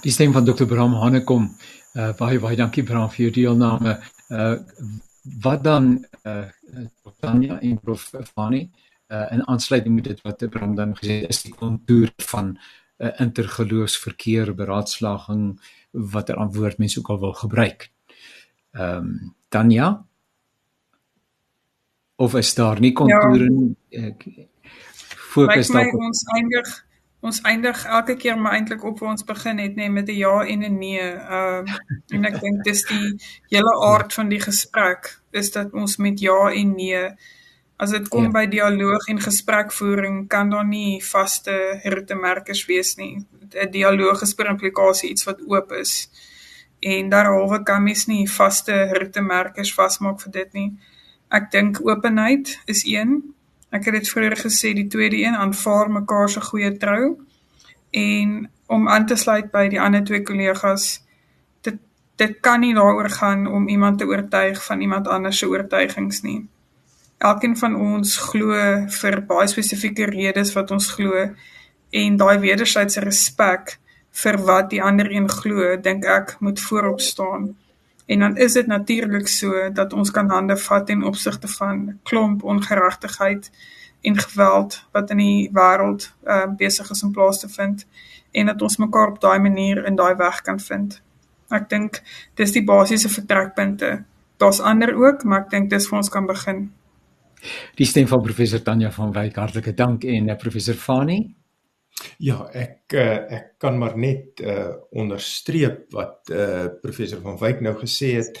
Die 0.00 0.12
stem 0.12 0.32
van 0.32 0.44
Dr. 0.44 0.64
Bram 0.64 0.94
Hanekom. 0.94 1.56
Uh 1.94 2.12
baie 2.16 2.38
baie 2.38 2.56
dankie 2.56 2.84
Bram 2.84 3.08
vir 3.10 3.28
jou 3.28 3.32
deelname. 3.40 3.98
Uh 4.28 4.56
wat 5.42 5.64
dan 5.64 6.04
uh 6.24 6.46
Tanya 7.20 7.60
en 7.60 7.80
Prof 7.80 8.10
Fani? 8.34 8.68
Uh 9.08 9.26
in 9.32 9.46
aansluiting 9.46 9.94
met 9.94 10.04
dit 10.04 10.20
wat 10.22 10.48
Bram 10.50 10.74
dan 10.74 10.96
gesê 10.96 11.22
het 11.22 11.34
is 11.34 11.42
die 11.42 11.54
kontour 11.54 12.12
van 12.16 12.58
'n 12.98 13.06
uh, 13.06 13.20
intergeloofsverkeer 13.20 14.54
beraadslaging 14.54 15.60
watter 15.90 16.36
antwoord 16.36 16.78
mense 16.78 16.98
ook 16.98 17.08
al 17.08 17.20
wil 17.20 17.32
gebruik. 17.32 17.90
Ehm 18.72 18.96
um, 18.96 19.34
Tanya 19.48 20.04
of 22.16 22.34
is 22.34 22.54
daar 22.54 22.80
nie 22.80 22.92
kontoure 22.92 23.48
ja. 23.88 24.10
fokus 25.06 25.68
dalk 25.68 25.94
op 25.94 26.00
ons 26.00 26.24
eindig 26.34 26.74
ons 27.20 27.40
eindig 27.40 27.84
elke 27.84 28.16
keer 28.16 28.38
maar 28.38 28.52
eintlik 28.52 28.84
op 28.84 28.98
waar 29.00 29.14
ons 29.14 29.24
begin 29.24 29.58
het 29.58 29.72
nê 29.78 29.86
nee, 29.86 29.90
met 29.90 30.08
'n 30.08 30.18
ja 30.18 30.44
en 30.44 30.60
'n 30.64 30.78
nee. 30.78 31.00
Ehm 31.00 31.64
um, 31.66 31.66
en 32.14 32.24
ek 32.24 32.40
dink 32.40 32.64
dis 32.64 32.84
die 32.84 33.16
hele 33.48 33.74
aard 33.92 34.14
van 34.14 34.28
die 34.28 34.40
gesprek 34.40 35.20
is 35.30 35.50
dat 35.50 35.72
ons 35.72 35.96
met 35.96 36.20
ja 36.20 36.52
en 36.52 36.74
nee 36.74 37.08
As 37.78 37.92
dit 37.94 38.08
kom 38.10 38.24
ja. 38.26 38.30
by 38.34 38.46
dialoog 38.50 39.04
en 39.06 39.20
gesprekvoering, 39.22 40.24
kan 40.26 40.50
daar 40.50 40.66
nie 40.66 40.98
vaste 41.04 41.78
ritmemerkers 41.84 42.64
wees 42.66 42.96
nie. 42.98 43.22
'n 43.54 43.70
Dialoog 43.70 44.22
is 44.22 44.34
per 44.34 44.50
implikasie 44.50 45.10
iets 45.10 45.24
wat 45.24 45.44
oop 45.46 45.72
is. 45.72 46.10
En 46.80 47.08
daarhalwe 47.08 47.62
kan 47.62 47.82
mens 47.82 48.06
nie 48.06 48.28
vaste 48.30 48.74
ritmemerkers 48.98 49.74
vasmaak 49.74 50.20
vir 50.20 50.32
dit 50.32 50.52
nie. 50.52 50.68
Ek 51.28 51.50
dink 51.52 51.80
openheid 51.86 52.54
is 52.66 52.84
een. 52.86 53.18
Ek 53.70 53.84
het 53.84 53.98
dit 53.98 54.10
vroeër 54.10 54.36
gesê, 54.40 54.72
die 54.72 54.86
tweede 54.88 55.18
een 55.22 55.36
aanvaar 55.36 55.90
mekaar 55.90 56.28
se 56.28 56.40
goeie 56.40 56.70
trou. 56.76 57.16
En 57.90 58.50
om 58.66 58.88
aan 58.88 59.06
te 59.06 59.16
sluit 59.16 59.50
by 59.50 59.66
die 59.68 59.80
ander 59.80 60.04
twee 60.04 60.22
kollegas, 60.22 61.00
dit 61.62 61.80
dit 62.16 62.38
kan 62.40 62.60
nie 62.60 62.74
daaroor 62.74 63.10
gaan 63.10 63.46
om 63.46 63.68
iemand 63.68 63.98
te 63.98 64.06
oortuig 64.06 64.64
van 64.64 64.80
iemand 64.80 65.08
anders 65.08 65.38
se 65.38 65.48
oortuigings 65.48 66.22
nie 66.22 66.48
elkeen 67.18 67.56
van 67.58 67.74
ons 67.74 68.16
glo 68.30 68.54
vir 69.00 69.20
baie 69.26 69.50
spesifieke 69.50 70.06
redes 70.10 70.52
wat 70.54 70.70
ons 70.74 70.90
glo 70.94 71.24
en 71.90 72.18
daai 72.20 72.38
wederwysige 72.38 73.02
respek 73.04 73.78
vir 74.22 74.38
wat 74.46 74.70
die 74.70 74.82
ander 74.82 75.10
een 75.12 75.28
glo, 75.30 75.76
dink 75.82 76.04
ek 76.04 76.36
moet 76.40 76.60
voorop 76.60 77.00
staan. 77.00 77.52
En 78.08 78.18
dan 78.24 78.36
is 78.36 78.52
dit 78.52 78.66
natuurlik 78.66 79.28
so 79.28 79.70
dat 79.72 79.92
ons 79.92 80.10
kan 80.10 80.30
hande 80.30 80.56
vat 80.56 80.88
in 80.90 81.04
opsigte 81.04 81.48
van 81.48 81.98
klomp 82.02 82.42
ongeregtigheid 82.42 83.50
en 84.00 84.18
geweld 84.18 84.78
wat 84.92 85.10
in 85.10 85.20
die 85.20 85.50
wêreld 85.52 86.06
uh, 86.24 86.46
besig 86.56 86.90
is 86.90 87.02
om 87.02 87.12
plaas 87.12 87.40
te 87.40 87.48
vind 87.48 87.84
en 88.32 88.46
dat 88.46 88.62
ons 88.62 88.76
mekaar 88.76 89.12
op 89.12 89.20
daai 89.20 89.38
manier 89.38 89.84
in 89.86 89.96
daai 89.96 90.14
weg 90.16 90.40
kan 90.46 90.60
vind. 90.60 91.00
Ek 91.50 91.68
dink 91.68 92.00
dis 92.36 92.52
die 92.52 92.64
basiese 92.64 93.08
vertrekpunte. 93.08 94.04
Daar's 94.38 94.60
ander 94.60 94.94
ook, 94.94 95.24
maar 95.24 95.46
ek 95.46 95.50
dink 95.50 95.70
dis 95.70 95.88
waar 95.88 96.02
ons 96.02 96.12
kan 96.12 96.26
begin. 96.26 96.68
Die 97.78 97.86
stem 97.86 98.06
van 98.10 98.22
professor 98.22 98.62
Tanya 98.62 98.90
van 98.90 99.12
Wyk, 99.14 99.36
hartlike 99.36 99.74
dank 99.74 100.04
en 100.04 100.28
uh, 100.28 100.36
professor 100.36 100.74
Fani. 100.74 101.20
Ja, 102.18 102.48
ek 102.54 102.94
uh, 102.94 103.16
ek 103.34 103.58
kan 103.62 103.78
maar 103.78 103.96
net 103.98 104.40
uh, 104.40 104.74
onderstreep 104.90 105.88
wat 105.94 106.30
uh, 106.30 106.66
professor 106.82 107.20
van 107.22 107.38
Wyk 107.38 107.62
nou 107.64 107.74
gesê 107.80 108.14
het. 108.20 108.38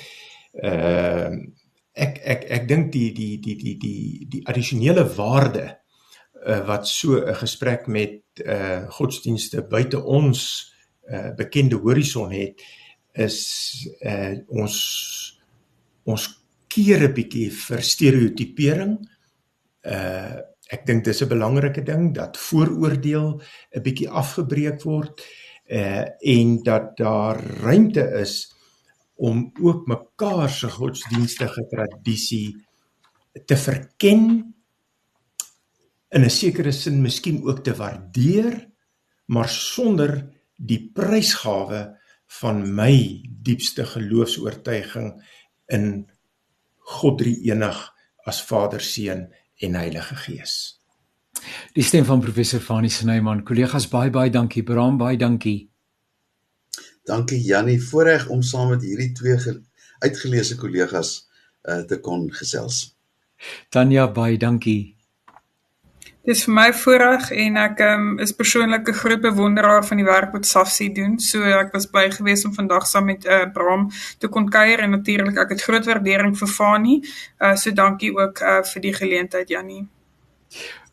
Ehm 0.62 1.40
uh, 1.42 1.64
ek 1.98 2.18
ek 2.22 2.44
ek 2.54 2.66
dink 2.70 2.92
die 2.94 3.10
die 3.10 3.38
die 3.42 3.56
die 3.58 3.74
die 3.82 4.26
die 4.30 4.42
addisionele 4.46 5.02
waarde 5.16 5.64
uh, 6.46 6.60
wat 6.66 6.86
so 6.86 7.18
'n 7.18 7.34
gesprek 7.34 7.86
met 7.86 8.22
uh, 8.46 8.86
godsdienste 8.90 9.62
buite 9.66 9.98
ons 10.02 10.72
uh, 11.10 11.34
bekende 11.34 11.76
horison 11.76 12.30
het 12.30 12.62
is 13.12 13.38
uh, 14.06 14.38
ons 14.48 14.76
ons 16.04 16.28
keer 16.68 17.08
'n 17.08 17.14
bietjie 17.14 17.50
vir 17.50 17.82
stereotipering. 17.82 18.94
Uh 19.82 20.38
ek 20.68 20.86
dink 20.86 21.04
dis 21.04 21.22
'n 21.22 21.28
belangrike 21.28 21.82
ding 21.84 22.14
dat 22.14 22.36
vooroordeel 22.36 23.40
'n 23.76 23.82
bietjie 23.82 24.08
afgebreek 24.08 24.82
word 24.84 25.24
uh 25.70 26.04
en 26.20 26.62
dat 26.62 26.96
daar 26.96 27.40
ruimte 27.64 28.04
is 28.20 28.52
om 29.16 29.52
ook 29.60 29.86
mekaar 29.86 30.50
se 30.50 30.68
godsdienstige 30.70 31.66
tradisie 31.68 32.56
te 33.46 33.56
verken 33.56 34.54
in 36.08 36.24
'n 36.24 36.30
sekere 36.30 36.72
sin 36.72 37.02
miskien 37.02 37.42
ook 37.44 37.64
te 37.64 37.74
waardeer 37.74 38.68
maar 39.26 39.48
sonder 39.48 40.30
die 40.56 40.90
prysgawe 40.94 41.96
van 42.40 42.74
my 42.74 43.22
diepste 43.42 43.84
geloofs-oortuiging 43.84 45.12
in 45.66 46.10
God 46.78 47.18
drie 47.18 47.36
enig 47.50 47.78
as 48.24 48.40
Vader, 48.44 48.80
Seun 48.80 49.28
en 49.58 49.74
Heilige 49.74 50.16
Gees. 50.16 50.80
Die 51.72 51.82
stem 51.82 52.04
van 52.04 52.20
professor 52.20 52.60
Fanie 52.60 52.90
Snyman. 52.90 53.44
Kollegas 53.44 53.88
baie 53.88 54.10
baie 54.10 54.30
dankie. 54.30 54.62
Bram 54.62 54.98
baie 54.98 55.16
dankie. 55.16 55.70
Dankie 57.08 57.40
Jannie, 57.40 57.80
voorreg 57.80 58.28
om 58.28 58.42
saam 58.42 58.68
met 58.74 58.82
hierdie 58.84 59.12
twee 59.16 59.38
uitgeleese 60.04 60.58
kollegas 60.60 61.28
uh, 61.64 61.80
te 61.88 62.00
kon 62.04 62.28
gesels. 62.32 62.82
Tanya 63.72 64.08
baie 64.12 64.36
dankie. 64.36 64.97
Dis 66.26 66.42
vir 66.44 66.54
my 66.54 66.66
voorreg 66.76 67.30
en 67.30 67.56
ek 67.62 67.80
um, 67.86 68.08
is 68.20 68.34
persoonlik 68.36 68.88
'n 68.88 69.00
groot 69.00 69.20
bewonderaar 69.20 69.84
van 69.86 69.96
die 69.96 70.04
werk 70.04 70.32
wat 70.32 70.46
Safsi 70.46 70.92
doen. 70.92 71.18
So 71.18 71.42
ek 71.42 71.72
was 71.72 71.86
bly 71.86 72.10
geweest 72.10 72.44
om 72.44 72.54
vandag 72.54 72.86
saam 72.86 73.04
met 73.04 73.24
uh, 73.24 73.46
Bram 73.52 73.90
te 74.18 74.28
kon 74.28 74.48
kuier 74.48 74.80
en 74.80 74.90
natuurlik 74.90 75.38
ek 75.38 75.48
het 75.48 75.62
groot 75.62 75.84
waardering 75.84 76.36
vir 76.38 76.48
Fani. 76.48 77.02
Uh, 77.40 77.54
so 77.56 77.70
dankie 77.70 78.12
ook 78.12 78.40
uh, 78.40 78.62
vir 78.62 78.82
die 78.82 78.94
geleentheid 78.94 79.48
Jannie. 79.48 79.86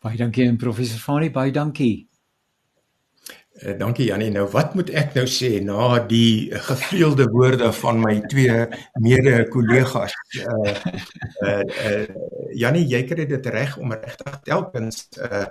Baie 0.00 0.16
dankie 0.16 0.46
en 0.48 0.56
professor 0.56 0.98
Fani, 0.98 1.30
baie 1.30 1.50
dankie. 1.52 2.06
Uh, 3.62 3.78
dankie 3.78 4.06
Jannie. 4.06 4.30
Nou 4.30 4.48
wat 4.52 4.74
moet 4.74 4.90
ek 4.90 5.14
nou 5.16 5.26
sê 5.26 5.60
na 5.64 5.98
die 6.04 6.48
gevleelde 6.52 7.28
woorde 7.32 7.72
van 7.72 8.00
my 8.00 8.20
twee 8.28 8.66
mede 9.00 9.48
kollegas? 9.48 10.12
Uh, 10.40 10.74
uh, 11.44 11.62
uh, 11.64 12.04
Jannie, 12.56 12.86
jy 12.88 13.02
kry 13.08 13.26
dit 13.28 13.46
reg 13.52 13.76
om 13.78 13.92
regtig 13.92 14.40
telkens 14.48 15.08
'n 15.16 15.28
uh, 15.28 15.46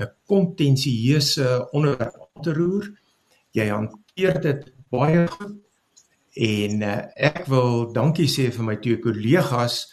'n 0.00 0.10
kontensieuse 0.26 1.68
onderwerp 1.72 2.42
te 2.42 2.52
roer. 2.54 2.90
Jy 3.50 3.66
hanteer 3.68 4.40
dit 4.40 4.72
baie 4.90 5.26
goed 5.26 5.58
en 6.34 6.82
uh, 6.82 6.98
ek 7.16 7.46
wil 7.50 7.92
dankie 7.92 8.28
sê 8.30 8.50
vir 8.54 8.64
my 8.64 8.76
twee 8.82 9.00
kollegas 9.02 9.88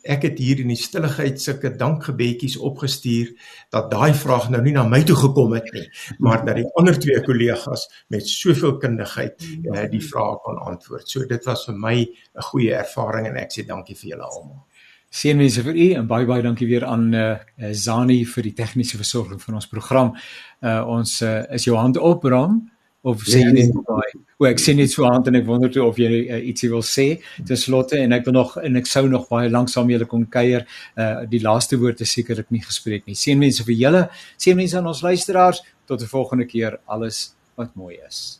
ek 0.00 0.22
het 0.24 0.38
hier 0.40 0.60
in 0.62 0.70
die 0.72 0.78
stilligheid 0.78 1.40
sulke 1.42 1.72
dankgebedjies 1.76 2.56
opgestuur 2.56 3.32
dat 3.74 3.90
daai 3.92 4.14
vraag 4.16 4.48
nou 4.52 4.62
nie 4.64 4.72
na 4.72 4.86
my 4.88 5.02
toe 5.04 5.16
gekom 5.18 5.52
het 5.58 5.68
nie, 5.74 5.84
maar 6.24 6.44
dat 6.46 6.56
die 6.56 6.68
ander 6.80 6.96
twee 6.96 7.20
kollegas 7.26 7.86
met 8.08 8.28
soveel 8.28 8.78
kundigheid 8.80 9.44
uh, 9.44 9.84
die 9.92 10.02
vrae 10.04 10.38
kon 10.44 10.60
antwoord. 10.72 11.08
So 11.08 11.26
dit 11.28 11.44
was 11.44 11.66
vir 11.68 11.76
my 11.76 11.96
'n 12.00 12.48
goeie 12.50 12.74
ervaring 12.74 13.28
en 13.28 13.36
ek 13.36 13.52
sê 13.52 13.66
dankie 13.66 13.96
vir 13.96 14.14
julle 14.14 14.24
almal. 14.24 14.64
Seënwense 15.10 15.64
vir 15.66 15.74
u 15.74 15.86
en 15.98 16.06
baie 16.06 16.26
baie 16.26 16.42
dankie 16.42 16.68
weer 16.70 16.84
aan 16.86 17.08
uh, 17.14 17.36
Zani 17.72 18.24
vir 18.24 18.46
die 18.46 18.54
tegniese 18.54 18.96
versorging 19.00 19.40
van 19.42 19.58
ons 19.58 19.66
program. 19.66 20.12
Uh, 20.62 20.80
ons 20.86 21.22
uh, 21.26 21.40
is 21.54 21.66
jou 21.66 21.76
hand 21.76 21.98
op, 21.98 22.22
Bram 22.22 22.60
of 23.02 23.22
sê 23.24 23.40
jy 23.40 23.52
net 23.56 23.72
baie 23.86 24.18
O 24.40 24.46
ek 24.48 24.60
sien 24.60 24.78
net 24.80 24.88
so 24.92 25.04
aan 25.04 25.24
en 25.28 25.36
ek 25.36 25.44
wonder 25.44 25.68
toe 25.72 25.82
of 25.84 25.98
jy 26.00 26.08
uh, 26.22 26.38
ietsie 26.48 26.70
wil 26.72 26.84
sê 26.86 27.06
ten 27.48 27.58
slotte 27.60 27.98
en 28.00 28.14
ek 28.16 28.24
wil 28.28 28.38
nog 28.38 28.54
en 28.60 28.80
ek 28.80 28.88
sou 28.88 29.02
nog 29.08 29.26
baie 29.28 29.50
lank 29.52 29.68
saam 29.72 29.90
julle 29.92 30.08
kon 30.08 30.24
kuier. 30.32 30.64
Uh 30.96 31.26
die 31.28 31.42
laaste 31.44 31.76
woord 31.80 32.00
is 32.00 32.14
sekerlik 32.16 32.48
nie 32.54 32.62
gespreek 32.64 33.04
nie. 33.08 33.18
Seënwense 33.20 33.66
vir 33.68 33.76
julle, 33.76 34.02
seënwense 34.40 34.80
aan 34.80 34.88
ons 34.94 35.04
luisteraars 35.04 35.60
tot 35.84 36.00
'n 36.00 36.08
volgende 36.08 36.48
keer. 36.48 36.80
Alles 36.88 37.34
wat 37.56 37.76
mooi 37.76 37.98
is. 38.08 38.39